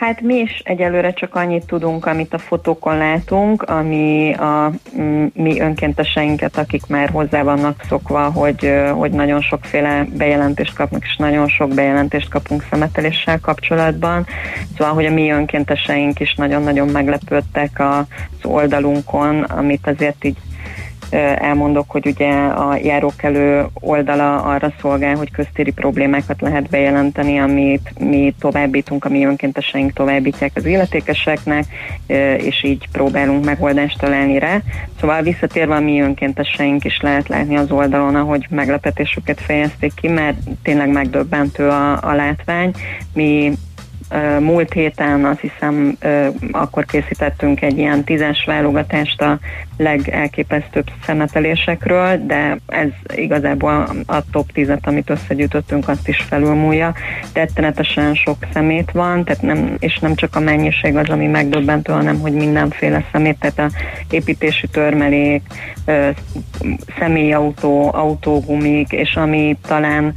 Hát 0.00 0.20
mi 0.20 0.34
is 0.34 0.60
egyelőre 0.64 1.12
csak 1.12 1.34
annyit 1.34 1.66
tudunk, 1.66 2.06
amit 2.06 2.34
a 2.34 2.38
fotókon 2.38 2.96
látunk, 2.96 3.62
ami 3.62 4.32
a 4.32 4.72
mm, 5.00 5.26
mi 5.32 5.60
önkénteseinket, 5.60 6.56
akik 6.56 6.86
már 6.86 7.08
hozzá 7.08 7.42
vannak 7.42 7.84
szokva, 7.88 8.30
hogy, 8.30 8.72
hogy 8.94 9.10
nagyon 9.10 9.40
sokféle 9.40 10.06
bejelentést 10.16 10.74
kapnak, 10.74 11.02
és 11.04 11.16
nagyon 11.16 11.48
sok 11.48 11.74
bejelentést 11.74 12.28
kapunk 12.28 12.64
szemeteléssel 12.70 13.40
kapcsolatban. 13.40 14.26
Szóval, 14.76 14.94
hogy 14.94 15.06
a 15.06 15.10
mi 15.10 15.30
önkénteseink 15.30 16.20
is 16.20 16.34
nagyon-nagyon 16.34 16.88
meglepődtek 16.88 17.80
az 17.80 18.04
oldalunkon, 18.44 19.42
amit 19.42 19.86
azért 19.86 20.24
így 20.24 20.36
elmondok, 21.10 21.90
hogy 21.90 22.06
ugye 22.06 22.30
a 22.32 22.76
járókelő 22.82 23.66
oldala 23.74 24.42
arra 24.42 24.72
szolgál, 24.80 25.14
hogy 25.14 25.30
köztéri 25.30 25.70
problémákat 25.70 26.40
lehet 26.40 26.68
bejelenteni, 26.68 27.38
amit 27.38 27.92
mi 27.98 28.34
továbbítunk, 28.38 29.04
a 29.04 29.08
mi 29.08 29.24
önkénteseink 29.24 29.92
továbbítják 29.92 30.50
az 30.54 30.66
illetékeseknek, 30.66 31.64
és 32.36 32.64
így 32.64 32.88
próbálunk 32.92 33.44
megoldást 33.44 33.98
találni 33.98 34.38
rá. 34.38 34.60
Szóval 35.00 35.22
visszatérve 35.22 35.74
a 35.74 35.80
mi 35.80 36.00
önkénteseink 36.00 36.84
is 36.84 37.00
lehet 37.00 37.28
látni 37.28 37.56
az 37.56 37.70
oldalon, 37.70 38.16
ahogy 38.16 38.46
meglepetésüket 38.50 39.40
fejezték 39.40 39.92
ki, 39.94 40.08
mert 40.08 40.36
tényleg 40.62 40.88
megdöbbentő 40.88 41.68
a, 41.68 41.92
a 42.02 42.14
látvány. 42.14 42.72
Mi 43.12 43.52
múlt 44.38 44.72
héten 44.72 45.24
azt 45.24 45.40
hiszem 45.40 45.96
akkor 46.52 46.84
készítettünk 46.84 47.62
egy 47.62 47.78
ilyen 47.78 48.04
tízes 48.04 48.44
válogatást 48.46 49.22
a 49.22 49.38
legelképesztőbb 49.76 50.86
szemetelésekről, 51.04 52.26
de 52.26 52.56
ez 52.66 52.88
igazából 53.14 53.88
a 54.06 54.30
top 54.30 54.50
10-et, 54.54 54.82
amit 54.82 55.10
összegyűjtöttünk, 55.10 55.88
azt 55.88 56.08
is 56.08 56.16
felülmúlja. 56.16 56.94
Tettenetesen 57.32 58.14
sok 58.14 58.36
szemét 58.52 58.90
van, 58.90 59.24
tehát 59.24 59.42
nem, 59.42 59.76
és 59.78 59.98
nem 59.98 60.14
csak 60.14 60.36
a 60.36 60.40
mennyiség 60.40 60.96
az, 60.96 61.08
ami 61.08 61.26
megdöbbentő, 61.26 61.92
hanem 61.92 62.20
hogy 62.20 62.32
mindenféle 62.32 63.04
szemét, 63.12 63.38
tehát 63.38 63.58
a 63.58 63.76
építési 64.10 64.66
törmelék, 64.66 65.42
személyautó, 66.98 67.90
autógumik, 67.94 68.92
és 68.92 69.14
ami 69.14 69.56
talán 69.66 70.12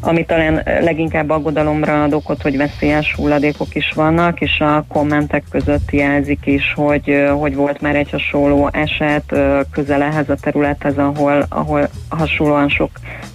ami 0.00 0.24
talán 0.24 0.62
leginkább 0.64 1.30
aggodalomra 1.30 2.02
ad 2.02 2.12
okot, 2.12 2.42
hogy 2.42 2.56
veszélyes 2.56 3.14
hulladékok 3.14 3.74
is 3.74 3.92
vannak, 3.94 4.40
és 4.40 4.60
a 4.60 4.84
kommentek 4.88 5.44
között 5.50 5.90
jelzik 5.90 6.46
is, 6.46 6.72
hogy, 6.76 7.24
hogy 7.38 7.54
volt 7.54 7.80
már 7.80 7.96
egy 7.96 8.10
hasonló 8.10 8.68
eset 8.72 9.34
közel 9.70 10.02
ehhez 10.02 10.28
a 10.28 10.36
területhez, 10.40 10.98
ahol, 10.98 11.46
ahol 11.48 11.88
hasonlóan 12.08 12.68
sok 12.68 12.90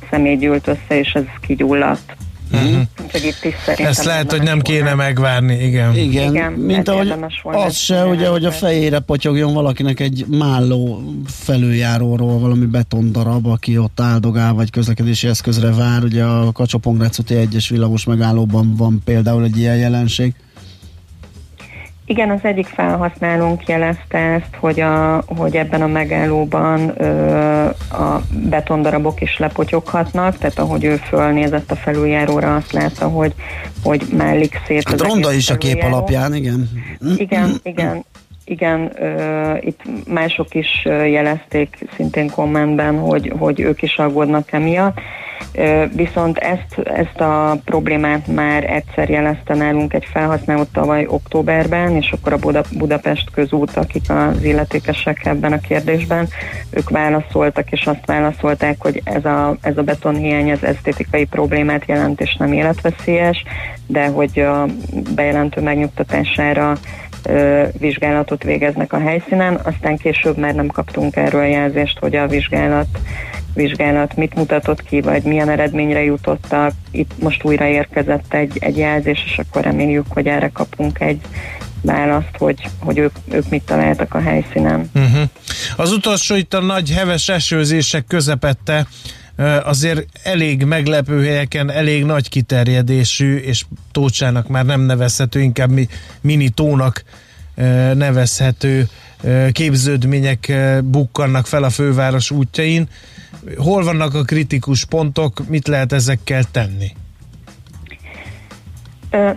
személy 0.10 0.36
gyűlt 0.36 0.68
össze, 0.68 1.00
és 1.00 1.14
ez 1.14 1.24
kigyulladt. 1.42 2.16
Uh-huh. 2.52 2.82
Úgyhogy 3.04 3.24
itt 3.24 3.44
is 3.44 3.54
szerintem 3.66 3.86
Ezt 3.86 4.04
lehet, 4.04 4.32
hogy 4.32 4.42
nem 4.42 4.60
kéne 4.60 4.80
volna. 4.80 4.96
megvárni, 4.96 5.64
igen. 5.64 5.96
Igen, 5.96 6.30
Igen, 6.34 6.52
mint 6.52 6.90
ahogy 6.90 7.14
az 7.44 7.76
se, 7.76 8.06
ugye, 8.06 8.28
hogy 8.28 8.46
a 8.46 8.52
fejére 8.52 9.00
potyogjon 9.00 9.54
valakinek 9.54 10.00
egy 10.00 10.26
málló 10.30 11.04
felüljáróról 11.28 12.40
valami 12.40 12.66
betondarab, 12.66 13.46
aki 13.46 13.78
ott 13.78 14.00
áldogál, 14.00 14.54
vagy 14.54 14.70
közlekedési 14.70 15.28
eszközre 15.28 15.72
vár. 15.72 16.04
Ugye 16.04 16.24
a 16.24 16.52
úti 17.20 17.36
egyes 17.36 17.70
villamos 17.70 18.04
megállóban 18.04 18.76
van 18.76 19.02
például 19.06 19.44
egy 19.44 19.58
ilyen 19.58 19.78
jelenség. 19.78 20.34
Igen, 22.08 22.30
az 22.30 22.40
egyik 22.44 22.68
felhasználónk 22.68 23.68
jelezte 23.68 24.18
ezt, 24.18 24.56
hogy, 24.60 24.80
a, 24.80 25.24
hogy 25.38 25.56
ebben 25.56 25.82
a 25.82 25.88
megállóban 25.88 27.02
ö, 27.02 27.66
a 27.90 28.22
betondarabok 28.50 29.22
is 29.22 29.38
lepotyoghatnak, 29.38 30.38
tehát 30.38 30.60
ahogy 30.60 30.84
ő 30.84 30.96
fölnézett 30.96 31.72
a 31.72 31.76
felüljáróra, 31.76 32.56
azt 32.56 32.72
látta, 32.72 33.08
hogy, 33.08 33.34
hogy 33.84 34.02
mellik 34.18 34.62
szét. 34.68 34.90
Hát 34.90 35.02
ronda 35.02 35.34
is 35.34 35.50
a 35.50 35.58
kép 35.58 35.84
alapján, 35.84 36.34
igen. 36.34 36.70
Igen, 37.18 37.60
igen. 37.64 38.06
igen, 38.46 38.92
ö, 39.04 39.56
itt 39.60 39.82
mások 40.08 40.56
is 40.56 40.86
jelezték 40.86 41.78
szintén 41.96 42.30
kommentben, 42.30 43.00
hogy, 43.00 43.34
hogy 43.40 43.60
ők 43.60 43.82
is 43.82 43.98
aggódnak 43.98 44.52
emiatt. 44.52 45.00
Viszont 45.96 46.38
ezt, 46.38 46.80
ezt 46.84 47.20
a 47.20 47.58
problémát 47.66 48.28
már 48.28 48.64
egyszer 48.64 49.10
jelezte 49.10 49.56
nálunk 49.56 49.94
egy 49.94 50.06
felhasználó 50.12 50.64
tavaly 50.64 51.06
októberben, 51.08 51.92
és 51.96 52.12
akkor 52.12 52.34
a 52.34 52.38
Buda, 52.38 52.64
Budapest 52.78 53.32
közút, 53.32 53.78
akik 53.78 54.10
az 54.10 54.44
illetékesek 54.44 55.26
ebben 55.26 55.54
a 55.54 55.60
kérdésben, 55.60 56.28
ők 56.70 56.90
válaszoltak, 56.90 57.72
és 57.72 57.86
azt 57.86 58.06
válaszolták, 58.06 58.76
hogy 58.80 59.02
ez 59.04 59.26
a, 59.26 59.58
ez 59.62 59.78
a 59.78 59.84
betonhiány 59.84 60.52
az 60.52 60.64
esztétikai 60.64 61.26
problémát 61.26 61.84
jelent, 61.88 62.22
és 62.22 62.36
nem 62.36 62.54
életveszélyes, 62.54 63.44
de 63.88 64.08
hogy 64.08 64.40
a 64.40 64.66
bejelentő 65.16 65.62
megnyugtatására 65.62 66.78
vizsgálatot 67.80 68.44
végeznek 68.44 68.94
a 68.94 69.00
helyszínen, 69.00 69.60
aztán 69.64 69.98
később 69.98 70.38
már 70.38 70.56
nem 70.56 70.68
kaptunk 70.68 71.16
erről 71.16 71.44
jelzést, 71.44 72.00
hogy 72.00 72.16
a 72.16 72.28
vizsgálat 72.28 72.88
vizsgálat 73.54 74.16
mit 74.16 74.36
mutatott 74.36 74.84
ki, 74.84 75.02
vagy 75.02 75.24
milyen 75.24 75.50
eredményre 75.50 76.04
jutottak. 76.04 76.72
Itt 76.92 77.12
most 77.20 77.44
újra 77.44 77.66
érkezett 77.66 78.34
egy, 78.34 78.58
egy 78.60 78.78
jelzés, 78.78 79.24
és 79.26 79.38
akkor 79.38 79.64
reméljük, 79.64 80.06
hogy 80.10 80.28
erre 80.28 80.50
kapunk 80.50 81.00
egy 81.00 81.22
választ, 81.82 82.38
hogy, 82.38 82.70
hogy 82.80 82.98
ők, 82.98 83.16
ők 83.32 83.50
mit 83.50 83.64
találtak 83.64 84.14
a 84.14 84.22
helyszínen. 84.22 84.90
Uh-huh. 84.96 85.30
Az 85.76 85.92
utolsó 85.92 86.36
itt 86.36 86.54
a 86.54 86.62
nagy 86.62 86.92
heves 86.92 87.30
esőzések 87.30 88.06
közepette 88.08 88.88
azért 89.64 90.06
elég 90.24 90.64
meglepő 90.64 91.24
helyeken, 91.26 91.72
elég 91.72 92.04
nagy 92.04 92.30
kiterjedésű, 92.30 93.36
és 93.36 93.66
tócsának 93.92 94.48
már 94.48 94.66
nem 94.66 94.82
nevezhető, 94.82 95.42
inkább 95.42 95.70
mi, 95.70 95.88
mini 96.22 96.50
tónak 96.50 97.04
nevezhető 97.94 98.90
képződmények 99.52 100.54
bukkannak 100.84 101.48
fel 101.48 101.64
a 101.64 101.70
főváros 101.70 102.32
útjain. 102.32 102.88
Hol 103.58 103.84
vannak 103.84 104.14
a 104.14 104.24
kritikus 104.24 104.86
pontok, 104.86 105.48
mit 105.48 105.68
lehet 105.68 105.94
ezekkel 105.94 106.44
tenni? 106.52 106.92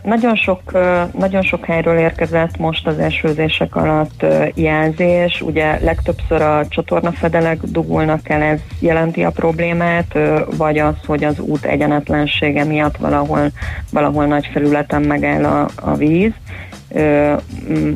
Nagyon 0.03 0.37
sok, 0.37 0.73
nagyon 1.19 1.43
sok 1.43 1.65
helyről 1.65 1.99
érkezett 1.99 2.57
most 2.57 2.87
az 2.87 2.99
esőzések 2.99 3.77
alatt 3.77 4.25
jelzés. 4.55 5.41
Ugye 5.41 5.79
legtöbbször 5.81 6.43
a 6.43 6.67
csatornafedelek 6.69 7.59
dugulnak 7.63 8.29
el, 8.29 8.43
ez 8.43 8.61
jelenti 8.81 9.25
a 9.25 9.31
problémát, 9.31 10.19
vagy 10.57 10.79
az, 10.79 10.95
hogy 11.07 11.25
az 11.25 11.39
út 11.39 11.65
egyenetlensége 11.65 12.65
miatt 12.65 12.97
valahol, 12.97 13.51
valahol 13.93 14.27
nagy 14.27 14.49
felületen 14.53 15.03
megáll 15.03 15.45
a, 15.45 15.69
a 15.75 15.95
víz. 15.95 16.33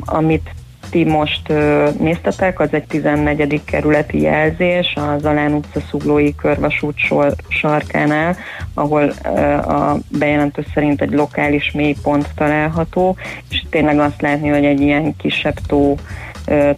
Amit 0.01 0.51
ti 0.93 1.05
most 1.05 1.49
ö, 1.49 1.89
néztetek, 1.99 2.61
az 2.61 2.69
egy 2.71 2.85
14. 2.85 3.61
kerületi 3.65 4.21
jelzés 4.21 4.95
a 4.95 5.19
Zalán 5.19 5.53
utca 5.53 5.81
Szuglói 5.91 6.35
körvasút 6.35 6.99
sor, 6.99 7.35
sarkánál, 7.49 8.37
ahol 8.75 9.13
ö, 9.25 9.41
a 9.53 9.99
bejelentő 10.19 10.65
szerint 10.75 11.01
egy 11.01 11.13
lokális 11.13 11.71
mélypont 11.71 12.29
található, 12.35 13.17
és 13.51 13.63
tényleg 13.71 13.99
azt 13.99 14.21
látni, 14.21 14.49
hogy 14.49 14.65
egy 14.65 14.81
ilyen 14.81 15.17
kisebb 15.17 15.57
tó 15.67 15.97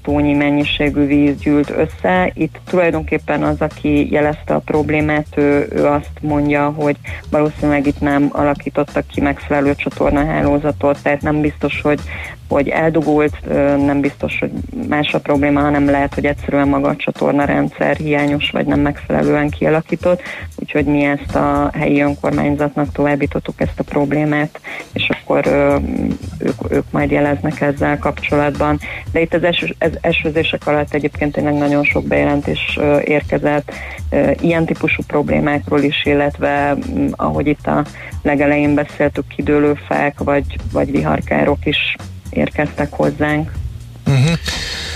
tónyi 0.02 0.34
mennyiségű 0.34 1.06
víz 1.06 1.38
gyűlt 1.38 1.70
össze. 1.70 2.30
Itt 2.34 2.60
tulajdonképpen 2.64 3.42
az, 3.42 3.60
aki 3.60 4.12
jelezte 4.12 4.54
a 4.54 4.58
problémát, 4.58 5.26
ő, 5.36 5.68
ő 5.72 5.86
azt 5.86 6.10
mondja, 6.20 6.70
hogy 6.70 6.96
valószínűleg 7.30 7.86
itt 7.86 8.00
nem 8.00 8.28
alakítottak 8.32 9.06
ki 9.06 9.20
megfelelő 9.20 9.74
csatornahálózatot, 9.74 10.98
tehát 11.02 11.22
nem 11.22 11.40
biztos, 11.40 11.80
hogy 11.80 12.00
hogy 12.48 12.68
eldugult, 12.68 13.36
nem 13.84 14.00
biztos, 14.00 14.38
hogy 14.38 14.50
más 14.88 15.14
a 15.14 15.18
probléma, 15.18 15.60
hanem 15.60 15.90
lehet, 15.90 16.14
hogy 16.14 16.26
egyszerűen 16.26 16.68
maga 16.68 16.88
a 16.88 16.96
csatornarendszer 16.96 17.96
hiányos, 17.96 18.50
vagy 18.50 18.66
nem 18.66 18.80
megfelelően 18.80 19.50
kialakított, 19.50 20.22
úgyhogy 20.56 20.84
mi 20.84 21.02
ezt 21.04 21.34
a 21.34 21.70
helyi 21.72 22.00
önkormányzatnak 22.00 22.92
továbbítottuk 22.92 23.60
ezt 23.60 23.78
a 23.80 23.82
problémát, 23.82 24.60
és 24.92 25.08
akkor 25.08 25.46
ők, 26.38 26.72
ők 26.72 26.90
majd 26.90 27.10
jeleznek 27.10 27.60
ezzel 27.60 27.98
kapcsolatban. 27.98 28.78
De 29.12 29.20
itt 29.20 29.34
az 29.34 29.44
eső, 29.44 29.74
ez, 29.78 29.92
esőzések 30.00 30.66
alatt 30.66 30.94
egyébként 30.94 31.32
tényleg 31.32 31.54
nagyon 31.54 31.84
sok 31.84 32.04
bejelentés 32.04 32.78
érkezett 33.04 33.72
ilyen 34.40 34.64
típusú 34.64 35.02
problémákról 35.06 35.80
is, 35.80 36.04
illetve 36.04 36.76
ahogy 37.10 37.46
itt 37.46 37.66
a 37.66 37.84
legelején 38.22 38.74
beszéltük, 38.74 39.26
kidőlő 39.26 39.74
fák, 39.86 40.18
vagy, 40.18 40.44
vagy 40.72 40.90
viharkárok 40.90 41.66
is 41.66 41.96
érkeztek 42.36 42.92
hozzánk. 42.92 43.52
Uh-huh. 44.06 44.38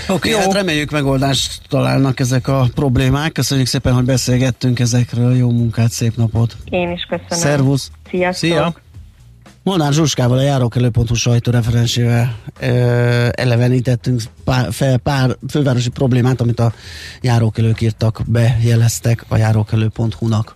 Oké, 0.07 0.31
okay, 0.31 0.43
hát 0.43 0.53
reméljük 0.53 0.91
megoldást 0.91 1.61
találnak 1.67 2.19
ezek 2.19 2.47
a 2.47 2.67
problémák. 2.75 3.31
Köszönjük 3.31 3.67
szépen, 3.67 3.93
hogy 3.93 4.03
beszélgettünk 4.03 4.79
ezekről. 4.79 5.35
Jó 5.35 5.49
munkát, 5.49 5.91
szép 5.91 6.15
napot. 6.15 6.57
Én 6.69 6.91
is 6.91 7.03
köszönöm. 7.03 7.39
Szervusz. 7.39 7.91
Sziasztok. 8.09 8.49
Szia! 8.49 8.73
Molnár 9.63 9.93
Zsuskával, 9.93 10.37
a 10.37 10.41
járókelő.hu 10.41 11.13
sajtóreferensével 11.13 12.35
ö, 12.59 13.27
elevenítettünk 13.31 14.21
pár, 14.43 14.67
fel 14.71 14.97
pár 14.97 15.35
fővárosi 15.49 15.89
problémát, 15.89 16.41
amit 16.41 16.59
a 16.59 16.73
járókelők 17.21 17.81
írtak, 17.81 18.21
bejeleztek 18.25 19.25
a 19.27 19.37
járókelő.hu-nak. 19.37 20.55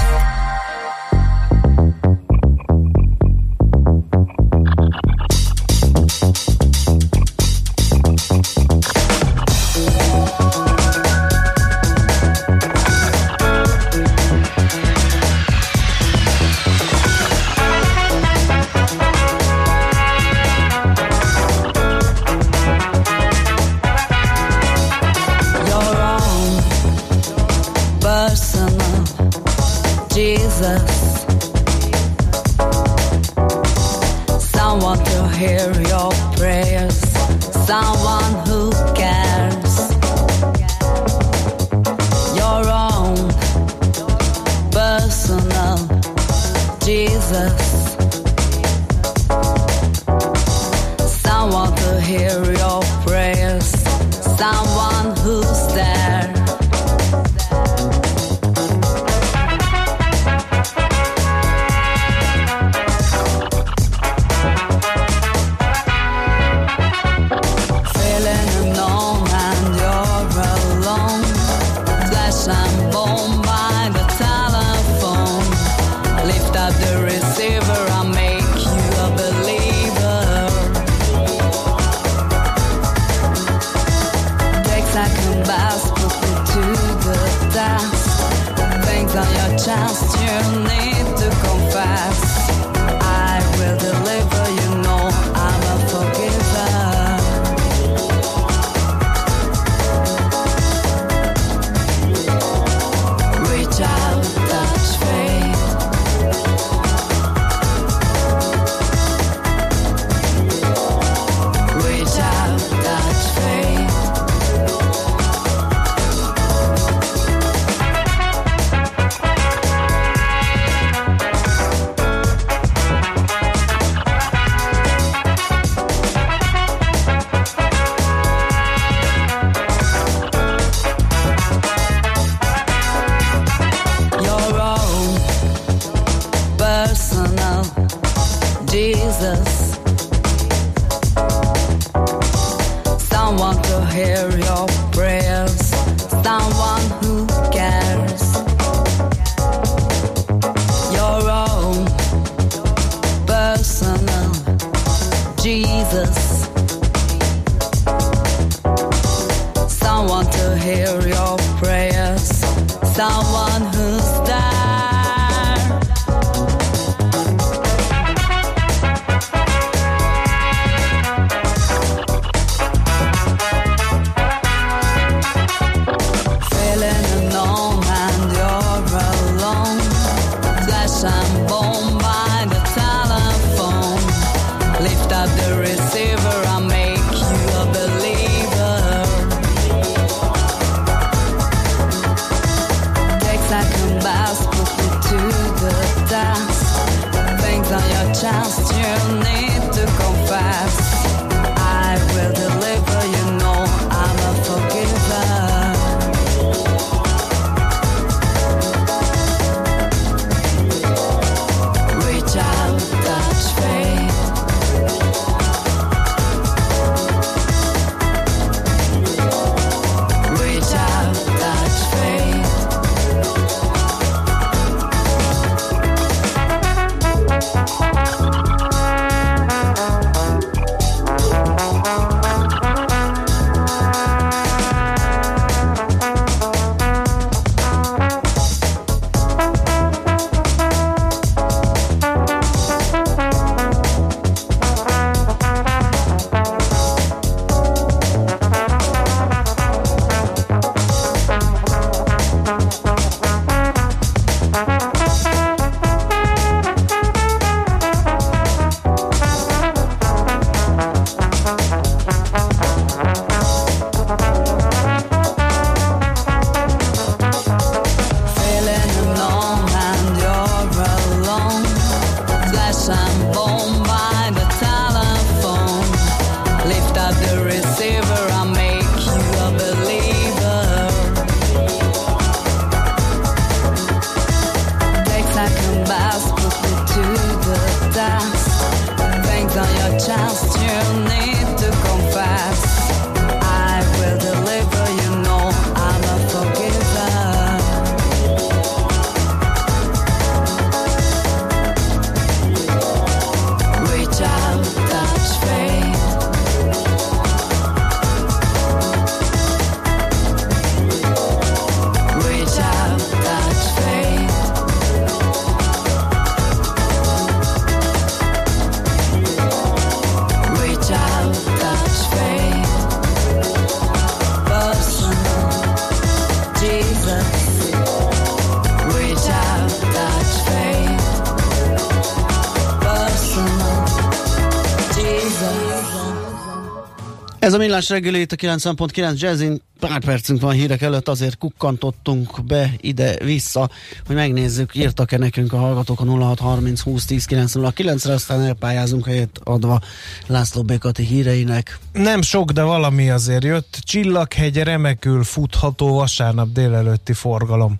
Millás 337.61 337.89
reggeli 337.89 338.19
itt 338.19 338.31
a 338.31 338.35
90.9 338.35 339.19
Jazzin. 339.19 339.61
Pár 339.79 340.03
percünk 340.03 340.41
van 340.41 340.53
hírek 340.53 340.81
előtt, 340.81 341.07
azért 341.07 341.37
kukkantottunk 341.37 342.45
be 342.45 342.71
ide-vissza, 342.77 343.69
hogy 344.05 344.15
megnézzük, 344.15 344.75
írtak-e 344.75 345.17
nekünk 345.17 345.53
a 345.53 345.57
hallgatók 345.57 345.99
a 345.99 346.03
0630 346.05 346.81
20 346.81 347.05
10 347.05 347.25
909-re, 347.29 348.13
aztán 348.13 348.41
elpályázunk 348.41 349.05
helyet 349.05 349.39
adva 349.43 349.81
László 350.27 350.63
Békati 350.63 351.03
híreinek. 351.03 351.79
Nem 351.93 352.21
sok, 352.21 352.51
de 352.51 352.61
valami 352.61 353.09
azért 353.09 353.43
jött. 353.43 353.79
Csillaghegy 353.81 354.57
remekül 354.57 355.23
futható 355.23 355.93
vasárnap 355.93 356.51
délelőtti 356.51 357.13
forgalom. 357.13 357.79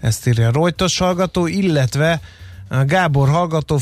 Ezt 0.00 0.26
írja 0.26 0.50
Rojtos 0.50 0.98
hallgató, 0.98 1.46
illetve 1.46 2.20
Gábor 2.82 3.28
hallgató 3.28 3.78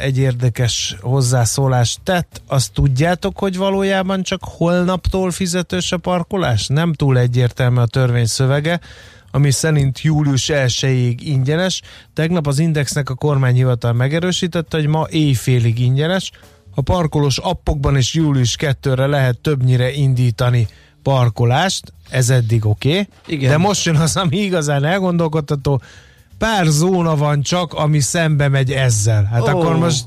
egy 0.00 0.18
érdekes 0.18 0.96
hozzászólást 1.00 2.00
tett. 2.02 2.42
Azt 2.46 2.72
tudjátok, 2.72 3.38
hogy 3.38 3.56
valójában 3.56 4.22
csak 4.22 4.40
holnaptól 4.44 5.30
fizetős 5.30 5.92
a 5.92 5.98
parkolás? 5.98 6.66
Nem 6.66 6.92
túl 6.92 7.18
egyértelmű 7.18 7.80
a 7.80 7.86
törvény 7.86 8.26
szövege, 8.26 8.80
ami 9.30 9.50
szerint 9.50 10.00
július 10.00 10.50
1-ig 10.52 11.16
ingyenes. 11.18 11.82
Tegnap 12.14 12.46
az 12.46 12.58
Indexnek 12.58 13.10
a 13.10 13.14
kormányhivatal 13.14 13.92
megerősítette, 13.92 14.76
hogy 14.76 14.86
ma 14.86 15.06
éjfélig 15.10 15.78
ingyenes. 15.78 16.30
A 16.74 16.80
parkolós 16.80 17.38
appokban 17.38 17.96
is 17.96 18.14
július 18.14 18.56
2-re 18.58 19.06
lehet 19.06 19.38
többnyire 19.38 19.92
indítani 19.92 20.68
parkolást, 21.02 21.92
ez 22.10 22.30
eddig 22.30 22.66
oké, 22.66 23.08
okay. 23.24 23.36
de 23.36 23.56
most 23.56 23.84
jön 23.84 23.96
az, 23.96 24.16
ami 24.16 24.36
igazán 24.36 24.84
elgondolkodtató, 24.84 25.80
pár 26.40 26.66
zóna 26.66 27.16
van 27.16 27.42
csak, 27.42 27.72
ami 27.74 28.00
szembe 28.00 28.48
megy 28.48 28.70
ezzel. 28.70 29.24
Hát 29.24 29.42
oh, 29.42 29.48
akkor 29.48 29.76
most 29.76 30.04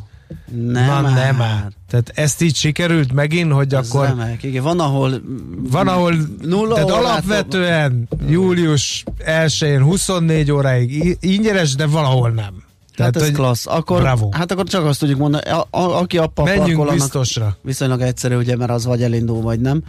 nem 0.51 0.85
van, 0.87 1.03
már. 1.03 1.13
nem 1.13 1.35
már. 1.35 1.67
Tehát 1.89 2.11
ezt 2.13 2.41
így 2.41 2.55
sikerült 2.55 3.13
megint, 3.13 3.51
hogy 3.51 3.73
Ez 3.73 3.89
akkor 3.89 4.05
remek. 4.05 4.43
Igen, 4.43 4.63
van, 4.63 4.79
ahol 4.79 5.21
van, 5.69 5.87
ahol 5.87 6.15
nulla 6.41 6.73
tehát 6.73 6.89
alapvetően 6.89 8.07
július 8.27 9.03
1-én 9.25 9.81
24 9.83 10.51
óráig 10.51 11.17
ingyenes, 11.19 11.75
de 11.75 11.85
valahol 11.85 12.29
nem. 12.29 12.63
Tehát 12.95 13.15
ez 13.15 13.21
hogy- 13.21 13.31
klassz. 13.31 13.67
Akkor, 13.67 14.01
Bravo. 14.01 14.29
hát 14.31 14.51
akkor 14.51 14.65
csak 14.65 14.85
azt 14.85 14.99
tudjuk 14.99 15.19
mondani, 15.19 15.49
a, 15.49 15.67
a, 15.69 15.81
aki 15.81 16.17
appal 16.17 16.45
Menjünk 16.45 16.77
parkol, 16.77 16.93
biztosra. 16.93 17.57
Viszonylag 17.61 18.01
egyszerű, 18.01 18.35
ugye, 18.35 18.55
mert 18.55 18.71
az 18.71 18.85
vagy 18.85 19.03
elindul, 19.03 19.41
vagy 19.41 19.59
nem. 19.59 19.83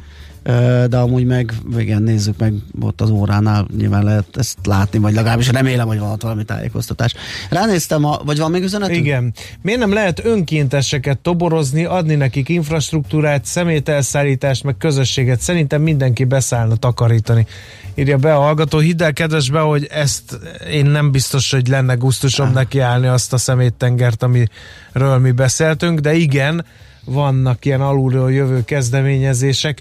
De 0.88 0.96
amúgy 0.96 1.24
meg, 1.24 1.52
igen, 1.78 2.02
nézzük 2.02 2.38
meg 2.38 2.54
ott 2.80 3.00
az 3.00 3.10
óránál, 3.10 3.66
nyilván 3.76 4.04
lehet 4.04 4.36
ezt 4.36 4.58
látni, 4.64 4.98
vagy 4.98 5.14
legalábbis 5.14 5.50
remélem, 5.50 5.86
hogy 5.86 5.98
van 5.98 6.10
ott 6.10 6.22
valami 6.22 6.44
tájékoztatás. 6.44 7.14
Ránéztem, 7.50 8.04
a, 8.04 8.20
vagy 8.24 8.38
van 8.38 8.50
még 8.50 8.62
üzenetünk? 8.62 8.98
Igen. 8.98 9.32
Miért 9.62 9.80
nem 9.80 9.92
lehet 9.92 10.24
önkénteseket 10.24 11.18
toborozni, 11.18 11.84
adni 11.84 12.14
nekik 12.14 12.48
infrastruktúrát, 12.48 13.44
szemételszállítást, 13.44 14.64
meg 14.64 14.76
közösséget? 14.76 15.40
Szerintem 15.40 15.82
mindenki 15.82 16.24
beszállna 16.24 16.76
takarítani. 16.76 17.46
Írja 17.94 18.16
be 18.16 18.34
a 18.34 18.40
hallgató, 18.40 18.78
hidd 18.78 19.02
el 19.02 19.12
kedves 19.12 19.50
be, 19.50 19.60
hogy 19.60 19.86
ezt 19.90 20.38
én 20.70 20.86
nem 20.86 21.10
biztos, 21.10 21.50
hogy 21.50 21.68
lenne 21.68 21.94
gusztusom 21.94 22.52
neki 22.52 22.80
találni 22.94 23.14
azt 23.14 23.32
a 23.32 23.36
szeméttengert, 23.36 24.22
amiről 24.22 25.18
mi 25.18 25.30
beszéltünk, 25.30 26.00
de 26.00 26.14
igen, 26.14 26.64
vannak 27.04 27.64
ilyen 27.64 27.80
alulról 27.80 28.32
jövő 28.32 28.64
kezdeményezések, 28.64 29.80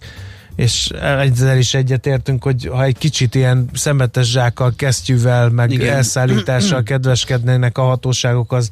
és 0.56 0.90
ezzel 1.20 1.58
is 1.58 1.74
egyetértünk, 1.74 2.44
hogy 2.44 2.66
ha 2.66 2.84
egy 2.84 2.98
kicsit 2.98 3.36
ilyen 3.36 3.70
szemetes 3.74 4.32
zsákkal, 4.32 4.74
kesztyűvel, 4.76 5.50
meg 5.50 5.72
Igen. 5.72 5.96
elszállítással 5.96 6.84
kedveskednének 6.94 7.78
a 7.78 7.82
hatóságok, 7.82 8.52
az 8.52 8.70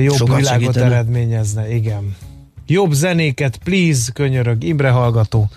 jobb 0.00 0.16
Sokat 0.16 0.36
világot 0.36 0.46
segítene. 0.60 0.84
eredményezne. 0.84 1.74
Igen. 1.74 2.16
Jobb 2.66 2.92
zenéket, 2.92 3.56
please, 3.64 4.10
könyörög, 4.12 4.64
Imre 4.64 4.90
hallgató. 4.90 5.48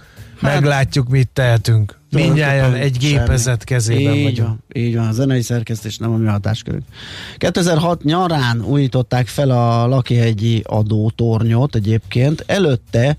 Hát, 0.41 0.53
Meglátjuk, 0.53 1.09
mit 1.09 1.29
tehetünk. 1.33 1.99
Mindjárt 2.11 2.75
egy 2.75 2.97
gépezet 2.97 3.63
kezében 3.63 4.13
így 4.13 4.23
vagyunk. 4.23 4.47
Van, 4.47 4.83
így 4.83 4.95
van, 4.95 5.07
a 5.07 5.11
zenei 5.11 5.41
szerkesztés 5.41 5.97
nem 5.97 6.11
a 6.11 6.17
mi 6.17 6.27
hatáskörünk. 6.27 6.83
2006 7.37 8.03
nyarán 8.03 8.61
újították 8.61 9.27
fel 9.27 9.49
a 9.49 9.87
Lakihegyi 9.87 10.63
adótornyot 10.65 11.75
egyébként. 11.75 12.43
Előtte 12.47 13.17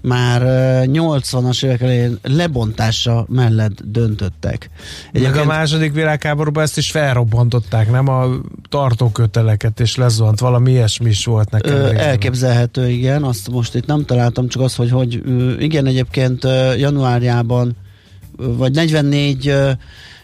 már 0.00 0.42
80-as 0.86 1.64
évek 1.64 1.80
elején 1.80 2.18
lebontása 2.22 3.26
mellett 3.28 3.82
döntöttek. 3.84 4.70
Egyébként... 5.12 5.34
Meg 5.34 5.44
a 5.44 5.46
második 5.46 5.92
világháborúban 5.92 6.62
ezt 6.62 6.76
is 6.78 6.90
felrobbantották, 6.90 7.90
nem 7.90 8.08
a 8.08 8.26
tartóköteleket, 8.68 9.80
és 9.80 9.96
lezuhant 9.96 10.40
valami 10.40 10.70
ilyesmi 10.70 11.08
is 11.08 11.24
volt 11.24 11.50
nekem. 11.50 11.74
Ö, 11.74 11.94
elképzelhető, 11.94 12.88
igen, 12.88 13.22
azt 13.22 13.50
most 13.50 13.74
itt 13.74 13.86
nem 13.86 14.04
találtam, 14.04 14.48
csak 14.48 14.62
az, 14.62 14.74
hogy, 14.74 14.90
hogy 14.90 15.22
igen, 15.58 15.86
egyébként 15.86 16.44
januárjában 16.76 17.76
vagy 18.36 18.72
44 18.72 19.76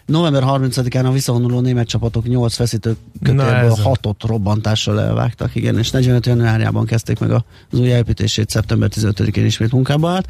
november 0.09 0.43
30-án 0.45 1.05
a 1.05 1.11
visszavonuló 1.11 1.59
német 1.59 1.87
csapatok 1.87 2.27
8 2.27 2.55
feszítő 2.55 2.95
kötélből 3.23 3.77
6-ot 3.83 4.15
robbantással 4.27 5.01
elvágtak, 5.01 5.55
igen, 5.55 5.77
és 5.77 5.91
45 5.91 6.25
januárjában 6.25 6.85
kezdték 6.85 7.19
meg 7.19 7.31
az 7.31 7.41
új 7.71 7.87
építését, 7.87 8.49
szeptember 8.49 8.89
15-én 8.95 9.45
ismét 9.45 9.71
munkába 9.71 10.09
állt. 10.09 10.27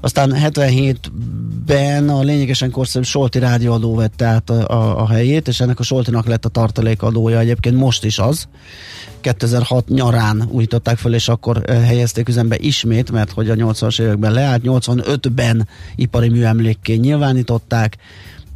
Aztán 0.00 0.34
77-ben 0.36 2.08
a 2.08 2.20
lényegesen 2.20 2.70
korszerű 2.70 3.04
Solti 3.04 3.38
rádióadó 3.38 3.94
vette 3.94 4.24
át 4.24 4.50
a, 4.50 4.68
a, 4.68 5.00
a 5.00 5.08
helyét, 5.08 5.48
és 5.48 5.60
ennek 5.60 5.78
a 5.78 5.82
Soltinak 5.82 6.26
lett 6.26 6.44
a 6.44 6.48
tartalékadója 6.48 7.38
egyébként 7.38 7.76
most 7.76 8.04
is 8.04 8.18
az. 8.18 8.48
2006 9.20 9.88
nyarán 9.88 10.48
újították 10.50 10.98
fel, 10.98 11.14
és 11.14 11.28
akkor 11.28 11.62
helyezték 11.68 12.28
üzembe 12.28 12.56
ismét, 12.58 13.10
mert 13.10 13.30
hogy 13.30 13.50
a 13.50 13.54
80-as 13.54 14.00
években 14.00 14.32
leállt, 14.32 14.62
85-ben 14.64 15.68
ipari 15.96 16.28
műemlékként 16.28 17.00
nyilvánították, 17.00 17.96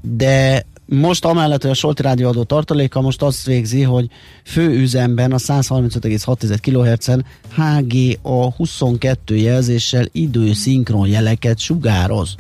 de 0.07 0.67
most 0.87 1.25
amellett, 1.25 1.63
hogy 1.63 1.71
a 1.71 1.75
Solti 1.75 2.03
rádióadó 2.03 2.43
tartaléka 2.43 3.01
most 3.01 3.23
azt 3.23 3.47
végzi, 3.47 3.83
hogy 3.83 4.09
főüzemben 4.45 5.33
a 5.33 5.39
135,6 5.39 6.59
kHz-en 6.61 7.25
HGA 7.55 8.51
22 8.51 9.37
jelzéssel 9.37 10.07
időszinkron 10.13 11.09
jeleket 11.09 11.59
sugároz 11.59 12.35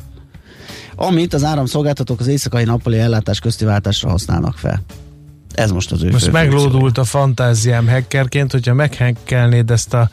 amit 0.96 1.34
az 1.34 1.44
áramszolgáltatók 1.44 2.20
az 2.20 2.26
éjszakai 2.26 2.64
nappali 2.64 2.98
ellátás 2.98 3.40
közti 3.40 3.64
váltásra 3.64 4.10
használnak 4.10 4.56
fel. 4.56 4.82
Ez 5.54 5.70
most 5.70 5.92
az 5.92 6.02
ő 6.02 6.10
Most 6.10 6.32
meglódult 6.32 6.98
a 6.98 7.04
fantáziám 7.04 7.88
hackerként, 7.88 8.52
hogyha 8.52 8.74
meghekkelnéd 8.74 9.70
ezt 9.70 9.94
a 9.94 10.10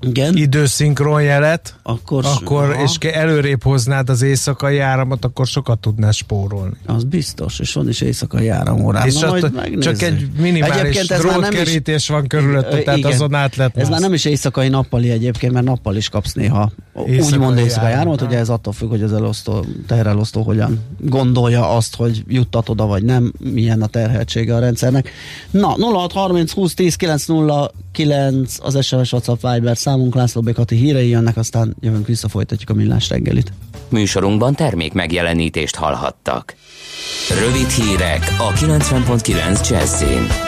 igen. 0.00 0.36
időszinkron 0.36 1.22
jelet, 1.22 1.74
akkor, 1.82 2.24
akkor 2.24 2.76
és 2.82 2.96
előrébb 2.96 3.62
hoznád 3.62 4.08
az 4.08 4.22
éjszakai 4.22 4.78
áramot, 4.78 5.24
akkor 5.24 5.46
sokat 5.46 5.78
tudnál 5.78 6.12
spórolni. 6.12 6.76
Az 6.86 7.04
biztos, 7.04 7.58
és 7.58 7.72
van 7.72 7.88
is 7.88 8.00
éjszakai 8.00 8.48
áramórám. 8.48 9.06
És 9.06 9.18
Na, 9.18 9.78
csak 9.78 10.02
egy 10.02 10.28
minimális 10.38 11.06
drótkerítés 11.06 12.08
van 12.08 12.26
körülötte, 12.26 12.82
tehát 12.82 12.98
igen, 12.98 13.12
azon 13.12 13.34
át 13.34 13.56
lehet 13.56 13.76
Ez 13.76 13.88
már 13.88 14.00
nem 14.00 14.12
is 14.12 14.24
éjszakai 14.24 14.68
nappali 14.68 15.10
egyébként, 15.10 15.52
mert 15.52 15.64
nappal 15.64 15.96
is 15.96 16.08
kapsz 16.08 16.32
néha 16.32 16.70
éjszakai 17.06 17.38
úgymond 17.38 17.58
éjszakai 17.58 17.92
áramot, 17.92 18.22
ugye 18.22 18.38
ez 18.38 18.48
attól 18.48 18.72
függ, 18.72 18.88
hogy 18.88 19.02
az 19.02 19.12
elosztó, 19.12 19.64
teherelosztó 19.86 20.42
hogyan 20.42 20.80
gondolja 20.98 21.70
azt, 21.70 21.96
hogy 21.96 22.24
juttat 22.28 22.68
oda 22.68 22.86
vagy 22.86 23.02
nem, 23.02 23.32
milyen 23.38 23.82
a 23.82 23.86
terheltsége 23.86 24.54
a 24.54 24.58
rendszernek. 24.58 25.10
Na, 25.50 25.74
0630 25.78 26.52
20 26.52 26.74
10 26.74 26.96
909 27.98 28.56
az 28.62 28.84
SMS 28.84 29.12
WhatsApp 29.12 29.42
Viber 29.42 29.76
számunk, 29.76 30.14
László 30.14 30.40
Békati 30.40 30.76
hírei 30.76 31.08
jönnek, 31.08 31.36
aztán 31.36 31.76
jövünk 31.80 32.06
vissza, 32.06 32.28
folytatjuk 32.28 32.70
a 32.70 32.74
millás 32.74 33.08
reggelit. 33.08 33.52
Műsorunkban 33.88 34.54
termék 34.54 34.92
megjelenítést 34.92 35.76
hallhattak. 35.76 36.54
Rövid 37.44 37.68
hírek 37.68 38.36
a 38.38 38.52
90.9 38.52 39.68
Jazzin. 39.70 40.47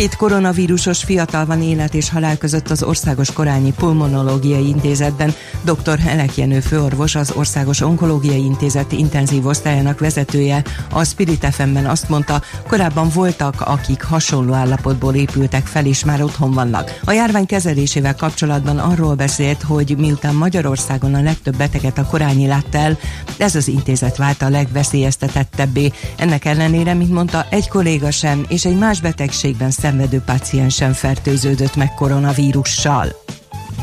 Két 0.00 0.16
koronavírusos 0.16 1.04
fiatal 1.04 1.46
van 1.46 1.62
élet 1.62 1.94
és 1.94 2.10
halál 2.10 2.36
között 2.36 2.70
az 2.70 2.82
Országos 2.82 3.32
Korányi 3.32 3.72
Pulmonológiai 3.72 4.68
Intézetben. 4.68 5.34
Dr. 5.62 5.98
Elek 6.06 6.36
Jenő 6.36 6.60
főorvos, 6.60 7.14
az 7.14 7.32
Országos 7.36 7.80
Onkológiai 7.80 8.44
Intézet 8.44 8.92
intenzív 8.92 9.46
osztályának 9.46 9.98
vezetője 9.98 10.62
a 10.92 11.04
Spirit 11.04 11.46
FM-ben 11.50 11.86
azt 11.86 12.08
mondta, 12.08 12.42
korábban 12.66 13.08
voltak, 13.14 13.60
akik 13.60 14.02
hasonló 14.02 14.52
állapotból 14.52 15.14
épültek 15.14 15.66
fel 15.66 15.86
és 15.86 16.04
már 16.04 16.22
otthon 16.22 16.52
vannak. 16.52 17.00
A 17.04 17.12
járvány 17.12 17.46
kezelésével 17.46 18.14
kapcsolatban 18.14 18.78
arról 18.78 19.14
beszélt, 19.14 19.62
hogy 19.62 19.94
miután 19.98 20.34
Magyarországon 20.34 21.14
a 21.14 21.22
legtöbb 21.22 21.56
beteget 21.56 21.98
a 21.98 22.06
Korányi 22.06 22.46
látta 22.46 22.78
el, 22.78 22.98
ez 23.36 23.54
az 23.54 23.68
intézet 23.68 24.16
vált 24.16 24.42
a 24.42 24.48
legveszélyeztetettebbé. 24.48 25.92
Ennek 26.16 26.44
ellenére, 26.44 26.94
mint 26.94 27.12
mondta, 27.12 27.46
egy 27.50 27.68
kolléga 27.68 28.10
sem 28.10 28.44
és 28.48 28.64
egy 28.64 28.78
más 28.78 29.00
betegségben 29.00 29.70
szenvedő 29.90 30.20
páciens 30.24 30.74
sem 30.74 30.92
fertőződött 30.92 31.76
meg 31.76 31.94
koronavírussal. 31.94 33.06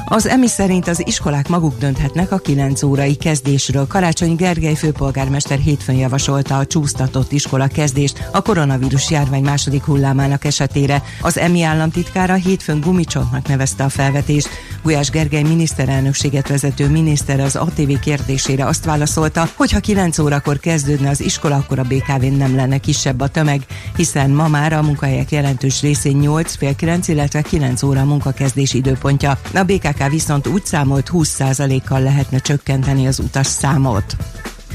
Az 0.10 0.28
EMI 0.28 0.47
szerint 0.47 0.88
az 0.88 1.08
iskolák 1.08 1.47
maguk 1.47 1.78
dönthetnek 1.78 2.32
a 2.32 2.38
9 2.38 2.84
órai 2.84 3.16
kezdésről. 3.16 3.88
Karácsony 3.88 4.36
Gergely 4.36 4.76
főpolgármester 4.76 5.58
hétfőn 5.58 5.95
javasolta 5.95 6.58
a 6.58 6.66
csúsztatott 6.66 7.32
iskola 7.32 7.68
kezdést 7.68 8.30
a 8.32 8.41
koronavírus 8.41 9.12
járvány 9.12 9.43
második 9.43 9.84
hullámának 9.84 10.45
esetére. 10.45 11.03
Az 11.22 11.38
EMI 11.38 11.64
államtitkára 11.64 12.34
hétfőn 12.34 12.82
gumicsontnak 12.82 13.47
nevezte 13.47 13.84
a 13.84 13.89
felvetést. 13.89 14.49
Gulyás 14.84 15.10
Gergely 15.10 15.41
miniszterelnökséget 15.41 16.47
vezető 16.47 16.89
miniszter 16.89 17.39
az 17.39 17.55
ATV 17.55 17.91
kérdésére 18.01 18.66
azt 18.66 18.86
válaszolta, 18.86 19.49
hogy 19.55 19.72
ha 19.72 19.80
9 19.80 20.20
órakor 20.20 20.60
kezdődne 20.60 21.10
az 21.10 21.22
iskola, 21.22 21.55
akkor 21.55 21.80
a 21.80 21.84
BKV-n 21.84 22.38
nem 22.38 22.55
lenne 22.55 22.78
kisebb 22.78 23.20
a 23.20 23.28
tömeg, 23.28 23.62
hiszen 23.95 24.30
ma 24.30 24.47
már 24.47 24.74
a 24.74 24.82
munkahelyek 24.82 25.32
jelentős 25.32 25.82
részén 25.82 26.18
8, 26.18 26.55
fél 26.55 26.76
9, 26.76 27.08
illetve 27.08 27.41
9 27.41 27.84
óra 27.84 28.03
munkakezdés 28.03 28.74
időpontja. 28.74 29.39
A 29.53 29.64
BKK 29.64 29.96
BKK 29.97 30.09
viszont 30.09 30.47
úgy 30.47 30.65
számolt 30.65 31.09
20%-kal 31.13 32.01
lehetne 32.01 32.37
csökkenteni 32.37 33.07
az 33.07 33.19
utas 33.19 33.47
számot. 33.47 34.15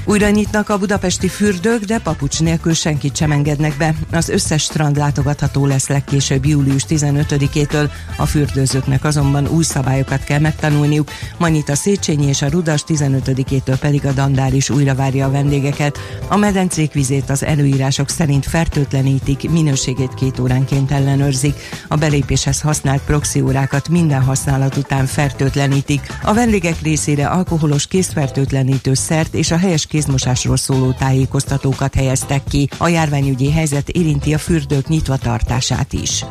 Újra 0.04 0.30
nyitnak 0.30 0.68
a 0.68 0.78
budapesti 0.78 1.28
fürdők, 1.28 1.84
de 1.84 1.98
papucs 1.98 2.40
nélkül 2.40 2.74
senkit 2.74 3.16
sem 3.16 3.30
engednek 3.30 3.76
be. 3.76 3.94
Az 4.12 4.28
összes 4.28 4.62
strand 4.62 4.96
látogatható 4.96 5.66
lesz 5.66 5.88
legkésőbb 5.88 6.46
július 6.46 6.84
15-től, 6.88 7.90
a 8.16 8.26
fürdőzőknek 8.26 9.04
azonban 9.04 9.48
új 9.48 9.62
szabályokat 9.62 10.24
kell 10.24 10.38
megtanulniuk. 10.38 11.10
Manit 11.38 11.68
a 11.68 11.74
Széchenyi 11.74 12.26
és 12.26 12.42
a 12.42 12.48
Rudas 12.48 12.84
15-től 12.88 13.76
pedig 13.80 14.06
a 14.06 14.12
Dandár 14.12 14.54
is 14.54 14.70
újra 14.70 14.94
várja 14.94 15.26
a 15.26 15.30
vendégeket. 15.30 15.98
A 16.28 16.36
medencék 16.36 16.92
vizét 16.92 17.30
az 17.30 17.44
előírások 17.44 18.08
szerint 18.08 18.46
fertőtlenítik, 18.46 19.50
minőségét 19.50 20.14
két 20.14 20.38
óránként 20.38 20.90
ellenőrzik. 20.90 21.54
A 21.88 21.96
belépéshez 21.96 22.60
használt 22.60 23.02
proxy 23.02 23.40
órákat 23.40 23.88
minden 23.88 24.22
használat 24.22 24.76
után 24.76 25.06
fertőtlenítik. 25.06 26.00
A 26.22 26.34
vendégek 26.34 26.80
részére 26.82 27.26
alkoholos 27.26 27.86
készfertőtlenítő 27.86 28.94
szert 28.94 29.34
és 29.34 29.50
a 29.50 29.56
helyes 29.56 29.86
kézmosásról 29.92 30.56
szóló 30.56 30.92
tájékoztatókat 30.92 31.94
helyeztek 31.94 32.42
ki. 32.44 32.68
A 32.78 32.88
járványügyi 32.88 33.50
helyzet 33.50 33.88
érinti 33.88 34.34
a 34.34 34.38
fürdők 34.38 34.88
nyitva 34.88 35.16
tartását 35.16 35.92
is. 35.92 36.24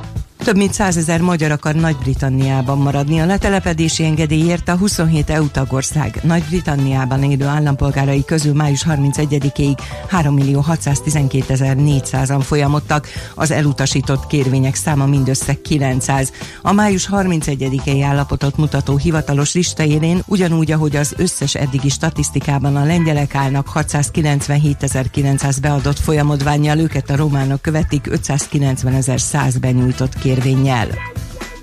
Több 0.44 0.58
mint 0.58 0.74
százezer 0.74 1.22
magyar 1.22 1.52
akar 1.52 1.76
Nagy-Britanniában 1.76 2.78
maradni. 2.78 3.20
A 3.20 3.26
letelepedési 3.26 4.04
engedélyért 4.04 4.70
a 4.70 4.78
27 4.78 5.30
EU 5.30 5.48
tagország 5.48 6.20
Nagy-Britanniában 6.24 7.24
élő 7.24 7.46
állampolgárai 7.46 8.26
közül 8.26 8.54
május 8.54 8.86
31-ig 8.90 9.78
3 10.08 10.34
millió 10.34 10.60
612 10.60 11.56
400-an 11.60 12.42
folyamodtak. 12.44 13.08
Az 13.36 13.52
elutasított 13.52 14.28
kérvények 14.28 14.76
száma 14.76 15.06
mindössze 15.06 15.62
900. 15.62 16.32
A 16.62 16.72
május 16.72 17.10
31-i 17.12 18.04
állapotot 18.08 18.58
mutató 18.58 18.98
hivatalos 18.98 19.54
lista 19.54 19.84
élén 19.84 20.24
ugyanúgy, 20.26 20.72
ahogy 20.72 20.96
az 20.96 21.14
összes 21.18 21.56
eddigi 21.56 21.90
statisztikában 21.90 22.76
a 22.76 22.86
lengyelek 22.86 23.36
állnak 23.36 23.72
697.900 23.74 25.58
beadott 25.62 26.00
folyamodványjal, 26.00 26.80
őket 26.80 27.10
a 27.10 27.16
románok 27.16 27.62
követik 27.62 28.08
590.100 28.10 29.56
benyújtott 29.60 30.14
kérvényel 30.14 30.30
kérvényel. 30.34 30.88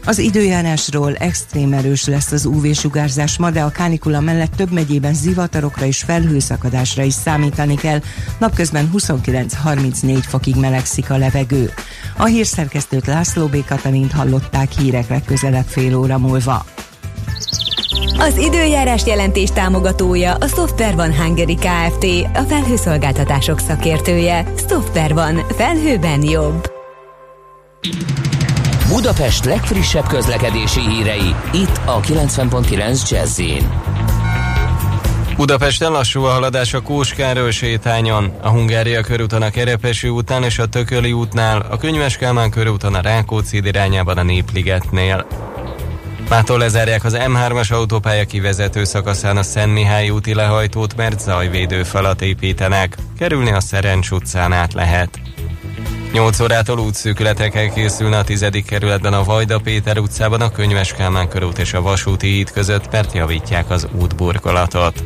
Az 0.04 0.18
időjárásról 0.18 1.14
extrém 1.14 1.72
erős 1.72 2.06
lesz 2.06 2.32
az 2.32 2.44
UV-sugárzás 2.44 3.38
ma, 3.38 3.50
de 3.50 3.62
a 3.62 3.70
kánikula 3.70 4.20
mellett 4.20 4.52
több 4.56 4.72
megyében 4.72 5.14
zivatarokra 5.14 5.86
és 5.86 6.02
felhőszakadásra 6.02 7.02
is 7.02 7.12
számítani 7.12 7.74
kell. 7.74 8.00
Napközben 8.38 8.90
29-34 8.96 10.18
fokig 10.28 10.56
melegszik 10.56 11.10
a 11.10 11.16
levegő. 11.16 11.72
A 12.16 12.24
hírszerkesztőt 12.24 13.06
László 13.06 13.46
B. 13.46 13.64
Katalint 13.64 14.12
hallották 14.12 14.72
hírek 14.72 15.08
legközelebb 15.08 15.66
fél 15.66 15.96
óra 15.96 16.18
múlva. 16.18 16.64
Az 18.18 18.36
időjárás 18.36 19.06
jelentés 19.06 19.50
támogatója 19.50 20.34
a 20.34 20.46
Software 20.46 20.94
van 20.94 21.16
Hungary 21.16 21.54
Kft. 21.54 22.04
A 22.34 22.42
felhőszolgáltatások 22.48 23.60
szakértője. 23.60 24.52
Software 24.68 25.14
van. 25.14 25.46
Felhőben 25.56 26.22
jobb. 26.22 26.76
Budapest 28.88 29.44
legfrissebb 29.44 30.06
közlekedési 30.06 30.80
hírei, 30.80 31.34
itt 31.52 31.80
a 31.84 32.00
90.9 32.00 33.10
jazz 33.10 33.40
Budapesten 35.36 35.92
lassú 35.92 36.22
a 36.22 36.30
haladás 36.30 36.74
a 36.74 36.80
Kóskáról 36.80 37.50
sétányon, 37.50 38.32
a 38.42 38.48
Hungária 38.48 39.00
körúton 39.00 39.42
a 39.42 39.50
Kerepesi 39.50 40.08
útnál 40.08 40.44
és 40.44 40.58
a 40.58 40.66
Tököli 40.66 41.12
útnál, 41.12 41.66
a 41.70 41.76
Könyves 41.76 42.16
Kálmán 42.16 42.50
körúton 42.50 42.94
a 42.94 43.00
Rákóczi 43.00 43.60
irányában 43.64 44.18
a 44.18 44.22
Népligetnél. 44.22 45.26
Mától 46.28 46.58
lezárják 46.58 47.04
az 47.04 47.16
M3-as 47.18 47.72
autópálya 47.72 48.24
kivezető 48.24 48.84
szakaszán 48.84 49.36
a 49.36 49.42
Szent 49.42 49.72
Mihály 49.72 50.10
úti 50.10 50.34
lehajtót, 50.34 50.96
mert 50.96 51.20
zajvédő 51.20 51.82
falat 51.82 52.22
építenek. 52.22 52.96
Kerülni 53.18 53.52
a 53.52 53.60
Szerencs 53.60 54.10
utcán 54.10 54.52
át 54.52 54.72
lehet. 54.72 55.20
8 56.12 56.40
órától 56.40 56.78
útszűkületekkel 56.78 57.72
készülne 57.72 58.18
a 58.18 58.24
10. 58.24 58.46
kerületben 58.66 59.12
a 59.12 59.24
Vajda 59.24 59.58
Péter 59.58 59.98
utcában 59.98 60.40
a 60.40 60.50
Könyves 60.50 60.92
Kálmán 60.92 61.28
körút 61.28 61.58
és 61.58 61.74
a 61.74 61.82
Vasúti 61.82 62.26
híd 62.26 62.50
között, 62.50 62.90
mert 62.90 63.12
javítják 63.12 63.70
az 63.70 63.86
útburkolatot. 64.00 65.04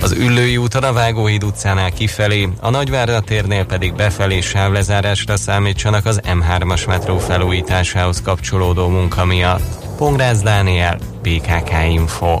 Az 0.00 0.12
Üllői 0.12 0.56
úton 0.56 0.82
a 0.82 0.92
Vágóhíd 0.92 1.44
utcánál 1.44 1.92
kifelé, 1.92 2.48
a 2.60 2.70
Nagyvárda 2.70 3.20
térnél 3.20 3.64
pedig 3.64 3.94
befelé 3.94 4.40
sávlezárásra 4.40 5.36
számítsanak 5.36 6.06
az 6.06 6.20
M3-as 6.24 6.86
metró 6.86 7.18
felújításához 7.18 8.22
kapcsolódó 8.22 8.88
munka 8.88 9.24
miatt. 9.24 9.84
Pongrász 9.96 10.40
Dániel, 10.40 10.98
BKK 11.22 11.72
Info. 11.90 12.40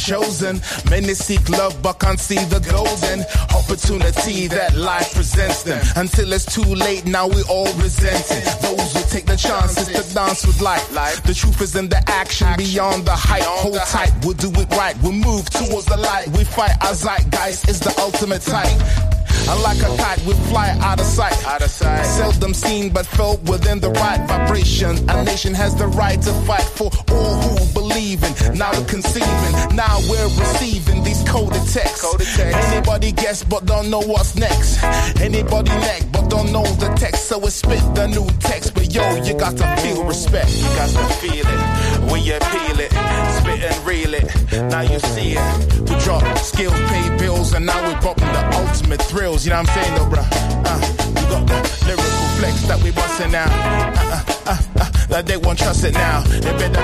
Chosen. 0.00 0.60
Many 0.88 1.14
seek 1.14 1.48
love, 1.48 1.80
but 1.82 2.00
can't 2.00 2.18
see 2.18 2.42
the 2.46 2.60
golden 2.60 3.20
opportunity 3.54 4.48
that 4.48 4.76
life 4.76 5.14
presents 5.14 5.62
them. 5.62 5.84
Until 5.96 6.32
it's 6.32 6.46
too 6.46 6.62
late, 6.62 7.06
now 7.06 7.28
we 7.28 7.42
all 7.44 7.72
resent 7.74 8.24
it. 8.30 8.44
Those 8.62 8.92
who 8.94 9.02
take 9.10 9.26
the 9.26 9.36
chances 9.36 9.88
to 9.88 10.14
dance 10.14 10.46
with 10.46 10.60
life. 10.60 10.88
The 11.24 11.34
truth 11.34 11.60
is 11.60 11.76
in 11.76 11.88
the 11.88 12.02
action, 12.08 12.48
beyond 12.56 13.04
the 13.04 13.14
hype. 13.14 13.42
Hold 13.42 13.76
tight, 13.76 14.12
we'll 14.24 14.34
do 14.34 14.50
it 14.60 14.70
right. 14.76 14.96
We'll 15.02 15.12
move 15.12 15.48
towards 15.50 15.86
the 15.86 15.96
light. 15.96 16.28
We 16.28 16.44
fight 16.44 16.72
our 16.82 16.94
zeitgeist 16.94 17.68
is 17.68 17.80
the 17.80 17.94
ultimate 18.00 18.42
type. 18.42 19.19
Unlike 19.50 19.78
a 19.78 19.96
kite, 19.96 20.24
we 20.26 20.34
fly 20.50 20.68
out 20.80 21.00
of 21.00 21.06
sight. 21.06 21.34
Out 21.44 21.60
of 21.60 21.70
sight. 21.70 22.04
Seldom 22.04 22.54
seen, 22.54 22.92
but 22.92 23.04
felt 23.04 23.42
within 23.48 23.80
the 23.80 23.90
right 23.90 24.20
vibration. 24.28 24.96
A 25.10 25.24
nation 25.24 25.54
has 25.54 25.74
the 25.74 25.88
right 25.88 26.22
to 26.22 26.32
fight 26.46 26.62
for 26.62 26.90
all 27.10 27.34
who 27.42 27.72
believe 27.74 28.22
in. 28.22 28.56
Now 28.56 28.70
we're 28.72 28.84
conceiving, 28.84 29.52
now 29.74 29.98
we're 30.08 30.30
receiving 30.38 31.02
these 31.02 31.22
coded 31.28 31.66
texts. 31.66 32.38
Anybody 32.38 33.10
guess, 33.10 33.42
but 33.42 33.66
don't 33.66 33.90
know 33.90 34.00
what's 34.00 34.36
next. 34.36 34.84
Anybody 35.20 35.70
neck, 35.70 36.02
but 36.12 36.30
don't 36.30 36.52
know 36.52 36.64
the 36.78 36.88
text. 36.94 37.26
So 37.26 37.38
we 37.38 37.50
spit 37.50 37.82
the 37.96 38.06
new 38.06 38.28
text, 38.38 38.74
but 38.74 38.94
yo, 38.94 39.02
you 39.24 39.34
got 39.34 39.56
to 39.56 39.66
feel 39.82 40.04
respect. 40.04 40.50
You 40.56 40.68
got 40.78 40.90
to 40.90 41.14
feel 41.14 41.44
it 41.44 41.89
when 42.10 42.22
you 42.22 42.38
peel 42.50 42.80
it, 42.80 42.90
spit 43.38 43.62
and 43.62 43.86
reel 43.86 44.14
it. 44.14 44.26
Now 44.70 44.80
you 44.80 44.98
see 44.98 45.36
it. 45.38 45.80
We 45.88 45.96
drop 46.04 46.22
skills, 46.38 46.74
pay 46.90 47.16
bills, 47.18 47.54
and 47.54 47.64
now 47.64 47.80
we're 47.86 48.00
popping 48.00 48.32
the 48.32 48.44
ultimate 48.56 49.02
thrills. 49.02 49.44
You 49.44 49.50
know 49.50 49.62
what 49.62 49.70
I'm 49.70 49.82
saying, 49.82 49.94
though, 49.96 50.10
bruh? 50.10 50.28
Uh, 50.66 50.80
we 51.08 51.22
got 51.32 51.46
the 51.46 51.58
lyrical 51.86 52.26
flex 52.38 52.62
that 52.68 52.80
we 52.82 52.90
busting 52.90 53.34
out. 53.34 53.50
Uh, 53.50 54.10
uh, 54.10 54.22
uh, 54.46 54.58
uh, 54.80 55.06
that 55.08 55.26
they 55.26 55.36
won't 55.36 55.58
trust 55.58 55.84
it 55.84 55.94
now. 55.94 56.22
They 56.22 56.52
better 56.58 56.82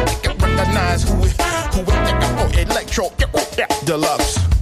recognize 0.76 1.02
who 1.08 1.14
we, 1.16 1.28
who 1.72 1.80
we, 1.82 1.92
oh, 1.92 2.50
electro, 2.58 3.10
deluxe. 3.84 4.55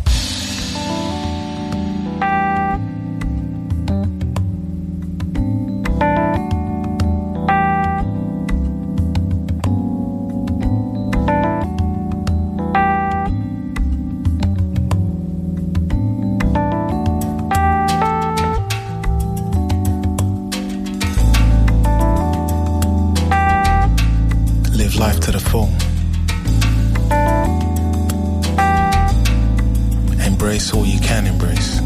Embrace 30.44 30.74
all 30.74 30.84
you 30.84 31.00
can 31.00 31.26
embrace. 31.26 31.80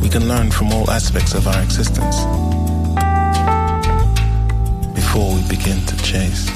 We 0.00 0.08
can 0.08 0.26
learn 0.26 0.50
from 0.50 0.72
all 0.72 0.90
aspects 0.90 1.34
of 1.34 1.46
our 1.46 1.62
existence 1.62 2.16
before 4.94 5.34
we 5.34 5.42
begin 5.50 5.84
to 5.84 5.96
chase. 5.98 6.46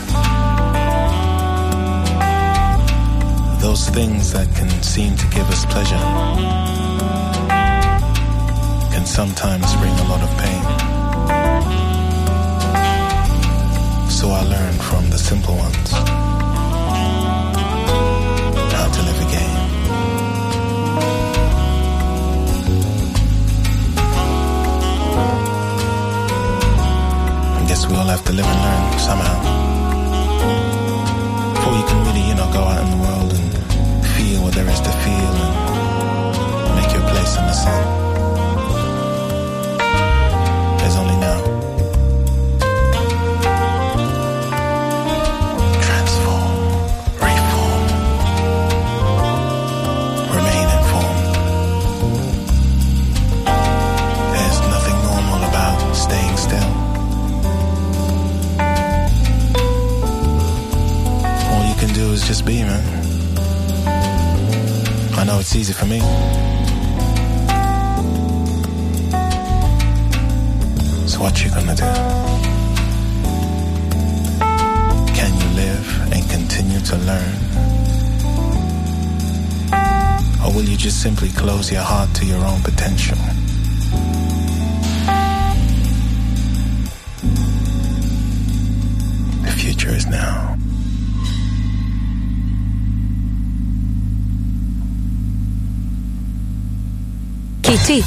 Those 3.60 3.90
things 3.90 4.32
that 4.32 4.48
can 4.56 4.70
seem 4.82 5.16
to 5.16 5.26
give 5.26 5.46
us 5.50 5.66
pleasure 5.66 6.04
can 8.94 9.04
sometimes 9.04 9.66
bring 9.76 9.92
a 9.92 10.06
lot 10.08 10.22
of 10.22 10.30
pain. 10.42 10.62
So 14.08 14.30
I 14.30 14.42
learned 14.44 14.80
from 14.80 15.10
the 15.10 15.18
simple 15.18 15.56
ones 15.56 16.23
to 18.94 19.02
live 19.02 19.20
again. 19.28 19.52
I 27.58 27.64
guess 27.66 27.86
we 27.88 27.96
all 27.96 28.06
have 28.06 28.24
to 28.24 28.32
live 28.32 28.46
and 28.46 28.60
learn 28.66 28.98
somehow. 28.98 29.36
Before 31.54 31.74
you 31.74 31.84
can 31.90 31.98
really, 32.06 32.28
you 32.28 32.34
know, 32.36 32.48
go 32.52 32.62
out 32.62 32.80
in 32.84 32.90
the 32.94 33.00
world 33.02 33.32
and 33.32 34.06
feel 34.14 34.42
what 34.44 34.54
there 34.54 34.68
is 34.68 34.80
to 34.80 34.92
feel 35.04 35.34
and 36.66 36.74
make 36.76 36.92
your 36.94 37.02
place 37.10 37.36
in 37.36 37.44
the 37.46 37.52
sun. 37.52 38.03
Simply 81.04 81.28
close 81.28 81.70
your 81.70 81.82
heart 81.82 82.14
to 82.14 82.24
your 82.24 82.42
own 82.46 82.62
potential? 82.62 83.18
The 89.42 89.50
future 89.50 89.94
is 89.94 90.06
now. 90.06 90.56
Kicsi, 97.60 98.02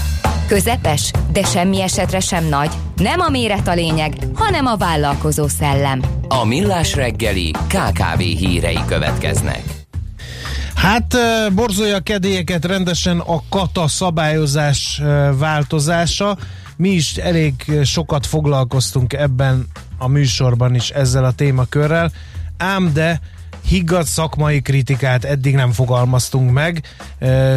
közepes, 0.47 1.11
de 1.31 1.43
semmi 1.43 1.81
esetre 1.81 2.19
sem 2.19 2.45
nagy. 2.45 2.71
Nem 2.95 3.19
a 3.19 3.29
méret 3.29 3.67
a 3.67 3.73
lényeg, 3.73 4.13
hanem 4.33 4.65
a 4.65 4.75
vállalkozó 4.75 5.47
szellem. 5.47 6.01
A 6.27 6.45
Millás 6.45 6.95
reggeli 6.95 7.51
KKV 7.51 8.19
hírei 8.19 8.79
következnek. 8.87 9.66
Hát 10.87 11.17
borzolja 11.53 11.95
a 11.95 11.99
kedélyeket 11.99 12.65
rendesen 12.65 13.19
a 13.19 13.41
kata 13.49 13.87
szabályozás 13.87 15.01
változása. 15.37 16.37
Mi 16.75 16.89
is 16.89 17.15
elég 17.15 17.53
sokat 17.83 18.25
foglalkoztunk 18.25 19.13
ebben 19.13 19.67
a 19.97 20.07
műsorban 20.07 20.75
is 20.75 20.89
ezzel 20.89 21.25
a 21.25 21.31
témakörrel, 21.31 22.11
ám 22.57 22.93
de 22.93 23.19
higgadt 23.65 24.07
szakmai 24.07 24.61
kritikát 24.61 25.23
eddig 25.23 25.55
nem 25.55 25.71
fogalmaztunk 25.71 26.51
meg, 26.51 26.81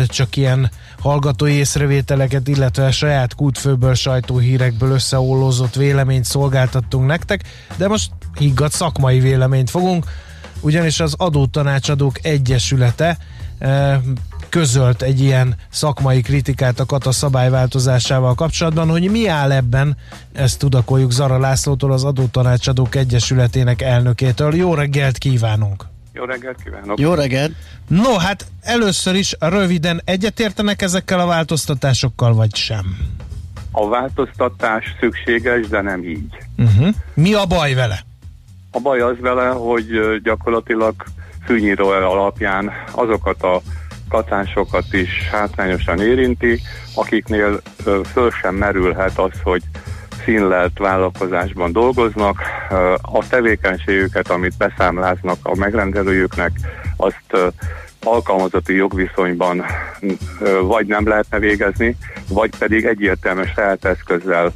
csak 0.07 0.37
ilyen 0.37 0.71
hallgatói 0.99 1.53
észrevételeket, 1.53 2.49
illetve 2.49 2.91
saját 2.91 3.35
kútfőből 3.35 3.95
sajtóhírekből 3.95 4.91
összeollózott 4.91 5.75
véleményt 5.75 6.25
szolgáltattunk 6.25 7.07
nektek, 7.07 7.43
de 7.77 7.89
most 7.89 8.11
higgadt 8.39 8.73
szakmai 8.73 9.21
véleményt 9.21 9.71
fogunk, 9.71 10.07
ugyanis 10.61 11.01
az 11.01 11.15
Adótanácsadók 11.19 12.19
Egyesülete 12.23 13.17
eh, 13.59 13.99
közölt 14.49 15.03
egy 15.03 15.21
ilyen 15.21 15.55
szakmai 15.69 16.21
kritikát 16.21 16.81
a 16.81 16.85
kata 16.85 17.13
szabályváltozásával 17.13 18.35
kapcsolatban, 18.35 18.89
hogy 18.89 19.11
mi 19.11 19.29
áll 19.29 19.53
ebben, 19.53 19.97
ezt 20.33 20.59
tudakoljuk 20.59 21.11
Zara 21.11 21.39
Lászlótól, 21.39 21.93
az 21.93 22.05
Adótanácsadók 22.05 22.95
Egyesületének 22.95 23.83
elnökétől. 23.83 24.55
Jó 24.55 24.75
reggelt 24.75 25.19
kívánunk! 25.19 25.87
Jó 26.13 26.25
reggelt 26.25 26.63
kívánok! 26.63 27.01
Jó 27.01 27.15
reggelt! 27.15 27.53
No, 27.89 28.17
hát 28.17 28.47
először 28.61 29.15
is 29.15 29.37
röviden 29.39 30.01
egyetértenek 30.05 30.83
ezekkel 30.83 31.21
a 31.21 31.27
változtatásokkal, 31.27 32.35
vagy 32.35 32.55
sem? 32.55 32.97
A 33.71 33.89
változtatás 33.89 34.85
szükséges, 35.01 35.69
de 35.69 35.81
nem 35.81 36.05
így. 36.05 36.37
Uh-huh. 36.59 36.89
Mi 37.15 37.35
a 37.35 37.47
baj 37.47 37.75
vele? 37.75 38.05
A 38.73 38.81
baj 38.81 39.01
az 39.01 39.17
vele, 39.21 39.49
hogy 39.49 40.21
gyakorlatilag 40.23 40.95
fűnyíró 41.45 41.89
alapján 41.89 42.71
azokat 42.93 43.43
a 43.43 43.61
katánsokat 44.09 44.93
is 44.93 45.29
hátrányosan 45.31 46.01
érinti, 46.01 46.61
akiknél 46.95 47.61
föl 48.13 48.31
sem 48.31 48.55
merülhet 48.55 49.19
az, 49.19 49.31
hogy 49.43 49.63
színlelt 50.25 50.79
vállalkozásban 50.79 51.73
dolgoznak, 51.73 52.43
a 53.03 53.29
tevékenységüket, 53.29 54.31
amit 54.31 54.57
beszámláznak 54.57 55.39
a 55.43 55.57
megrendelőjüknek, 55.57 56.51
azt 56.97 57.53
ö, 58.01 58.09
alkalmazati 58.09 58.75
jogviszonyban 58.75 59.65
vagy 60.63 60.87
nem 60.87 61.09
lehetne 61.09 61.39
végezni, 61.39 61.97
vagy 62.29 62.51
pedig 62.59 62.85
egyértelműen 62.85 63.51
saját 63.55 63.85
eszközzel 63.85 64.53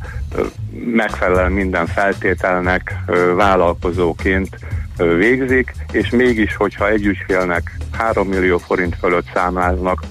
megfelel 0.85 1.49
minden 1.49 1.87
feltételnek 1.87 2.95
vállalkozóként 3.37 4.59
végzik, 4.97 5.73
és 5.93 6.11
mégis, 6.11 6.57
hogyha 6.57 6.89
egy 6.89 7.07
ügyfélnek 7.07 7.77
3 7.93 8.29
millió 8.29 8.59
forint 8.59 8.97
fölött 9.01 9.27
számláznak, 9.35 10.03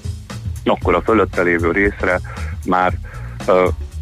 akkor 0.64 0.94
a 0.94 1.02
fölötte 1.02 1.42
lévő 1.42 1.70
részre 1.70 2.20
már 2.66 2.92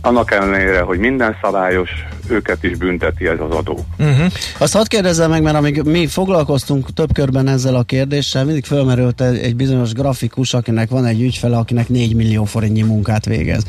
annak 0.03 0.33
ellenére, 0.33 0.81
hogy 0.81 0.99
minden 0.99 1.37
szabályos, 1.43 1.91
őket 2.29 2.65
is 2.65 2.77
bünteti 2.77 3.27
ez 3.27 3.39
az 3.41 3.57
adó. 3.57 3.85
Uh-huh. 3.99 4.33
Azt 4.59 4.73
hadd 4.73 4.89
kérdezzem 4.89 5.31
meg, 5.31 5.43
mert 5.43 5.57
amíg 5.57 5.83
mi 5.83 6.07
foglalkoztunk 6.07 6.93
több 6.93 7.13
körben 7.13 7.49
ezzel 7.49 7.75
a 7.75 7.83
kérdéssel, 7.83 8.45
mindig 8.45 8.65
fölmerült 8.65 9.21
egy, 9.21 9.57
bizonyos 9.57 9.93
grafikus, 9.93 10.55
akinek 10.55 10.91
van 10.91 11.05
egy 11.05 11.23
ügyfele, 11.23 11.57
akinek 11.57 11.89
4 11.89 12.15
millió 12.15 12.45
forintnyi 12.45 12.83
munkát 12.83 13.25
végez. 13.25 13.63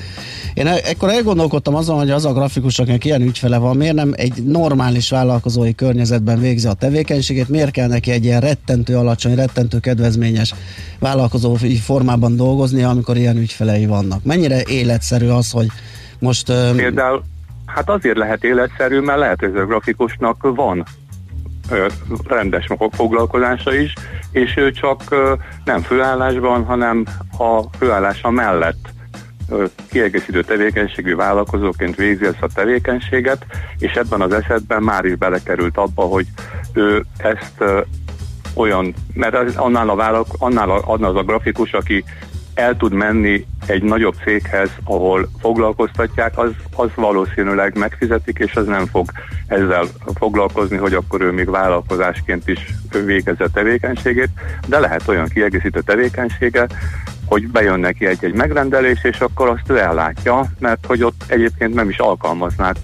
Én 0.53 0.67
e- 0.67 0.81
ekkor 0.83 1.09
elgondolkodtam 1.09 1.75
azon, 1.75 1.97
hogy 1.97 2.11
az 2.11 2.25
a 2.25 2.33
grafikus, 2.33 2.79
akinek 2.79 3.05
ilyen 3.05 3.21
ügyfele 3.21 3.57
van, 3.57 3.77
miért 3.77 3.95
nem 3.95 4.13
egy 4.15 4.43
normális 4.43 5.09
vállalkozói 5.09 5.75
környezetben 5.75 6.39
végzi 6.39 6.67
a 6.67 6.73
tevékenységét, 6.73 7.49
miért 7.49 7.71
kell 7.71 7.87
neki 7.87 8.11
egy 8.11 8.23
ilyen 8.23 8.41
rettentő 8.41 8.97
alacsony, 8.97 9.35
rettentő 9.35 9.79
kedvezményes 9.79 10.53
vállalkozói 10.99 11.75
formában 11.75 12.35
dolgozni, 12.35 12.83
amikor 12.83 13.17
ilyen 13.17 13.37
ügyfelei 13.37 13.85
vannak. 13.85 14.23
Mennyire 14.23 14.61
életszerű 14.67 15.27
az, 15.27 15.51
hogy 15.51 15.67
most... 16.23 16.49
Um, 16.49 16.75
Például, 16.75 17.23
hát 17.65 17.89
azért 17.89 18.17
lehet 18.17 18.43
életszerű, 18.43 18.99
mert 18.99 19.19
lehet, 19.19 19.39
hogy 19.39 19.55
a 19.55 19.65
grafikusnak 19.65 20.37
van 20.55 20.83
rendes 22.27 22.67
foglalkozása 22.91 23.75
is, 23.75 23.93
és 24.31 24.57
ő 24.57 24.71
csak 24.71 25.03
nem 25.63 25.81
főállásban, 25.81 26.63
hanem 26.63 27.05
a 27.37 27.61
főállása 27.77 28.29
mellett 28.29 28.91
kiegészítő 29.89 30.43
tevékenységű 30.43 31.15
vállalkozóként 31.15 31.95
végzi 31.95 32.25
ezt 32.25 32.41
a 32.41 32.49
tevékenységet, 32.53 33.45
és 33.77 33.91
ebben 33.91 34.21
az 34.21 34.33
esetben 34.33 34.83
már 34.83 35.05
is 35.05 35.15
belekerült 35.15 35.77
abba, 35.77 36.01
hogy 36.01 36.25
ő 36.73 37.05
ezt 37.17 37.63
olyan, 38.53 38.93
mert 39.13 39.55
annál, 39.55 39.89
a 39.89 39.95
vállalk, 39.95 40.27
annál, 40.37 40.69
a, 40.69 40.81
annál 40.85 41.09
az 41.09 41.15
a 41.15 41.23
grafikus, 41.23 41.73
aki 41.73 42.03
el 42.53 42.77
tud 42.77 42.93
menni 42.93 43.45
egy 43.65 43.83
nagyobb 43.83 44.15
céghez, 44.23 44.69
ahol 44.83 45.29
foglalkoztatják, 45.39 46.37
az, 46.37 46.51
az 46.75 46.89
valószínűleg 46.95 47.77
megfizetik, 47.77 48.37
és 48.37 48.55
az 48.55 48.65
nem 48.65 48.85
fog 48.85 49.11
ezzel 49.47 49.85
foglalkozni, 50.15 50.77
hogy 50.77 50.93
akkor 50.93 51.21
ő 51.21 51.31
még 51.31 51.49
vállalkozásként 51.49 52.47
is 52.47 52.73
végezze 53.05 53.43
a 53.43 53.49
tevékenységét, 53.53 54.29
de 54.67 54.79
lehet 54.79 55.07
olyan 55.07 55.27
kiegészítő 55.27 55.81
tevékenysége, 55.81 56.67
hogy 57.25 57.47
bejön 57.47 57.79
neki 57.79 58.05
egy-egy 58.05 58.33
megrendelés, 58.33 59.03
és 59.03 59.19
akkor 59.19 59.49
azt 59.49 59.69
ő 59.69 59.79
ellátja, 59.79 60.45
mert 60.59 60.85
hogy 60.85 61.03
ott 61.03 61.23
egyébként 61.27 61.73
nem 61.73 61.89
is 61.89 61.97
alkalmaznák 61.97 62.77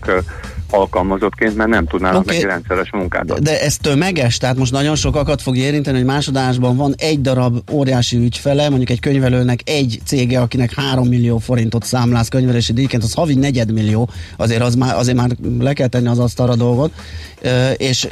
alkalmazottként, 0.70 1.56
mert 1.56 1.70
nem 1.70 1.86
tudnának 1.86 2.20
Oké. 2.20 2.34
neki 2.34 2.46
rendszeres 2.46 2.92
munkát 2.92 3.32
adni. 3.32 3.44
De 3.44 3.62
ez 3.62 3.78
tömeges, 3.78 4.38
tehát 4.38 4.58
most 4.58 4.72
nagyon 4.72 4.96
sokakat 4.96 5.42
fog 5.42 5.58
érinteni, 5.58 5.98
hogy 5.98 6.06
másodásban 6.06 6.76
van 6.76 6.94
egy 6.98 7.22
darab 7.22 7.72
óriási 7.72 8.18
ügyfele, 8.18 8.70
mondjuk 8.70 8.90
egy 8.90 9.00
könyvelőnek 9.00 9.60
egy 9.66 10.00
cége, 10.06 10.40
akinek 10.42 10.74
3 10.74 11.08
millió 11.08 11.38
forintot 11.38 11.84
számláz 11.84 12.28
könyvelési 12.28 12.74
díjként, 12.74 13.04
az 13.04 13.14
havi 13.14 13.34
negyedmillió, 13.34 14.10
azért, 14.38 14.62
az 14.62 14.76
már, 14.76 14.96
azért 14.96 15.18
már 15.18 15.30
le 15.60 15.74
kell 15.74 15.88
tenni 15.88 16.08
az 16.08 16.20
asztalra 16.20 16.56
dolgot, 16.56 16.92
és 17.78 18.08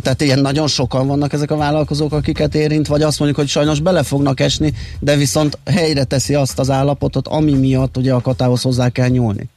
tehát 0.00 0.20
ilyen 0.20 0.38
nagyon 0.38 0.66
sokan 0.66 1.06
vannak 1.06 1.32
ezek 1.32 1.50
a 1.50 1.56
vállalkozók, 1.56 2.12
akiket 2.12 2.54
érint, 2.54 2.86
vagy 2.86 3.02
azt 3.02 3.18
mondjuk, 3.18 3.40
hogy 3.40 3.48
sajnos 3.48 3.80
bele 3.80 4.02
fognak 4.02 4.40
esni, 4.40 4.72
de 5.00 5.16
viszont 5.16 5.58
helyre 5.64 6.04
teszi 6.04 6.34
azt 6.34 6.58
az 6.58 6.70
állapotot, 6.70 7.28
ami 7.28 7.52
miatt 7.52 7.96
ugye 7.96 8.12
a 8.12 8.20
katához 8.20 8.62
hozzá 8.62 8.88
kell 8.88 9.08
nyúlni. 9.08 9.48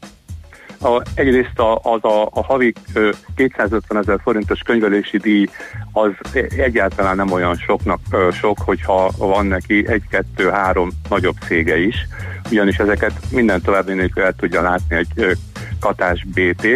A, 0.82 1.02
egyrészt 1.14 1.60
a, 1.60 1.80
az 1.84 2.04
a, 2.04 2.30
a 2.32 2.44
havi 2.44 2.74
ö, 2.94 3.10
250 3.36 3.98
ezer 3.98 4.20
forintos 4.24 4.60
könyvelési 4.60 5.18
díj 5.18 5.48
az 5.92 6.12
egyáltalán 6.58 7.16
nem 7.16 7.32
olyan 7.32 7.56
soknak 7.56 8.00
sok, 8.32 8.58
hogyha 8.60 9.12
van 9.18 9.46
neki 9.46 9.88
egy-kettő-három 9.88 10.90
nagyobb 11.10 11.36
cége 11.48 11.78
is, 11.80 12.08
ugyanis 12.50 12.78
ezeket 12.78 13.14
minden 13.32 13.62
további 13.62 13.94
nélkül 13.94 14.24
el 14.24 14.34
tudja 14.34 14.62
látni 14.62 14.96
egy 14.96 15.38
katás 15.80 16.26
BT, 16.34 16.68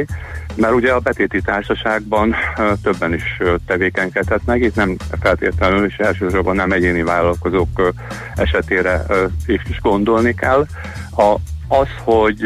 mert 0.56 0.74
ugye 0.74 0.92
a 0.92 1.00
betéti 1.00 1.42
társaságban 1.42 2.36
többen 2.84 3.14
is 3.14 3.38
tevékenykedhetnek, 3.66 4.62
itt 4.62 4.76
nem 4.76 4.96
feltétlenül 5.22 5.86
és 5.86 5.98
elsősorban 5.98 6.56
nem 6.56 6.72
egyéni 6.72 7.04
vállalkozók 7.04 7.94
esetére 8.36 9.06
is, 9.46 9.80
gondolni 9.82 10.34
kell. 10.34 10.66
A, 11.16 11.36
az, 11.68 11.88
hogy 12.04 12.42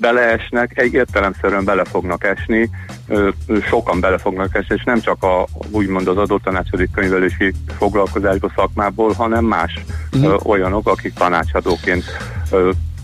beleesnek, 0.00 0.78
egy 0.78 0.92
értelemszerűen 0.92 1.64
bele 1.64 1.84
fognak 1.84 2.24
esni, 2.24 2.70
sokan 3.68 4.00
bele 4.00 4.18
fognak 4.18 4.56
esni, 4.56 4.74
és 4.74 4.84
nem 4.84 5.00
csak 5.00 5.22
a, 5.22 5.46
úgymond 5.70 6.08
az 6.08 6.16
adótanácsadói 6.16 6.90
könyvelési 6.90 7.52
foglalkozásból, 7.78 8.52
szakmából, 8.56 9.12
hanem 9.12 9.44
más 9.44 9.84
ö, 10.12 10.36
olyanok, 10.44 10.88
akik 10.88 11.14
tanácsadóként 11.14 12.04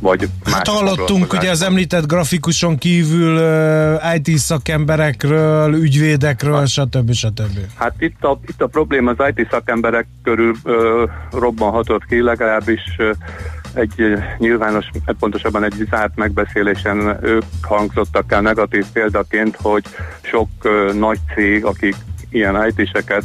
vagy 0.01 0.29
Hát 0.45 0.69
hallottunk 0.69 1.33
ugye 1.33 1.51
az 1.51 1.63
említett 1.63 2.07
grafikuson 2.07 2.79
kívül 2.79 3.37
uh, 3.37 4.15
IT 4.15 4.39
szakemberekről, 4.39 5.75
ügyvédekről, 5.75 6.67
stb. 6.67 7.13
stb. 7.13 7.59
Hát 7.75 7.95
itt 7.99 8.25
a, 8.25 8.41
itt 8.47 8.63
a 8.63 8.67
probléma 8.67 9.15
az 9.17 9.33
IT 9.35 9.49
szakemberek 9.51 10.07
körül 10.23 10.55
ö, 10.65 11.05
robbanhatott 11.33 12.05
ki, 12.05 12.21
legalábbis 12.21 12.81
ö, 12.99 13.11
egy 13.77 14.17
nyilvános, 14.39 14.87
pontosabban 15.19 15.65
egy 15.65 15.87
zárt 15.91 16.17
megbeszélésen 16.17 17.19
ők 17.23 17.45
hangzottak 17.63 18.33
el 18.33 18.41
negatív 18.41 18.85
példaként, 18.93 19.57
hogy 19.63 19.85
sok 20.23 20.49
nagy 20.95 21.19
cég, 21.35 21.65
akik 21.65 21.95
ilyen 22.31 22.67
IT-seket 22.77 23.25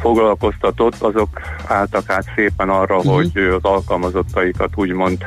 foglalkoztatott, 0.00 1.00
azok 1.02 1.40
álltak 1.66 2.10
át 2.10 2.24
szépen 2.34 2.68
arra, 2.68 2.96
Mhm. 2.98 3.08
hogy 3.08 3.30
az 3.36 3.62
alkalmazottaikat 3.62 4.70
úgymond 4.74 5.26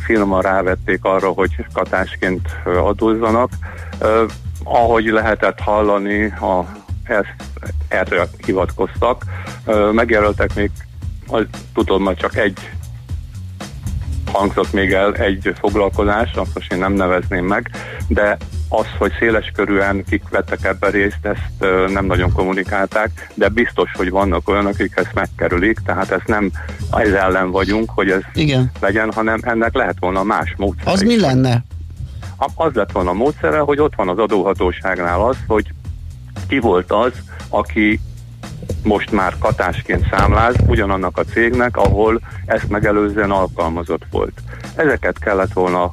finoman 0.00 0.40
rávették 0.42 1.04
arra, 1.04 1.28
hogy 1.28 1.50
katásként 1.72 2.48
adózzanak. 2.64 3.50
Ahogy 4.64 5.04
lehetett 5.04 5.60
hallani, 5.60 6.24
a, 6.24 6.66
ezt 7.02 7.34
erre 7.88 8.28
hivatkoztak. 8.46 9.24
Megjelöltek 9.92 10.54
még, 10.54 10.70
az, 11.26 11.44
tudom, 11.74 12.04
hogy 12.04 12.16
csak 12.16 12.36
egy 12.36 12.70
hangzott 14.32 14.72
még 14.72 14.92
el 14.92 15.14
egy 15.14 15.52
foglalkozás, 15.58 16.30
azt 16.34 16.54
most 16.54 16.72
én 16.72 16.78
nem 16.78 16.92
nevezném 16.92 17.44
meg, 17.44 17.70
de 18.08 18.36
az, 18.68 18.86
hogy 18.98 19.12
széles 19.18 19.50
körűen 19.54 20.04
kik 20.04 20.22
vettek 20.30 20.64
ebben 20.64 20.90
részt, 20.90 21.18
ezt 21.22 21.90
nem 21.92 22.04
nagyon 22.04 22.32
kommunikálták, 22.32 23.30
de 23.34 23.48
biztos, 23.48 23.90
hogy 23.94 24.10
vannak 24.10 24.48
olyanok, 24.48 24.72
akik 24.72 24.92
ezt 24.96 25.14
megkerülik, 25.14 25.78
tehát 25.84 26.10
ezt 26.10 26.26
nem 26.26 26.50
ez 26.90 27.12
ellen 27.12 27.50
vagyunk, 27.50 27.90
hogy 27.90 28.10
ez 28.10 28.22
Igen. 28.34 28.70
legyen, 28.80 29.12
hanem 29.12 29.38
ennek 29.42 29.74
lehet 29.74 29.96
volna 29.98 30.22
más 30.22 30.54
módszer. 30.56 30.92
Az 30.92 31.02
mi 31.02 31.20
lenne? 31.20 31.64
Az 32.54 32.72
lett 32.72 32.92
volna 32.92 33.10
a 33.10 33.14
módszere, 33.14 33.58
hogy 33.58 33.78
ott 33.80 33.94
van 33.94 34.08
az 34.08 34.18
adóhatóságnál 34.18 35.20
az, 35.20 35.36
hogy 35.46 35.66
ki 36.48 36.58
volt 36.58 36.92
az, 36.92 37.12
aki 37.48 38.00
most 38.82 39.10
már 39.10 39.34
katásként 39.38 40.06
számláz 40.10 40.54
ugyanannak 40.66 41.18
a 41.18 41.24
cégnek, 41.24 41.76
ahol 41.76 42.20
ezt 42.46 42.68
megelőzően 42.68 43.30
alkalmazott 43.30 44.02
volt. 44.10 44.32
Ezeket 44.76 45.18
kellett 45.18 45.52
volna 45.52 45.90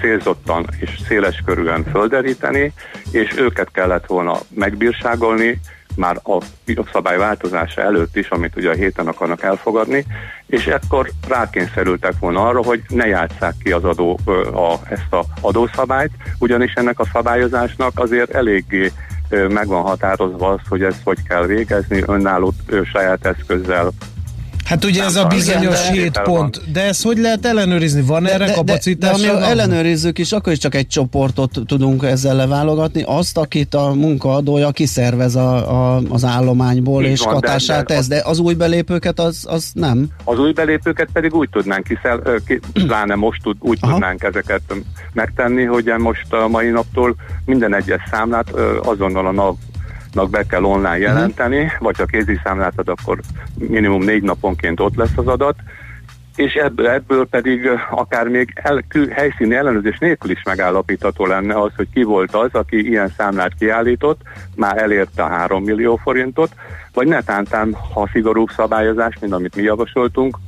célzottan 0.00 0.66
és 0.80 1.00
széles 1.08 1.42
körűen 1.44 1.84
földeríteni, 1.84 2.72
és 3.10 3.36
őket 3.36 3.70
kellett 3.72 4.06
volna 4.06 4.38
megbírságolni, 4.48 5.60
már 5.96 6.20
a 6.24 6.38
jogszabály 6.66 7.16
változása 7.16 7.80
előtt 7.80 8.16
is, 8.16 8.28
amit 8.28 8.56
ugye 8.56 8.70
a 8.70 8.74
héten 8.74 9.06
akarnak 9.06 9.42
elfogadni, 9.42 10.06
és 10.46 10.66
ekkor 10.66 11.10
rákényszerültek 11.28 12.12
volna 12.20 12.46
arra, 12.46 12.62
hogy 12.62 12.82
ne 12.88 13.06
játsszák 13.06 13.54
ki 13.62 13.72
az 13.72 13.84
adó, 13.84 14.18
a, 14.52 14.74
ezt 14.88 15.12
a 15.12 15.24
adószabályt, 15.40 16.10
ugyanis 16.38 16.72
ennek 16.72 16.98
a 16.98 17.08
szabályozásnak 17.12 17.92
azért 17.94 18.30
eléggé 18.30 18.92
ö, 19.32 19.48
meg 19.48 19.66
van 19.66 19.82
határozva 19.82 20.48
az, 20.48 20.60
hogy 20.68 20.82
ezt 20.82 21.00
hogy 21.04 21.22
kell 21.22 21.46
végezni, 21.46 22.02
önálló 22.06 22.52
saját 22.92 23.26
eszközzel. 23.26 23.90
Hát 24.72 24.84
ugye 24.84 25.04
ez 25.04 25.16
a 25.16 25.26
bizonyos 25.26 25.88
Igen, 25.90 25.94
de- 25.94 26.00
7 26.02 26.20
pont, 26.22 26.70
de 26.72 26.82
ezt 26.82 27.02
hogy 27.02 27.18
lehet 27.18 27.46
ellenőrizni? 27.46 28.02
Van 28.02 28.26
erre 28.26 28.38
de, 28.38 28.44
de, 28.44 28.52
kapacitás? 28.52 29.20
de 29.20 29.30
ami 29.30 29.40
Van? 29.40 29.50
ellenőrizzük 29.50 30.18
is, 30.18 30.32
akkor 30.32 30.52
is 30.52 30.58
csak 30.58 30.74
egy 30.74 30.86
csoportot 30.86 31.50
tudunk 31.66 32.02
ezzel 32.02 32.36
leválogatni, 32.36 33.02
azt, 33.06 33.38
akit 33.38 33.74
a 33.74 33.92
munkaadója 33.94 34.70
kiszervez 34.70 35.36
a, 35.36 35.54
a, 35.96 36.02
az 36.08 36.24
állományból, 36.24 37.04
Így 37.04 37.10
és 37.10 37.20
van, 37.20 37.34
de- 37.34 37.40
katását 37.40 37.86
de- 37.86 37.94
tesz, 37.94 38.06
de 38.06 38.22
az 38.24 38.38
új 38.38 38.54
belépőket 38.54 39.20
az, 39.20 39.46
az 39.48 39.70
nem. 39.74 40.08
Az 40.24 40.38
új 40.38 40.52
belépőket 40.52 41.08
pedig 41.12 41.34
úgy 41.34 41.48
tudnánk 41.50 41.84
kiszel, 41.84 42.22
ki, 42.46 42.60
pláne 42.72 43.14
most 43.14 43.42
tud, 43.42 43.56
úgy 43.60 43.78
Aha. 43.80 43.92
tudnánk 43.92 44.22
ezeket 44.22 44.62
megtenni, 45.12 45.64
hogy 45.64 45.92
most 45.98 46.32
a 46.32 46.48
mai 46.48 46.70
naptól 46.70 47.14
minden 47.44 47.74
egyes 47.74 48.00
számlát 48.10 48.50
azonnal 48.82 49.26
a 49.26 49.32
NAV-nak 50.12 50.30
be 50.30 50.46
kell 50.46 50.64
online 50.64 50.98
jelenteni, 50.98 51.62
uh-huh. 51.62 51.80
vagy 51.80 51.96
ha 51.96 52.04
kézi 52.04 52.40
számlát 52.44 52.72
ad, 52.76 52.88
akkor 52.88 53.20
minimum 53.54 54.02
négy 54.02 54.22
naponként 54.22 54.80
ott 54.80 54.96
lesz 54.96 55.16
az 55.16 55.26
adat, 55.26 55.56
és 56.36 56.54
ebből, 56.54 56.88
ebből 56.88 57.26
pedig 57.26 57.68
akár 57.90 58.28
még 58.28 58.52
el, 58.54 58.82
kül, 58.88 59.08
helyszíni 59.08 59.54
ellenőrzés 59.54 59.98
nélkül 59.98 60.30
is 60.30 60.42
megállapítható 60.42 61.26
lenne 61.26 61.60
az, 61.60 61.70
hogy 61.76 61.88
ki 61.94 62.02
volt 62.02 62.34
az, 62.34 62.48
aki 62.52 62.88
ilyen 62.88 63.12
számlát 63.16 63.54
kiállított, 63.58 64.20
már 64.56 64.82
elérte 64.82 65.22
a 65.22 65.28
3 65.28 65.62
millió 65.62 65.96
forintot, 65.96 66.54
vagy 66.92 67.06
netántán, 67.06 67.74
ha 67.94 68.08
szigorúbb 68.12 68.48
szabályozás, 68.56 69.18
mint 69.20 69.32
amit 69.32 69.56
mi 69.56 69.62
javasoltunk, 69.62 70.38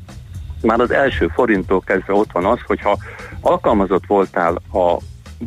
már 0.63 0.81
az 0.81 0.91
első 0.91 1.29
forinttól 1.35 1.81
kezdve 1.81 2.13
ott 2.13 2.33
van 2.33 2.45
az, 2.45 2.59
hogyha 2.67 2.99
alkalmazott 3.41 4.07
voltál 4.07 4.55
a, 4.73 4.97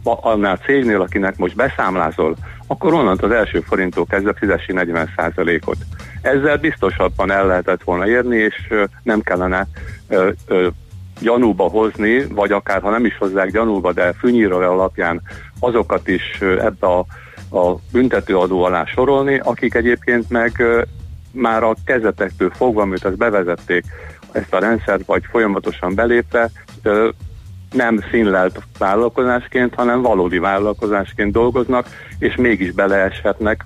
annál 0.03 0.57
cégnél, 0.57 1.01
akinek 1.01 1.37
most 1.37 1.55
beszámlázol, 1.55 2.35
akkor 2.67 2.93
onnantól 2.93 3.31
az 3.31 3.35
első 3.35 3.59
forinttól 3.59 4.05
kezdve 4.05 4.33
fizessi 4.33 4.73
40%-ot. 4.75 5.77
Ezzel 6.21 6.57
biztosabban 6.57 7.31
el 7.31 7.47
lehetett 7.47 7.83
volna 7.83 8.07
érni, 8.07 8.37
és 8.37 8.73
nem 9.03 9.21
kellene 9.21 9.67
ö, 10.07 10.29
ö, 10.47 10.67
gyanúba 11.19 11.69
hozni, 11.69 12.25
vagy 12.25 12.51
akár 12.51 12.81
ha 12.81 12.89
nem 12.89 13.05
is 13.05 13.17
hozzák 13.17 13.51
gyanúba, 13.51 13.93
de 13.93 14.13
fűnyírója 14.13 14.71
alapján 14.71 15.21
azokat 15.59 16.07
is 16.07 16.41
ebbe 16.41 16.87
a, 16.87 16.99
a 17.57 17.75
büntetőadó 17.91 18.63
alá 18.63 18.85
sorolni, 18.85 19.39
akik 19.43 19.73
egyébként 19.73 20.29
meg 20.29 20.63
már 21.31 21.63
a 21.63 21.75
kezetektől 21.85 22.49
fogva, 22.49 22.81
amit 22.81 23.05
ezt 23.05 23.17
bevezették, 23.17 23.85
ezt 24.31 24.53
a 24.53 24.59
rendszert, 24.59 25.05
vagy 25.05 25.23
folyamatosan 25.29 25.95
belépve, 25.95 26.49
nem 27.71 28.03
színlelt 28.11 28.61
vállalkozásként, 28.77 29.75
hanem 29.75 30.01
valódi 30.01 30.37
vállalkozásként 30.37 31.31
dolgoznak, 31.31 31.87
és 32.19 32.35
mégis 32.35 32.71
beleeshetnek 32.71 33.63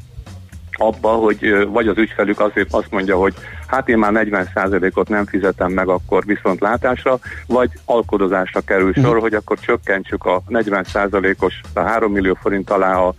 abba, 0.81 1.09
hogy 1.09 1.67
vagy 1.67 1.87
az 1.87 1.97
ügyfelük 1.97 2.39
azért 2.39 2.73
azt 2.73 2.91
mondja, 2.91 3.17
hogy 3.17 3.33
hát 3.67 3.89
én 3.89 3.97
már 3.97 4.11
40%-ot 4.15 5.09
nem 5.09 5.25
fizetem 5.25 5.71
meg 5.71 5.87
akkor 5.87 6.25
viszont 6.25 6.59
látásra, 6.59 7.19
vagy 7.47 7.69
alkodozásra 7.85 8.61
kerül 8.61 8.93
sor, 8.93 9.19
hogy 9.19 9.33
akkor 9.33 9.59
csökkentsük 9.59 10.25
a 10.25 10.41
40%-os, 10.49 11.61
a 11.73 11.79
3 11.79 12.11
millió 12.11 12.37
forint 12.41 12.69
alá 12.69 12.97
a 12.97 13.13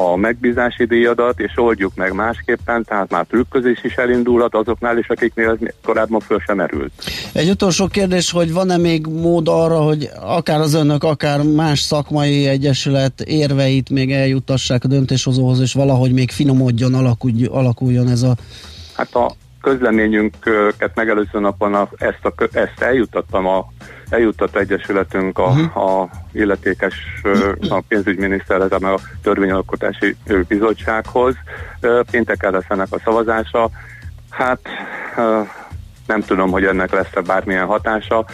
a 0.00 0.16
megbízási 0.16 0.84
díjadat, 0.84 1.40
és 1.40 1.52
oldjuk 1.56 1.94
meg 1.94 2.14
másképpen, 2.14 2.84
tehát 2.84 3.10
már 3.10 3.26
trükközés 3.26 3.84
is 3.84 3.94
elindulhat 3.94 4.54
azoknál 4.54 4.98
is, 4.98 5.08
akiknél 5.08 5.48
ez 5.48 5.68
korábban 5.84 6.20
föl 6.20 6.38
sem 6.46 6.56
merült. 6.56 6.92
Egy 7.32 7.50
utolsó 7.50 7.86
kérdés, 7.86 8.30
hogy 8.30 8.52
van-e 8.52 8.76
még 8.76 9.06
mód 9.06 9.48
arra, 9.48 9.80
hogy 9.80 10.10
akár 10.20 10.60
az 10.60 10.74
önök, 10.74 11.04
akár 11.04 11.42
más 11.42 11.80
szakmai 11.80 12.46
egyesület 12.46 13.20
érveit 13.20 13.90
még 13.90 14.12
eljutassák 14.12 14.84
a 14.84 14.88
döntéshozóhoz, 14.88 15.60
és 15.60 15.72
valahogy 15.72 16.12
még 16.12 16.30
finomodjon, 16.30 16.94
alakulj, 16.94 17.44
alakuljon 17.44 18.08
ez 18.08 18.22
a... 18.22 18.36
Hát 18.94 19.14
a, 19.14 19.32
közleményünket 19.60 20.90
megelőző 20.94 21.38
napon 21.38 21.74
a, 21.74 21.88
ezt, 21.96 22.24
a, 22.24 22.32
ezt 22.52 22.80
eljuttattam 22.80 23.46
a 23.46 23.66
eljutott 24.10 24.56
egyesületünk 24.56 25.38
a, 25.38 25.46
uh-huh. 25.46 25.76
a 25.76 26.10
illetékes 26.32 26.94
a 27.68 27.82
pénzügyminiszterhez, 27.88 28.70
meg 28.70 28.92
a 28.92 28.98
törvényalkotási 29.22 30.16
bizottsághoz. 30.48 31.34
Pénteken 32.10 32.52
lesz 32.52 32.64
ennek 32.68 32.86
a 32.90 33.00
szavazása. 33.04 33.70
Hát 34.30 34.60
nem 36.06 36.20
tudom, 36.20 36.50
hogy 36.50 36.64
ennek 36.64 36.90
lesz-e 36.90 37.20
bármilyen 37.20 37.66
hatása, 37.66 38.24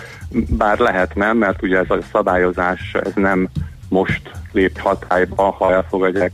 bár 0.49 0.79
lehetne, 0.79 1.33
mert 1.33 1.63
ugye 1.63 1.79
ez 1.79 1.91
a 1.91 1.99
szabályozás 2.13 2.95
ez 2.95 3.13
nem 3.15 3.49
most 3.89 4.31
lép 4.53 4.79
hatályba, 4.79 5.51
ha 5.51 5.73
elfogadják 5.73 6.33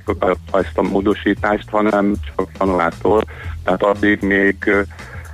ezt 0.53 0.79
a 0.79 0.83
módosítást, 0.83 1.71
hanem 1.71 2.15
csak 2.37 2.49
januártól. 2.59 3.23
Tehát 3.65 3.83
addig 3.83 4.21
még 4.21 4.57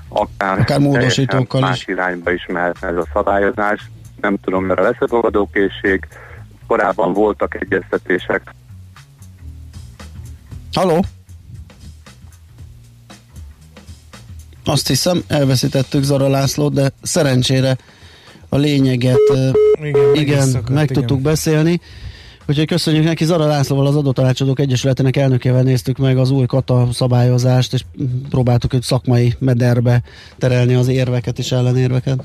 akár, 0.08 0.58
Akár 0.58 0.78
módosítókkal 0.78 1.60
más 1.60 1.78
is. 1.80 1.86
irányba 1.86 2.32
is 2.32 2.46
mehetne 2.46 2.88
ez 2.88 2.96
a 2.96 3.06
szabályozás. 3.12 3.90
Nem 4.20 4.36
tudom, 4.42 4.64
mert 4.64 4.80
lesz 4.80 4.96
a 5.00 5.08
fogadókészség. 5.08 6.08
Korábban 6.66 7.12
voltak 7.12 7.54
egyeztetések. 7.60 8.54
Haló? 10.72 11.04
Azt 14.64 14.86
hiszem, 14.86 15.22
elveszítettük 15.28 16.02
Zara 16.02 16.28
Lászlót, 16.28 16.72
de 16.72 16.90
szerencsére 17.02 17.76
a 18.48 18.56
lényeget 18.56 19.18
Igen, 19.28 19.54
meg 19.80 20.16
igen 20.16 20.64
meg 20.70 20.88
tudtuk 20.88 21.20
beszélni. 21.20 21.80
Úgyhogy 22.48 22.66
köszönjük 22.66 23.04
neki, 23.04 23.24
Zara 23.24 23.46
Lászlóval 23.46 23.86
az 23.86 23.96
Adótanácsadók 23.96 24.60
Egyesületének 24.60 25.16
elnökével 25.16 25.62
néztük 25.62 25.98
meg 25.98 26.18
az 26.18 26.30
új 26.30 26.46
kata 26.46 26.88
szabályozást, 26.92 27.72
és 27.72 27.84
próbáltuk 28.28 28.72
őt 28.72 28.82
szakmai 28.82 29.34
mederbe 29.38 30.02
terelni 30.38 30.74
az 30.74 30.88
érveket 30.88 31.38
és 31.38 31.52
ellenérveket. 31.52 32.24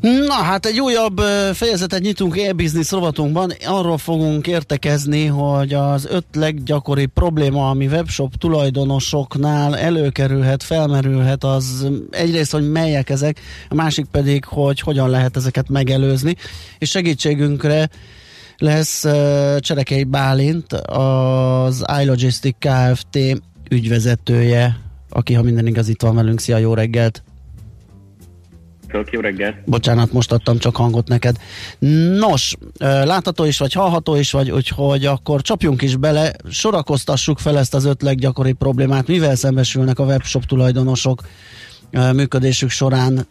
Na 0.00 0.34
hát 0.34 0.66
egy 0.66 0.80
újabb 0.80 1.18
fejezetet 1.52 2.00
nyitunk 2.00 2.38
e-business 2.38 2.90
rovatunkban. 2.90 3.52
Arról 3.64 3.98
fogunk 3.98 4.46
értekezni, 4.46 5.26
hogy 5.26 5.74
az 5.74 6.06
öt 6.10 6.24
leggyakoribb 6.32 7.10
probléma, 7.12 7.70
ami 7.70 7.86
webshop 7.86 8.34
tulajdonosoknál 8.34 9.76
előkerülhet, 9.76 10.62
felmerülhet, 10.62 11.44
az 11.44 11.88
egyrészt, 12.10 12.52
hogy 12.52 12.70
melyek 12.70 13.10
ezek, 13.10 13.40
a 13.68 13.74
másik 13.74 14.06
pedig, 14.06 14.44
hogy 14.44 14.80
hogyan 14.80 15.10
lehet 15.10 15.36
ezeket 15.36 15.68
megelőzni. 15.68 16.36
És 16.78 16.90
segítségünkre 16.90 17.88
lesz 18.58 19.00
Cserekei 19.58 20.04
Bálint, 20.04 20.72
az 20.72 21.84
iLogistic 22.02 22.56
Kft. 22.58 23.18
ügyvezetője, 23.70 24.80
aki, 25.08 25.34
ha 25.34 25.42
minden 25.42 25.66
igaz, 25.66 25.88
itt 25.88 26.02
van 26.02 26.14
velünk. 26.14 26.40
Szia, 26.40 26.56
jó 26.56 26.74
reggelt! 26.74 27.22
Jó 29.10 29.20
reggelt! 29.20 29.56
Bocsánat, 29.64 30.12
most 30.12 30.32
adtam 30.32 30.58
csak 30.58 30.76
hangot 30.76 31.08
neked. 31.08 31.36
Nos, 32.18 32.54
látható 32.78 33.44
is 33.44 33.58
vagy, 33.58 33.72
hallható 33.72 34.16
is 34.16 34.30
vagy, 34.30 34.50
úgyhogy 34.50 35.06
akkor 35.06 35.42
csapjunk 35.42 35.82
is 35.82 35.96
bele, 35.96 36.32
sorakoztassuk 36.50 37.38
fel 37.38 37.58
ezt 37.58 37.74
az 37.74 37.84
öt 37.84 38.02
leggyakoribb 38.02 38.56
problémát, 38.56 39.06
mivel 39.06 39.34
szembesülnek 39.34 39.98
a 39.98 40.04
webshop 40.04 40.44
tulajdonosok 40.44 41.22
működésük 42.14 42.70
során, 42.70 43.26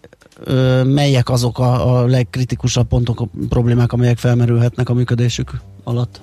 melyek 0.84 1.30
azok 1.30 1.60
a, 1.60 1.99
a 1.99 2.06
legkritikusabb 2.06 2.88
pontok, 2.88 3.30
problémák, 3.49 3.91
amelyek 3.94 4.18
felmerülhetnek 4.18 4.90
a 4.90 4.94
működésük 4.94 5.52
alatt? 5.84 6.22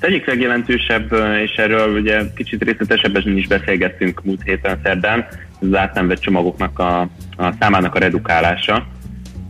Az 0.00 0.04
egyik 0.04 0.26
legjelentősebb, 0.26 1.12
és 1.44 1.54
erről 1.56 2.00
ugye 2.00 2.20
kicsit 2.34 2.62
részletesebben 2.62 3.36
is 3.36 3.46
beszélgettünk 3.46 4.24
múlt 4.24 4.42
héten 4.42 4.80
szerdán, 4.82 5.26
az 5.60 5.74
átnemvett 5.74 6.20
csomagoknak 6.20 6.78
a, 6.78 7.00
a 7.36 7.52
számának 7.60 7.94
a 7.94 7.98
redukálása. 7.98 8.86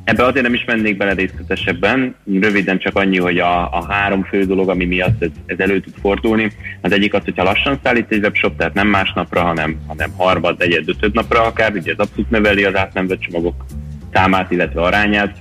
Ebbe 0.05 0.25
azért 0.25 0.45
nem 0.45 0.55
is 0.55 0.65
mennék 0.65 0.97
bele 0.97 1.13
részletesebben, 1.13 2.17
röviden 2.41 2.79
csak 2.79 2.97
annyi, 2.97 3.19
hogy 3.19 3.39
a, 3.39 3.73
a 3.73 3.93
három 3.93 4.25
fő 4.25 4.45
dolog, 4.45 4.69
ami 4.69 4.85
miatt 4.85 5.23
ez, 5.23 5.29
ez 5.47 5.59
elő 5.59 5.81
tud 5.81 5.95
fordulni. 6.01 6.51
Az 6.81 6.93
egyik 6.93 7.15
az, 7.15 7.25
hogyha 7.25 7.43
lassan 7.43 7.81
szállít 7.83 8.13
egy 8.13 8.23
webshop, 8.23 8.57
tehát 8.57 8.75
nem 8.75 8.87
másnapra, 8.87 9.41
hanem, 9.41 9.77
hanem 9.87 10.11
harmad, 10.17 10.59
negyed, 10.59 10.89
ötöd 10.89 11.15
napra 11.15 11.43
akár, 11.43 11.73
ugye 11.73 11.93
ez 11.93 11.99
abszolút 11.99 12.31
növeli 12.31 12.65
az 12.65 12.77
átnemvett 12.77 13.21
csomagok 13.21 13.65
számát, 14.13 14.51
illetve 14.51 14.81
arányát. 14.81 15.37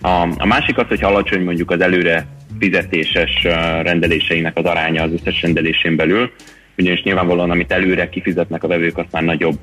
A, 0.00 0.28
a 0.38 0.46
másik 0.46 0.78
az, 0.78 0.86
hogyha 0.88 1.08
alacsony 1.08 1.42
mondjuk 1.42 1.70
az 1.70 1.80
előre 1.80 2.26
fizetéses 2.58 3.42
rendeléseinek 3.82 4.56
az 4.56 4.64
aránya 4.64 5.02
az 5.02 5.10
összes 5.12 5.42
rendelésén 5.42 5.96
belül, 5.96 6.32
ugyanis 6.80 7.02
nyilvánvalóan, 7.02 7.50
amit 7.50 7.72
előre 7.72 8.08
kifizetnek 8.08 8.64
a 8.64 8.68
vevők, 8.68 8.98
azt 8.98 9.12
már 9.12 9.22
nagyobb 9.22 9.58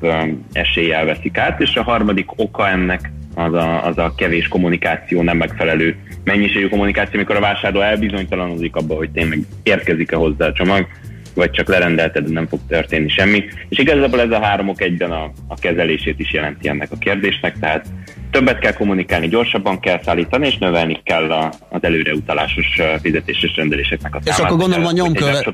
eséllyel 0.51 1.05
veszik 1.05 1.37
át, 1.37 1.61
és 1.61 1.75
a 1.75 1.83
harmadik 1.83 2.39
oka 2.39 2.69
ennek 2.69 3.11
az 3.35 3.53
a, 3.53 3.85
az 3.85 3.97
a 3.97 4.13
kevés 4.17 4.47
kommunikáció, 4.47 5.21
nem 5.21 5.37
megfelelő 5.37 5.95
mennyiségű 6.23 6.67
kommunikáció, 6.67 7.13
amikor 7.13 7.35
a 7.35 7.39
vásárló 7.39 7.81
elbizonytalanodik 7.81 8.75
abba, 8.75 8.95
hogy 8.95 9.11
tényleg 9.11 9.39
érkezik-e 9.63 10.15
hozzá 10.15 10.47
a 10.47 10.53
csomag, 10.53 10.87
vagy 11.33 11.51
csak 11.51 11.67
lerendelted, 11.67 12.25
de 12.25 12.31
nem 12.31 12.47
fog 12.47 12.59
történni 12.67 13.09
semmi. 13.09 13.43
És 13.69 13.77
igazából 13.77 14.21
ez 14.21 14.31
a 14.31 14.43
három 14.43 14.69
ok 14.69 14.81
egyben 14.81 15.11
a, 15.11 15.31
a 15.47 15.59
kezelését 15.59 16.19
is 16.19 16.33
jelenti 16.33 16.67
ennek 16.67 16.91
a 16.91 16.97
kérdésnek, 16.97 17.59
tehát 17.59 17.85
többet 18.31 18.59
kell 18.59 18.73
kommunikálni, 18.73 19.27
gyorsabban 19.27 19.79
kell 19.79 19.99
szállítani, 20.03 20.47
és 20.47 20.57
növelni 20.57 20.99
kell 21.03 21.31
a, 21.31 21.53
az 21.69 21.83
előreutalásos 21.83 22.81
fizetéses 23.01 23.55
rendeléseknek 23.55 24.15
a 24.15 24.19
számát. 24.23 24.39
És 24.39 24.45
akkor 24.45 24.57
gondolom 24.57 24.85
a 24.85 24.91
nyomkövet... 24.91 25.53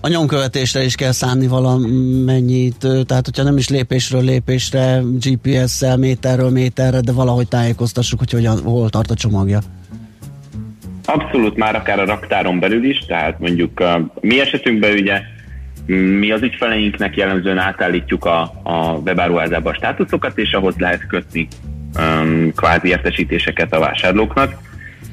A 0.00 0.08
nyomkövetésre 0.08 0.84
is 0.84 0.94
kell 0.94 1.12
szánni 1.12 1.46
valamennyit, 1.46 2.86
tehát 3.06 3.24
hogyha 3.24 3.42
nem 3.42 3.56
is 3.56 3.68
lépésről 3.68 4.22
lépésre, 4.22 5.00
GPS-szel, 5.20 5.96
méterről 5.96 6.50
méterre, 6.50 7.00
de 7.00 7.12
valahogy 7.12 7.48
tájékoztassuk, 7.48 8.18
hogy 8.18 8.30
hogyan, 8.30 8.62
hol 8.62 8.90
tart 8.90 9.10
a 9.10 9.14
csomagja. 9.14 9.58
Abszolút 11.06 11.56
már 11.56 11.74
akár 11.74 11.98
a 12.00 12.04
raktáron 12.04 12.58
belül 12.58 12.84
is, 12.84 12.98
tehát 12.98 13.38
mondjuk 13.38 13.80
a 13.80 14.12
mi 14.20 14.40
esetünkben 14.40 14.92
ugye 14.92 15.20
mi 15.86 16.30
az 16.30 16.42
ügyfeleinknek 16.42 17.16
jellemzően 17.16 17.58
átállítjuk 17.58 18.24
a, 18.24 18.40
a 18.62 18.92
webáruházába 19.04 19.70
a 19.70 19.74
státuszokat, 19.74 20.38
és 20.38 20.52
ahhoz 20.52 20.74
lehet 20.78 21.06
kötni 21.06 21.48
um, 21.98 22.52
kvázi 22.54 22.88
értesítéseket 22.88 23.74
a 23.74 23.78
vásárlóknak. 23.78 24.54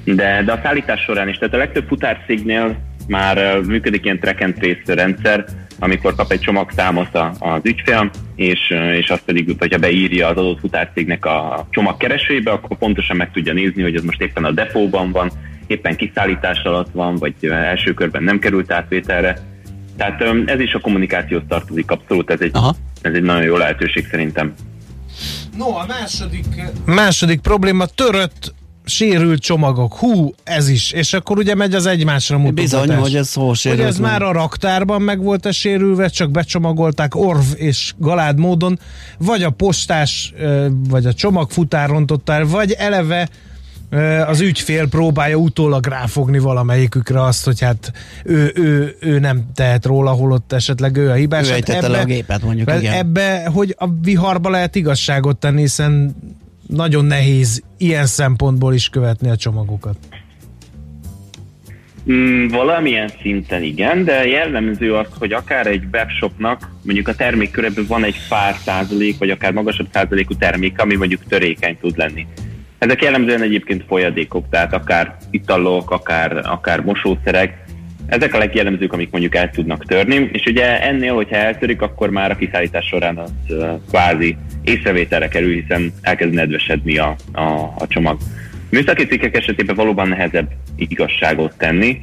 De, 0.03 0.41
de 0.45 0.51
a 0.51 0.59
szállítás 0.63 1.01
során 1.01 1.27
is, 1.27 1.37
tehát 1.37 1.53
a 1.53 1.57
legtöbb 1.57 1.87
futárcégnél 1.87 2.77
már 3.07 3.37
uh, 3.37 3.65
működik 3.65 4.05
ilyen 4.05 4.19
track 4.19 4.41
and 4.41 4.53
trace 4.53 4.93
rendszer, 4.93 5.45
amikor 5.79 6.15
kap 6.15 6.31
egy 6.31 6.39
csomagszámot 6.39 7.15
a- 7.15 7.31
az 7.39 7.59
ügyfél, 7.63 8.09
és, 8.35 8.59
uh, 8.69 8.97
és 8.97 9.09
azt 9.09 9.23
pedig, 9.25 9.55
hogyha 9.59 9.79
beírja 9.79 10.27
az 10.27 10.37
adott 10.37 10.59
futárcégnek 10.59 11.25
a 11.25 11.67
csomagkeresőjébe, 11.69 12.51
akkor 12.51 12.77
pontosan 12.77 13.15
meg 13.15 13.31
tudja 13.31 13.53
nézni, 13.53 13.81
hogy 13.81 13.95
ez 13.95 14.03
most 14.03 14.21
éppen 14.21 14.43
a 14.43 14.51
depóban 14.51 15.11
van, 15.11 15.31
éppen 15.67 15.95
kiszállítás 15.95 16.63
alatt 16.63 16.91
van, 16.91 17.15
vagy 17.15 17.33
uh, 17.41 17.67
első 17.67 17.93
körben 17.93 18.23
nem 18.23 18.39
került 18.39 18.71
átvételre. 18.71 19.37
Tehát 19.97 20.21
ez 20.45 20.59
is 20.59 20.73
a 20.73 20.79
kommunikációhoz 20.79 21.47
tartozik 21.47 21.91
abszolút, 21.91 22.29
ez 22.29 22.41
egy, 22.41 22.51
ez 23.01 23.13
egy 23.13 23.21
nagyon 23.21 23.43
jó 23.43 23.57
lehetőség 23.57 24.07
szerintem. 24.11 24.53
No, 25.57 25.69
a 25.69 25.85
második... 25.87 26.45
Második 26.85 27.39
probléma, 27.39 27.85
törött, 27.85 28.53
sérült 28.85 29.41
csomagok. 29.41 29.95
Hú, 29.95 30.33
ez 30.43 30.69
is. 30.69 30.91
És 30.91 31.13
akkor 31.13 31.37
ugye 31.37 31.55
megy 31.55 31.75
az 31.75 31.85
egymásra 31.85 32.37
mutogatás. 32.37 32.63
Bizony, 32.63 32.97
hogy 32.97 33.15
ez 33.15 33.33
hol 33.33 33.47
Hogy 33.47 33.57
sérült 33.57 33.87
ez 33.87 33.97
már 33.97 34.21
a 34.21 34.31
raktárban 34.31 35.01
meg 35.01 35.23
volt 35.23 35.45
a 35.45 35.51
sérülve, 35.51 36.07
csak 36.07 36.31
becsomagolták 36.31 37.15
orv 37.15 37.43
és 37.55 37.93
galád 37.97 38.39
módon, 38.39 38.79
vagy 39.17 39.43
a 39.43 39.49
postás, 39.49 40.33
vagy 40.89 41.05
a 41.05 41.13
csomagfutár 41.13 41.89
rontotta 41.89 42.33
el, 42.33 42.45
vagy 42.45 42.71
eleve 42.71 43.29
az 44.27 44.41
ügyfél 44.41 44.87
próbálja 44.87 45.35
utólag 45.35 45.85
ráfogni 45.85 46.39
valamelyikükre 46.39 47.23
azt, 47.23 47.45
hogy 47.45 47.61
hát 47.61 47.91
ő, 48.23 48.51
ő, 48.55 48.95
ő 48.99 49.19
nem 49.19 49.45
tehet 49.55 49.85
róla, 49.85 50.11
holott 50.11 50.53
esetleg 50.53 50.97
ő 50.97 51.09
a 51.09 51.13
hibás. 51.13 51.47
Ő 51.47 51.49
Hát 51.49 51.55
ejtette 51.55 51.87
le 51.87 51.99
a 51.99 52.05
gépet, 52.05 52.43
mondjuk, 52.43 52.69
ebbe, 52.69 52.79
igen. 52.79 52.93
ebbe, 52.93 53.49
hogy 53.53 53.75
a 53.77 53.87
viharba 54.01 54.49
lehet 54.49 54.75
igazságot 54.75 55.37
tenni, 55.37 55.61
hiszen 55.61 56.15
nagyon 56.67 57.05
nehéz 57.05 57.63
ilyen 57.77 58.05
szempontból 58.05 58.73
is 58.73 58.89
követni 58.89 59.29
a 59.29 59.35
csomagokat. 59.35 59.97
Mm, 62.11 62.47
valamilyen 62.47 63.11
szinten 63.21 63.63
igen, 63.63 64.03
de 64.03 64.27
jellemző 64.27 64.93
az, 64.95 65.07
hogy 65.19 65.33
akár 65.33 65.67
egy 65.67 65.83
webshopnak 65.91 66.69
mondjuk 66.83 67.07
a 67.07 67.15
termékkörében 67.15 67.85
van 67.87 68.03
egy 68.03 68.15
pár 68.29 68.55
százalék, 68.65 69.17
vagy 69.17 69.29
akár 69.29 69.51
magasabb 69.51 69.87
százalékú 69.93 70.35
termék, 70.35 70.79
ami 70.79 70.95
mondjuk 70.95 71.21
törékeny 71.27 71.77
tud 71.81 71.97
lenni. 71.97 72.27
Ezek 72.81 73.01
jellemzően 73.01 73.41
egyébként 73.41 73.83
folyadékok, 73.87 74.45
tehát 74.49 74.73
akár 74.73 75.15
italok, 75.29 75.91
akár, 75.91 76.39
akár 76.43 76.79
mosószerek, 76.79 77.63
ezek 78.05 78.33
a 78.33 78.37
legjellemzők, 78.37 78.93
amik 78.93 79.11
mondjuk 79.11 79.35
el 79.35 79.49
tudnak 79.49 79.85
törni, 79.85 80.29
és 80.31 80.45
ugye 80.45 80.81
ennél, 80.81 81.13
hogyha 81.13 81.35
eltörik, 81.35 81.81
akkor 81.81 82.09
már 82.09 82.31
a 82.31 82.35
kiszállítás 82.35 82.85
során 82.85 83.17
az 83.17 83.31
kvázi 83.89 84.37
észrevételre 84.63 85.27
kerül, 85.27 85.53
hiszen 85.53 85.93
elkezd 86.01 86.33
nedvesedni 86.33 86.97
a, 86.97 87.15
a, 87.31 87.41
a 87.77 87.87
csomag. 87.87 88.17
Műszaki 88.69 89.05
cikkek 89.05 89.37
esetében 89.37 89.75
valóban 89.75 90.07
nehezebb 90.07 90.51
igazságot 90.75 91.57
tenni. 91.57 92.01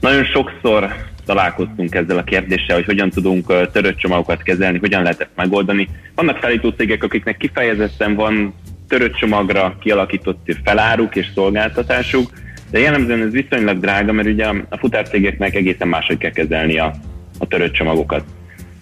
Nagyon 0.00 0.24
sokszor 0.24 0.94
találkoztunk 1.26 1.94
ezzel 1.94 2.18
a 2.18 2.24
kérdéssel, 2.24 2.76
hogy 2.76 2.84
hogyan 2.84 3.10
tudunk 3.10 3.70
törött 3.72 3.98
csomagokat 3.98 4.42
kezelni, 4.42 4.78
hogyan 4.78 5.02
lehet 5.02 5.20
ezt 5.20 5.30
megoldani. 5.34 5.88
Vannak 6.14 6.38
szállító 6.40 6.68
cégek, 6.68 7.02
akiknek 7.02 7.36
kifejezetten 7.36 8.14
van 8.14 8.54
törött 8.90 9.14
csomagra 9.14 9.76
kialakított 9.80 10.56
feláruk 10.64 11.16
és 11.16 11.26
szolgáltatásuk, 11.34 12.30
de 12.70 12.78
jellemzően 12.78 13.22
ez 13.22 13.32
viszonylag 13.32 13.80
drága, 13.80 14.12
mert 14.12 14.28
ugye 14.28 14.46
a 14.46 14.78
futárcégeknek 14.78 15.54
egészen 15.54 15.88
máshogy 15.88 16.18
kell 16.18 16.30
kezelni 16.30 16.78
a, 16.78 16.94
a 17.38 17.46
törött 17.46 17.72
csomagokat. 17.72 18.24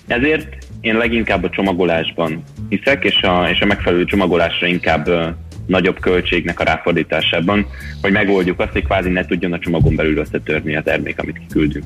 Ezért 0.07 0.57
én 0.81 0.97
leginkább 0.97 1.45
a 1.45 1.51
csomagolásban 1.51 2.43
hiszek, 2.69 3.05
és 3.05 3.23
a, 3.23 3.49
és 3.51 3.61
a 3.61 3.67
megfelelő 3.67 4.05
csomagolásra 4.05 4.67
inkább 4.67 5.09
ö, 5.09 5.27
nagyobb 5.67 6.01
költségnek 6.01 6.61
a 6.61 6.65
ráfordításában, 6.65 7.67
hogy 8.03 8.13
megoldjuk 8.13 8.61
azt, 8.61 8.73
hogy 8.73 8.85
kvázi 8.85 9.09
ne 9.09 9.25
tudjon 9.25 9.53
a 9.53 9.59
csomagon 9.59 9.97
belül 9.97 10.17
összetörni 10.17 10.77
a 10.77 10.83
termék, 10.83 11.19
amit 11.19 11.39
kiküldünk. 11.39 11.85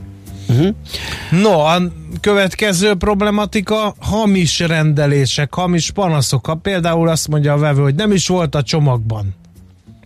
No, 1.30 1.58
a 1.60 1.80
következő 2.20 2.94
problematika 2.94 3.94
hamis 4.00 4.58
rendelések, 4.58 5.54
hamis 5.54 5.90
panaszok. 5.90 6.46
Ha 6.46 6.54
például 6.54 7.08
azt 7.08 7.28
mondja 7.28 7.52
a 7.52 7.58
vevő, 7.58 7.82
hogy 7.82 7.94
nem 7.94 8.12
is 8.12 8.28
volt 8.28 8.54
a 8.54 8.62
csomagban. 8.62 9.34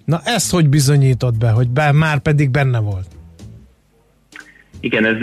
Na 0.04 0.20
ezt 0.24 0.50
hogy 0.50 0.68
bizonyított 0.68 1.38
be, 1.38 1.50
hogy 1.50 1.68
be, 1.68 1.92
már 1.92 2.18
pedig 2.18 2.50
benne 2.50 2.78
volt? 2.78 3.06
Igen, 4.80 5.04
ez, 5.04 5.16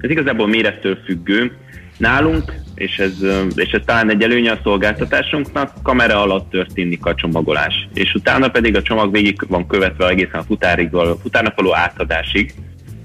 ez 0.00 0.10
igazából 0.10 0.46
mérettől 0.46 0.98
függő. 1.04 1.52
Nálunk, 1.96 2.54
és 2.74 2.98
ez, 2.98 3.12
és 3.54 3.70
ez 3.70 3.80
talán 3.84 4.10
egy 4.10 4.22
előnye 4.22 4.50
a 4.50 4.60
szolgáltatásunknak, 4.62 5.72
kamera 5.82 6.22
alatt 6.22 6.50
történik 6.50 7.06
a 7.06 7.14
csomagolás. 7.14 7.88
És 7.94 8.14
utána 8.14 8.48
pedig 8.48 8.76
a 8.76 8.82
csomag 8.82 9.12
végig 9.12 9.40
van 9.48 9.66
követve 9.66 10.08
egészen 10.08 10.40
a 10.40 10.42
futárig, 10.42 10.90
futárnak 11.22 11.54
való 11.56 11.74
átadásig. 11.76 12.54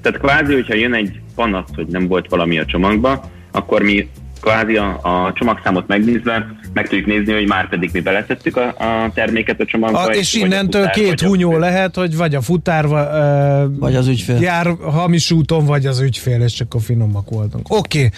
Tehát 0.02 0.20
kvázi, 0.20 0.54
hogyha 0.54 0.74
jön 0.74 0.94
egy 0.94 1.20
panasz, 1.36 1.70
hogy 1.76 1.88
nem 1.88 2.08
volt 2.08 2.30
valami 2.30 2.60
a 2.60 2.66
csomagba, 2.66 3.30
akkor 3.52 3.82
mi 3.82 4.10
kvázi 4.42 4.76
a, 4.76 5.00
a 5.02 5.34
csomagszámot 5.34 5.88
megnézve 5.88 6.48
meg 6.74 6.88
tudjuk 6.88 7.08
nézni, 7.08 7.34
hogy 7.34 7.48
már 7.48 7.70
pedig 7.70 7.90
mi 7.94 8.00
beletettük 8.00 8.58
a, 8.58 8.68
a 8.68 9.12
terméket 9.14 9.60
a 9.60 9.66
csomagba. 9.66 10.00
A, 10.00 10.14
és 10.14 10.34
innentől 10.34 10.82
futár, 10.82 10.94
két 10.94 11.22
hunyó 11.22 11.52
a... 11.52 11.60
lehet, 11.60 11.96
hogy 11.96 12.16
vagy 12.16 12.36
a 12.36 12.42
futár, 12.42 12.86
uh, 12.86 13.80
vagy 13.80 13.96
az 13.96 14.08
ügyfél. 14.08 14.40
Jár 14.42 14.68
hamis 14.82 15.32
úton, 15.32 15.66
vagy 15.66 15.86
az 15.86 16.00
ügyfél, 16.00 16.42
és 16.42 16.54
csak 16.54 16.74
a 16.74 16.80
finomak 16.80 17.30
voltunk. 17.30 17.74
Oké. 17.74 17.98
Okay. 17.98 18.10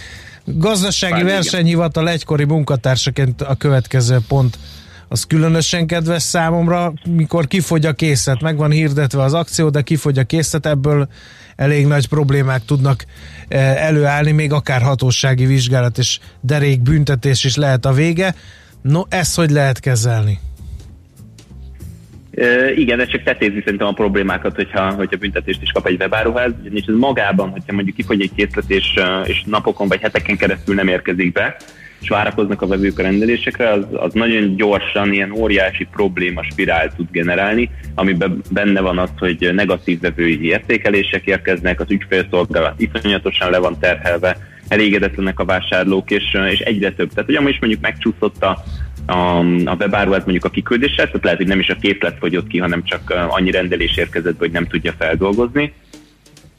Gazdasági 0.46 1.24
Bár 1.24 1.32
versenyhivatal 1.32 2.10
egykori 2.10 2.44
munkatársaként 2.44 3.42
a 3.42 3.56
következő 3.56 4.18
pont 4.28 4.58
az 5.08 5.24
különösen 5.24 5.88
kedves 5.88 6.24
számomra, 6.24 6.94
mikor 7.10 7.48
kifogy 7.48 7.86
a 7.86 7.94
készlet, 7.94 8.42
meg 8.42 8.58
van 8.58 8.72
hirdetve 8.72 9.24
az 9.24 9.34
akció, 9.34 9.70
de 9.70 9.82
kifogy 9.82 10.18
a 10.18 10.24
készlet, 10.24 10.66
ebből 10.66 11.08
elég 11.62 11.86
nagy 11.86 12.08
problémák 12.08 12.66
tudnak 12.66 13.06
eh, 13.48 13.86
előállni, 13.88 14.32
még 14.32 14.52
akár 14.52 14.82
hatósági 14.82 15.46
vizsgálat 15.46 15.98
és 15.98 16.20
derék 16.42 16.82
büntetés 16.82 17.44
is 17.44 17.56
lehet 17.56 17.86
a 17.86 17.92
vége. 17.92 18.36
No, 18.82 19.02
ezt 19.10 19.36
hogy 19.36 19.50
lehet 19.50 19.80
kezelni? 19.80 20.40
Uh, 22.36 22.78
igen, 22.78 23.00
ez 23.00 23.08
csak 23.08 23.24
tetézi 23.24 23.62
szerintem 23.64 23.88
a 23.88 23.92
problémákat, 23.92 24.56
hogyha, 24.56 24.92
hogyha 24.92 25.18
büntetést 25.18 25.62
is 25.62 25.72
kap 25.72 25.88
egy 25.88 26.00
webáruház, 26.00 26.52
ugyanis 26.62 26.86
ez 26.86 26.96
magában, 26.96 27.50
hogyha 27.50 27.74
mondjuk 27.74 27.96
kifogy 27.96 28.22
egy 28.22 28.32
készlet, 28.36 28.70
és, 28.70 28.94
és 29.24 29.44
napokon 29.46 29.88
vagy 29.88 30.02
heteken 30.02 30.38
keresztül 30.38 30.76
nem 30.76 30.88
érkezik 30.88 31.32
be, 31.32 31.56
és 32.02 32.10
várakoznak 32.10 32.62
a 32.62 32.68
vevők 32.68 33.00
a 33.00 33.02
rendelésekre, 33.02 33.72
az, 33.72 33.86
az 33.92 34.14
nagyon 34.14 34.56
gyorsan 34.56 35.14
ilyen 35.14 35.32
óriási 35.32 35.88
probléma 35.92 36.44
spirál 36.44 36.96
tud 36.96 37.08
generálni, 37.12 37.70
amiben 37.96 38.42
benne 38.52 38.82
van 38.82 38.98
az, 38.98 39.10
hogy 39.18 39.50
negatív 39.54 40.00
vevői 40.00 40.46
értékelések 40.46 41.26
érkeznek, 41.26 41.80
az 41.80 41.92
ügyfélszolgálat 41.92 42.82
iszonyatosan 42.82 43.50
le 43.50 43.58
van 43.58 43.80
terhelve, 43.80 44.38
elégedetlenek 44.68 45.40
a 45.40 45.46
vásárlók, 45.46 46.12
és, 46.12 46.38
és 46.50 46.60
egyre 46.60 46.92
több. 46.92 47.10
Tehát, 47.14 47.26
hogy 47.26 47.50
is 47.50 47.60
mondjuk 47.60 47.82
megcsúszott 47.82 48.44
a, 48.44 48.64
a, 49.06 49.40
a 49.66 49.76
webáruház 49.80 50.24
mondjuk 50.24 50.46
a 50.46 50.50
kiküldéssel, 50.50 51.06
tehát 51.06 51.24
lehet, 51.24 51.38
hogy 51.38 51.48
nem 51.48 51.60
is 51.60 51.70
a 51.70 51.76
képlet 51.76 52.18
fogyott 52.20 52.48
ki, 52.48 52.58
hanem 52.58 52.84
csak 52.84 53.14
annyi 53.30 53.52
rendelés 53.52 53.98
érkezett, 53.98 54.38
hogy 54.38 54.52
nem 54.52 54.68
tudja 54.68 54.94
feldolgozni 54.98 55.74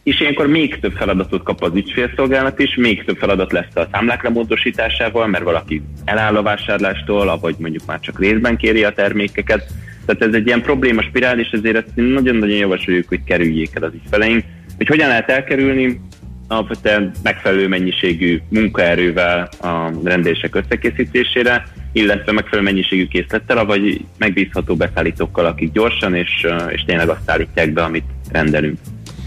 és 0.03 0.21
ilyenkor 0.21 0.47
még 0.47 0.79
több 0.81 0.93
feladatot 0.93 1.43
kap 1.43 1.63
az 1.63 1.75
ügyfélszolgálat 1.75 2.59
is, 2.59 2.75
még 2.75 3.05
több 3.05 3.17
feladat 3.17 3.53
lesz 3.53 3.77
a 3.77 3.89
számlák 3.93 4.23
lemódosításával, 4.23 5.27
mert 5.27 5.45
valaki 5.45 5.83
eláll 6.05 6.37
a 6.37 6.43
vásárlástól, 6.43 7.39
vagy 7.39 7.55
mondjuk 7.59 7.87
már 7.87 8.01
csak 8.01 8.19
részben 8.19 8.57
kéri 8.57 8.85
a 8.85 8.93
termékeket. 8.93 9.67
Tehát 10.07 10.23
ez 10.23 10.35
egy 10.35 10.47
ilyen 10.47 10.63
probléma 10.63 11.03
spirál, 11.03 11.39
és 11.39 11.51
ezért 11.51 11.77
ezt 11.77 11.93
nagyon-nagyon 11.95 12.57
javasoljuk, 12.57 13.09
hogy 13.09 13.25
kerüljék 13.25 13.71
el 13.75 13.83
az 13.83 13.95
ügyfeleink. 13.95 14.45
Hogy 14.77 14.87
hogyan 14.87 15.09
lehet 15.09 15.31
elkerülni? 15.31 16.01
Alapvetően 16.49 17.11
megfelelő 17.23 17.69
mennyiségű 17.69 18.41
munkaerővel 18.49 19.49
a 19.61 19.91
rendelések 20.05 20.55
összekészítésére, 20.55 21.65
illetve 21.93 22.33
megfelelő 22.33 22.71
mennyiségű 22.71 23.07
készlettel, 23.07 23.65
vagy 23.65 24.05
megbízható 24.19 24.77
beszállítókkal, 24.77 25.47
akik 25.47 25.73
gyorsan 25.73 26.15
és, 26.15 26.47
és 26.69 26.85
tényleg 26.85 27.09
azt 27.09 27.31
állítják 27.31 27.73
be, 27.73 27.83
amit 27.83 28.05
rendelünk. 28.33 28.79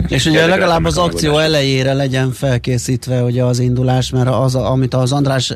És 0.08 0.26
ugye 0.26 0.46
legalább 0.46 0.86
az 0.86 0.98
akció 0.98 1.38
elejére 1.38 1.94
legyen 1.94 2.32
felkészítve 2.32 3.24
ugye 3.24 3.44
az 3.44 3.60
indulás, 3.60 4.10
mert 4.10 4.30
az, 4.30 4.56
amit 4.56 4.94
az 4.94 5.12
András 5.12 5.52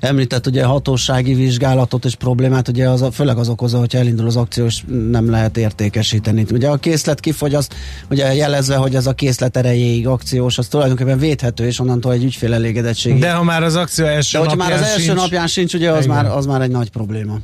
említett, 0.00 0.46
ugye 0.46 0.64
hatósági 0.64 1.34
vizsgálatot 1.34 2.04
és 2.04 2.14
problémát, 2.14 2.68
ugye 2.68 2.88
az, 2.88 3.04
főleg 3.12 3.38
az 3.38 3.48
okozza, 3.48 3.78
hogyha 3.78 3.98
elindul 3.98 4.26
az 4.26 4.36
akció, 4.36 4.64
és 4.64 4.82
nem 5.10 5.30
lehet 5.30 5.56
értékesíteni. 5.56 6.46
Ugye 6.52 6.68
a 6.68 6.76
készlet 6.76 7.20
kifogy, 7.20 7.54
az 7.54 7.68
ugye 8.10 8.34
jelezve, 8.34 8.76
hogy 8.76 8.94
ez 8.94 9.06
a 9.06 9.12
készlet 9.12 9.56
erejéig 9.56 10.06
akciós, 10.06 10.58
az 10.58 10.66
tulajdonképpen 10.66 11.18
védhető, 11.18 11.66
és 11.66 11.80
onnantól 11.80 12.12
egy 12.12 12.24
ügyfél 12.24 12.54
elégedettség. 12.54 13.18
De 13.18 13.32
ha 13.32 13.42
már 13.42 13.62
az 13.62 13.76
akció 13.76 14.04
első 14.04 14.38
De 14.38 14.44
napján 14.44 14.68
már 14.68 14.72
az 14.72 14.86
első 14.86 15.02
sincs, 15.02 15.16
napján 15.16 15.46
sincs, 15.46 15.74
ugye 15.74 15.90
az 15.90 16.06
már, 16.06 16.26
az 16.26 16.46
már 16.46 16.62
egy 16.62 16.70
nagy 16.70 16.90
probléma. 16.90 17.38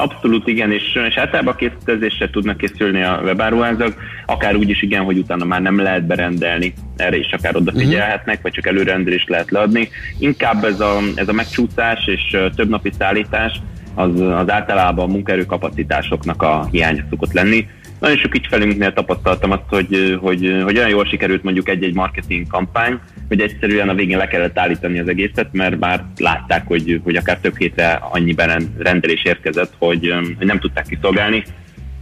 Abszolút 0.00 0.46
igen, 0.46 0.72
és, 0.72 0.98
és 1.08 1.16
általában 1.16 1.56
készítezésre 1.56 2.30
tudnak 2.30 2.56
készülni 2.56 3.02
a 3.02 3.20
webáruházak, 3.24 3.94
akár 4.26 4.56
úgy 4.56 4.68
is 4.68 4.82
igen, 4.82 5.02
hogy 5.02 5.18
utána 5.18 5.44
már 5.44 5.62
nem 5.62 5.78
lehet 5.78 6.06
berendelni, 6.06 6.72
erre 6.96 7.16
is 7.16 7.32
akár 7.32 7.56
odafigyelhetnek, 7.56 8.26
uh-huh. 8.26 8.42
vagy 8.42 8.52
csak 8.52 8.66
előrendelést 8.66 9.28
lehet 9.28 9.50
leadni. 9.50 9.88
Inkább 10.18 10.64
ez 10.64 10.80
a, 10.80 10.98
ez 11.14 11.28
a 11.28 11.32
megcsúszás 11.32 12.06
és 12.06 12.36
több 12.56 12.68
napi 12.68 12.90
szállítás 12.98 13.60
az, 13.94 14.20
az 14.20 14.50
általában 14.50 15.08
a 15.08 15.12
munkaerőkapacitásoknak 15.12 16.42
a 16.42 16.68
hiánya 16.70 17.04
szokott 17.10 17.32
lenni. 17.32 17.66
Nagyon 18.00 18.16
sok 18.16 18.34
ügyfelünknél 18.34 18.92
tapasztaltam 18.92 19.50
azt, 19.50 19.68
hogy, 19.68 20.18
hogy, 20.20 20.60
hogy 20.64 20.76
olyan 20.76 20.88
jól 20.88 21.04
sikerült 21.04 21.42
mondjuk 21.42 21.68
egy-egy 21.68 21.94
marketing 21.94 22.46
kampány, 22.46 22.98
hogy 23.30 23.40
egyszerűen 23.40 23.88
a 23.88 23.94
végén 23.94 24.18
le 24.18 24.26
kellett 24.26 24.58
állítani 24.58 24.98
az 24.98 25.08
egészet, 25.08 25.48
mert 25.52 25.78
már 25.78 26.04
látták, 26.16 26.66
hogy, 26.66 27.00
hogy 27.04 27.16
akár 27.16 27.38
több 27.38 27.56
hétre 27.56 27.90
annyiben 27.92 28.74
rendelés 28.78 29.24
érkezett, 29.24 29.72
hogy, 29.78 30.14
hogy 30.38 30.46
nem 30.46 30.58
tudták 30.58 30.86
kiszolgálni. 30.86 31.42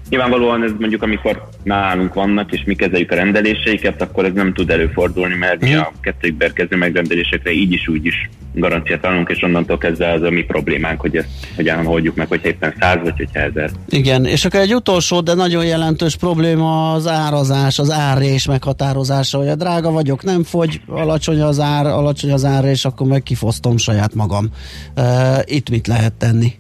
Nyilvánvalóan 0.09 0.63
ez 0.63 0.71
mondjuk, 0.79 1.03
amikor 1.03 1.49
nálunk 1.63 2.15
vannak, 2.15 2.53
és 2.53 2.63
mi 2.65 2.75
kezeljük 2.75 3.11
a 3.11 3.15
rendeléseiket, 3.15 4.03
akkor 4.03 4.25
ez 4.25 4.33
nem 4.35 4.53
tud 4.53 4.71
előfordulni, 4.71 5.35
mert 5.35 5.61
mi 5.61 5.75
a 5.75 5.93
kettőjükbe 6.01 6.45
érkező 6.45 6.77
megrendelésekre 6.77 7.53
így 7.53 7.73
is 7.73 7.89
úgy 7.89 8.07
is 8.07 8.29
garanciát 8.55 9.05
adunk, 9.05 9.29
és 9.31 9.43
onnantól 9.43 9.79
kezdve 9.79 10.13
az 10.13 10.23
a 10.23 10.31
mi 10.31 10.43
problémánk, 10.43 11.01
hogy 11.01 11.17
ezt 11.17 11.29
hogyan 11.57 11.85
holdjuk 11.85 12.17
meg, 12.17 12.29
hogy 12.29 12.41
éppen 12.45 12.75
száz 12.81 12.99
vagy 13.03 13.17
hogyha 13.17 13.41
ezer. 13.41 13.71
Igen, 13.89 14.25
és 14.25 14.45
akkor 14.45 14.61
egy 14.61 14.75
utolsó, 14.75 15.21
de 15.21 15.35
nagyon 15.35 15.65
jelentős 15.65 16.17
probléma 16.17 16.93
az 16.93 17.07
árazás, 17.07 17.79
az 17.79 17.91
árrés 17.91 18.47
meghatározása, 18.47 19.39
hogy 19.39 19.49
a 19.49 19.55
drága 19.55 19.91
vagyok, 19.91 20.23
nem 20.25 20.45
fogy, 20.45 20.81
alacsony 20.87 21.41
az 21.41 21.61
ár, 21.61 21.87
alacsony 21.87 22.33
az 22.33 22.45
ár, 22.45 22.65
és 22.65 22.85
akkor 22.85 23.07
meg 23.07 23.23
kifosztom 23.23 23.77
saját 23.77 24.15
magam. 24.15 24.49
Uh, 24.97 25.05
itt 25.45 25.71
mit 25.71 25.87
lehet 25.87 26.13
tenni? 26.13 26.53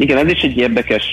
Igen, 0.00 0.18
ez 0.18 0.32
is 0.32 0.40
egy 0.40 0.56
érdekes 0.56 1.04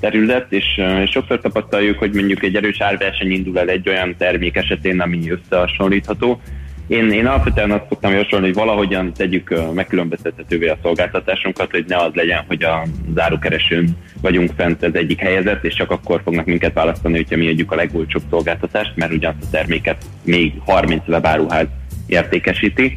terület, 0.00 0.52
és, 0.52 0.64
sokszor 1.06 1.40
tapasztaljuk, 1.40 1.98
hogy 1.98 2.14
mondjuk 2.14 2.42
egy 2.42 2.56
erős 2.56 2.80
árverseny 2.80 3.30
indul 3.30 3.58
el 3.58 3.68
egy 3.68 3.88
olyan 3.88 4.14
termék 4.18 4.56
esetén, 4.56 5.00
ami 5.00 5.30
összehasonlítható. 5.30 6.40
Én, 6.86 7.10
én 7.10 7.26
alapvetően 7.26 7.70
azt 7.70 7.84
szoktam 7.88 8.12
javasolni, 8.12 8.46
hogy 8.46 8.54
valahogyan 8.54 9.12
tegyük 9.12 9.54
megkülönböztethetővé 9.74 10.68
a 10.68 10.78
szolgáltatásunkat, 10.82 11.70
hogy 11.70 11.84
ne 11.88 11.96
az 11.96 12.10
legyen, 12.14 12.44
hogy 12.46 12.64
a 12.64 12.82
zárókeresőn 13.14 13.88
vagyunk 14.20 14.50
fent 14.56 14.82
az 14.82 14.94
egyik 14.94 15.20
helyezet, 15.20 15.64
és 15.64 15.74
csak 15.74 15.90
akkor 15.90 16.20
fognak 16.24 16.46
minket 16.46 16.74
választani, 16.74 17.16
hogyha 17.16 17.36
mi 17.36 17.48
adjuk 17.48 17.72
a 17.72 17.76
legolcsóbb 17.76 18.22
szolgáltatást, 18.30 18.92
mert 18.94 19.12
ugyanazt 19.12 19.42
a 19.42 19.50
terméket 19.50 20.04
még 20.22 20.52
30 20.66 21.08
webáruház 21.08 21.66
értékesíti 22.06 22.96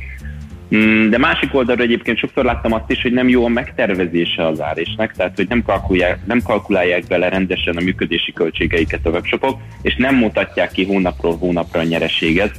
de 1.09 1.17
másik 1.17 1.55
oldalról 1.55 1.85
egyébként 1.85 2.17
sokszor 2.17 2.45
láttam 2.45 2.73
azt 2.73 2.91
is, 2.91 3.01
hogy 3.01 3.11
nem 3.11 3.29
jó 3.29 3.45
a 3.45 3.47
megtervezése 3.47 4.47
az 4.47 4.61
árésnek, 4.61 5.11
tehát 5.11 5.35
hogy 5.35 5.47
nem 5.47 5.63
kalkulálják, 5.63 6.19
nem 6.25 6.41
kalkulálják 6.41 7.03
bele 7.07 7.29
rendesen 7.29 7.77
a 7.77 7.81
működési 7.81 8.33
költségeiket 8.33 9.05
a 9.05 9.09
webshopok, 9.09 9.59
és 9.81 9.95
nem 9.95 10.15
mutatják 10.15 10.71
ki 10.71 10.85
hónapról 10.85 11.37
hónapra 11.37 11.79
a 11.79 11.83
nyereséget. 11.83 12.51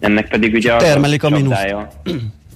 Ennek 0.00 0.28
pedig 0.28 0.54
ugye 0.54 0.76
Termelik 0.76 1.22
a, 1.22 1.26
a 1.26 1.30
mínuszt. 1.30 1.76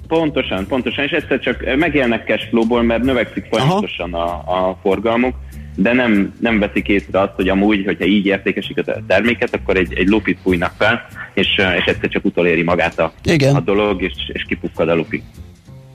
Pontosan, 0.09 0.67
pontosan, 0.67 1.05
és 1.05 1.11
egyszer 1.11 1.39
csak 1.39 1.77
megélnek 1.77 2.27
cashflow-ból, 2.27 2.83
mert 2.83 3.03
növekszik 3.03 3.47
folyamatosan 3.51 4.15
a, 4.15 4.27
a 4.29 4.79
forgalmuk, 4.83 5.35
de 5.81 5.93
nem, 5.93 6.35
nem 6.41 6.59
veszik 6.59 6.89
észre 6.89 7.21
azt, 7.21 7.33
hogy 7.35 7.49
amúgy, 7.49 7.85
hogyha 7.85 8.05
így 8.05 8.27
értékesik 8.27 8.79
a 8.79 8.97
terméket, 9.07 9.55
akkor 9.55 9.77
egy, 9.77 9.93
egy 9.95 10.09
lupit 10.09 10.39
fújnak 10.43 10.73
fel, 10.79 11.07
és, 11.35 11.47
és 11.79 11.85
egyszer 11.85 12.09
csak 12.09 12.25
utoléri 12.25 12.63
magát 12.63 12.99
a, 12.99 13.13
Igen. 13.23 13.55
a 13.57 13.61
dolog, 13.61 14.03
és, 14.03 14.13
és 14.33 14.45
kipukkad 14.49 14.89
a 14.89 14.95
lupi. 14.95 15.23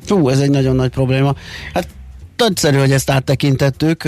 Fú, 0.06 0.30
ez 0.30 0.40
egy 0.40 0.50
nagyon 0.50 0.76
nagy 0.76 0.90
probléma. 0.90 1.36
Hát 1.74 1.88
nagyszerű, 2.38 2.78
hogy 2.78 2.92
ezt 2.92 3.10
áttekintettük. 3.10 4.04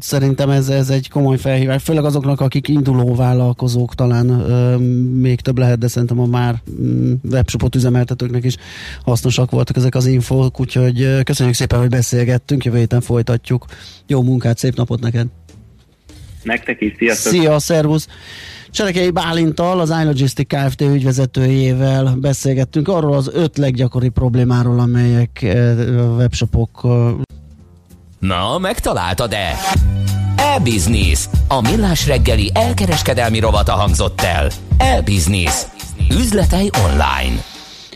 Szerintem 0.00 0.50
ez, 0.50 0.68
ez 0.68 0.90
egy 0.90 1.08
komoly 1.08 1.36
felhívás, 1.36 1.82
főleg 1.82 2.04
azoknak, 2.04 2.40
akik 2.40 2.68
induló 2.68 3.14
vállalkozók 3.14 3.94
talán 3.94 4.26
még 5.20 5.40
több 5.40 5.58
lehet, 5.58 5.78
de 5.78 5.88
szerintem 5.88 6.20
a 6.20 6.26
már 6.26 6.54
mm, 6.80 7.12
webshopot 7.30 7.74
üzemeltetőknek 7.74 8.44
is 8.44 8.56
hasznosak 9.04 9.50
voltak 9.50 9.76
ezek 9.76 9.94
az 9.94 10.06
infók, 10.06 10.60
úgyhogy 10.60 11.22
köszönjük 11.24 11.54
szépen, 11.54 11.78
hogy 11.78 11.88
beszélgettünk, 11.88 12.64
jövő 12.64 12.78
héten 12.78 13.00
folytatjuk. 13.00 13.64
Jó 14.06 14.22
munkát, 14.22 14.58
szép 14.58 14.74
napot 14.76 15.00
neked! 15.00 15.26
Nektek 16.42 16.80
is, 16.80 16.94
sziasztok! 16.98 17.32
Szia, 17.32 17.58
szervusz! 17.58 18.08
Cserekei 18.70 19.10
Bálintal, 19.10 19.80
az 19.80 19.94
iLogistic 20.02 20.46
Kft. 20.54 20.80
ügyvezetőjével 20.80 22.16
beszélgettünk 22.20 22.88
arról 22.88 23.14
az 23.14 23.30
öt 23.32 23.58
leggyakori 23.58 24.08
problémáról, 24.08 24.80
amelyek 24.80 25.42
eh, 25.42 25.78
a 25.78 26.14
webshopok... 26.14 26.86
Na, 28.18 28.58
megtaláltad-e? 28.58 29.56
E-Business. 30.36 31.28
A 31.48 31.60
millás 31.60 32.06
reggeli 32.06 32.50
elkereskedelmi 32.54 33.38
rovata 33.38 33.72
hangzott 33.72 34.20
el. 34.20 34.50
E-Business. 34.76 35.62
Üzletei 36.10 36.70
online. 36.84 37.42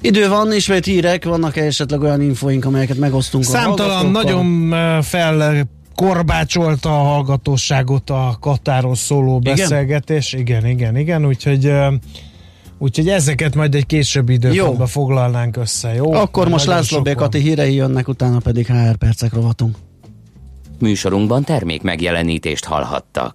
Idő 0.01 0.29
van, 0.29 0.53
ismét 0.53 0.85
hírek, 0.85 1.25
vannak 1.25 1.57
-e 1.57 1.65
esetleg 1.65 2.01
olyan 2.01 2.21
infóink, 2.21 2.65
amelyeket 2.65 2.97
megosztunk 2.97 3.45
Számtalan, 3.45 4.07
nagyon 4.07 4.73
eh, 4.73 5.03
fel 5.03 5.67
korbácsolta 5.95 7.01
a 7.01 7.03
hallgatóságot 7.03 8.11
a 8.11 8.37
Katáról 8.41 8.95
szóló 8.95 9.39
Igen? 9.41 9.57
beszélgetés. 9.57 10.33
Igen, 10.33 10.67
igen, 10.67 10.97
igen, 10.97 11.27
úgyhogy 11.27 11.73
Úgyhogy 12.79 13.09
ezeket 13.09 13.55
majd 13.55 13.75
egy 13.75 13.87
későbbi 13.87 14.33
időpontban 14.33 14.87
foglalnánk 14.87 15.57
össze, 15.57 15.95
jó? 15.95 16.13
Akkor 16.13 16.49
most 16.49 16.67
László. 16.67 17.03
Békati 17.03 17.39
hírei 17.39 17.75
jönnek, 17.75 18.09
utána 18.09 18.39
pedig 18.39 18.67
HR 18.67 18.97
percek 18.97 19.33
rovatunk. 19.33 19.77
Műsorunkban 20.79 21.45
termék 21.45 21.83
megjelenítést 21.83 22.65
hallhattak. 22.65 23.33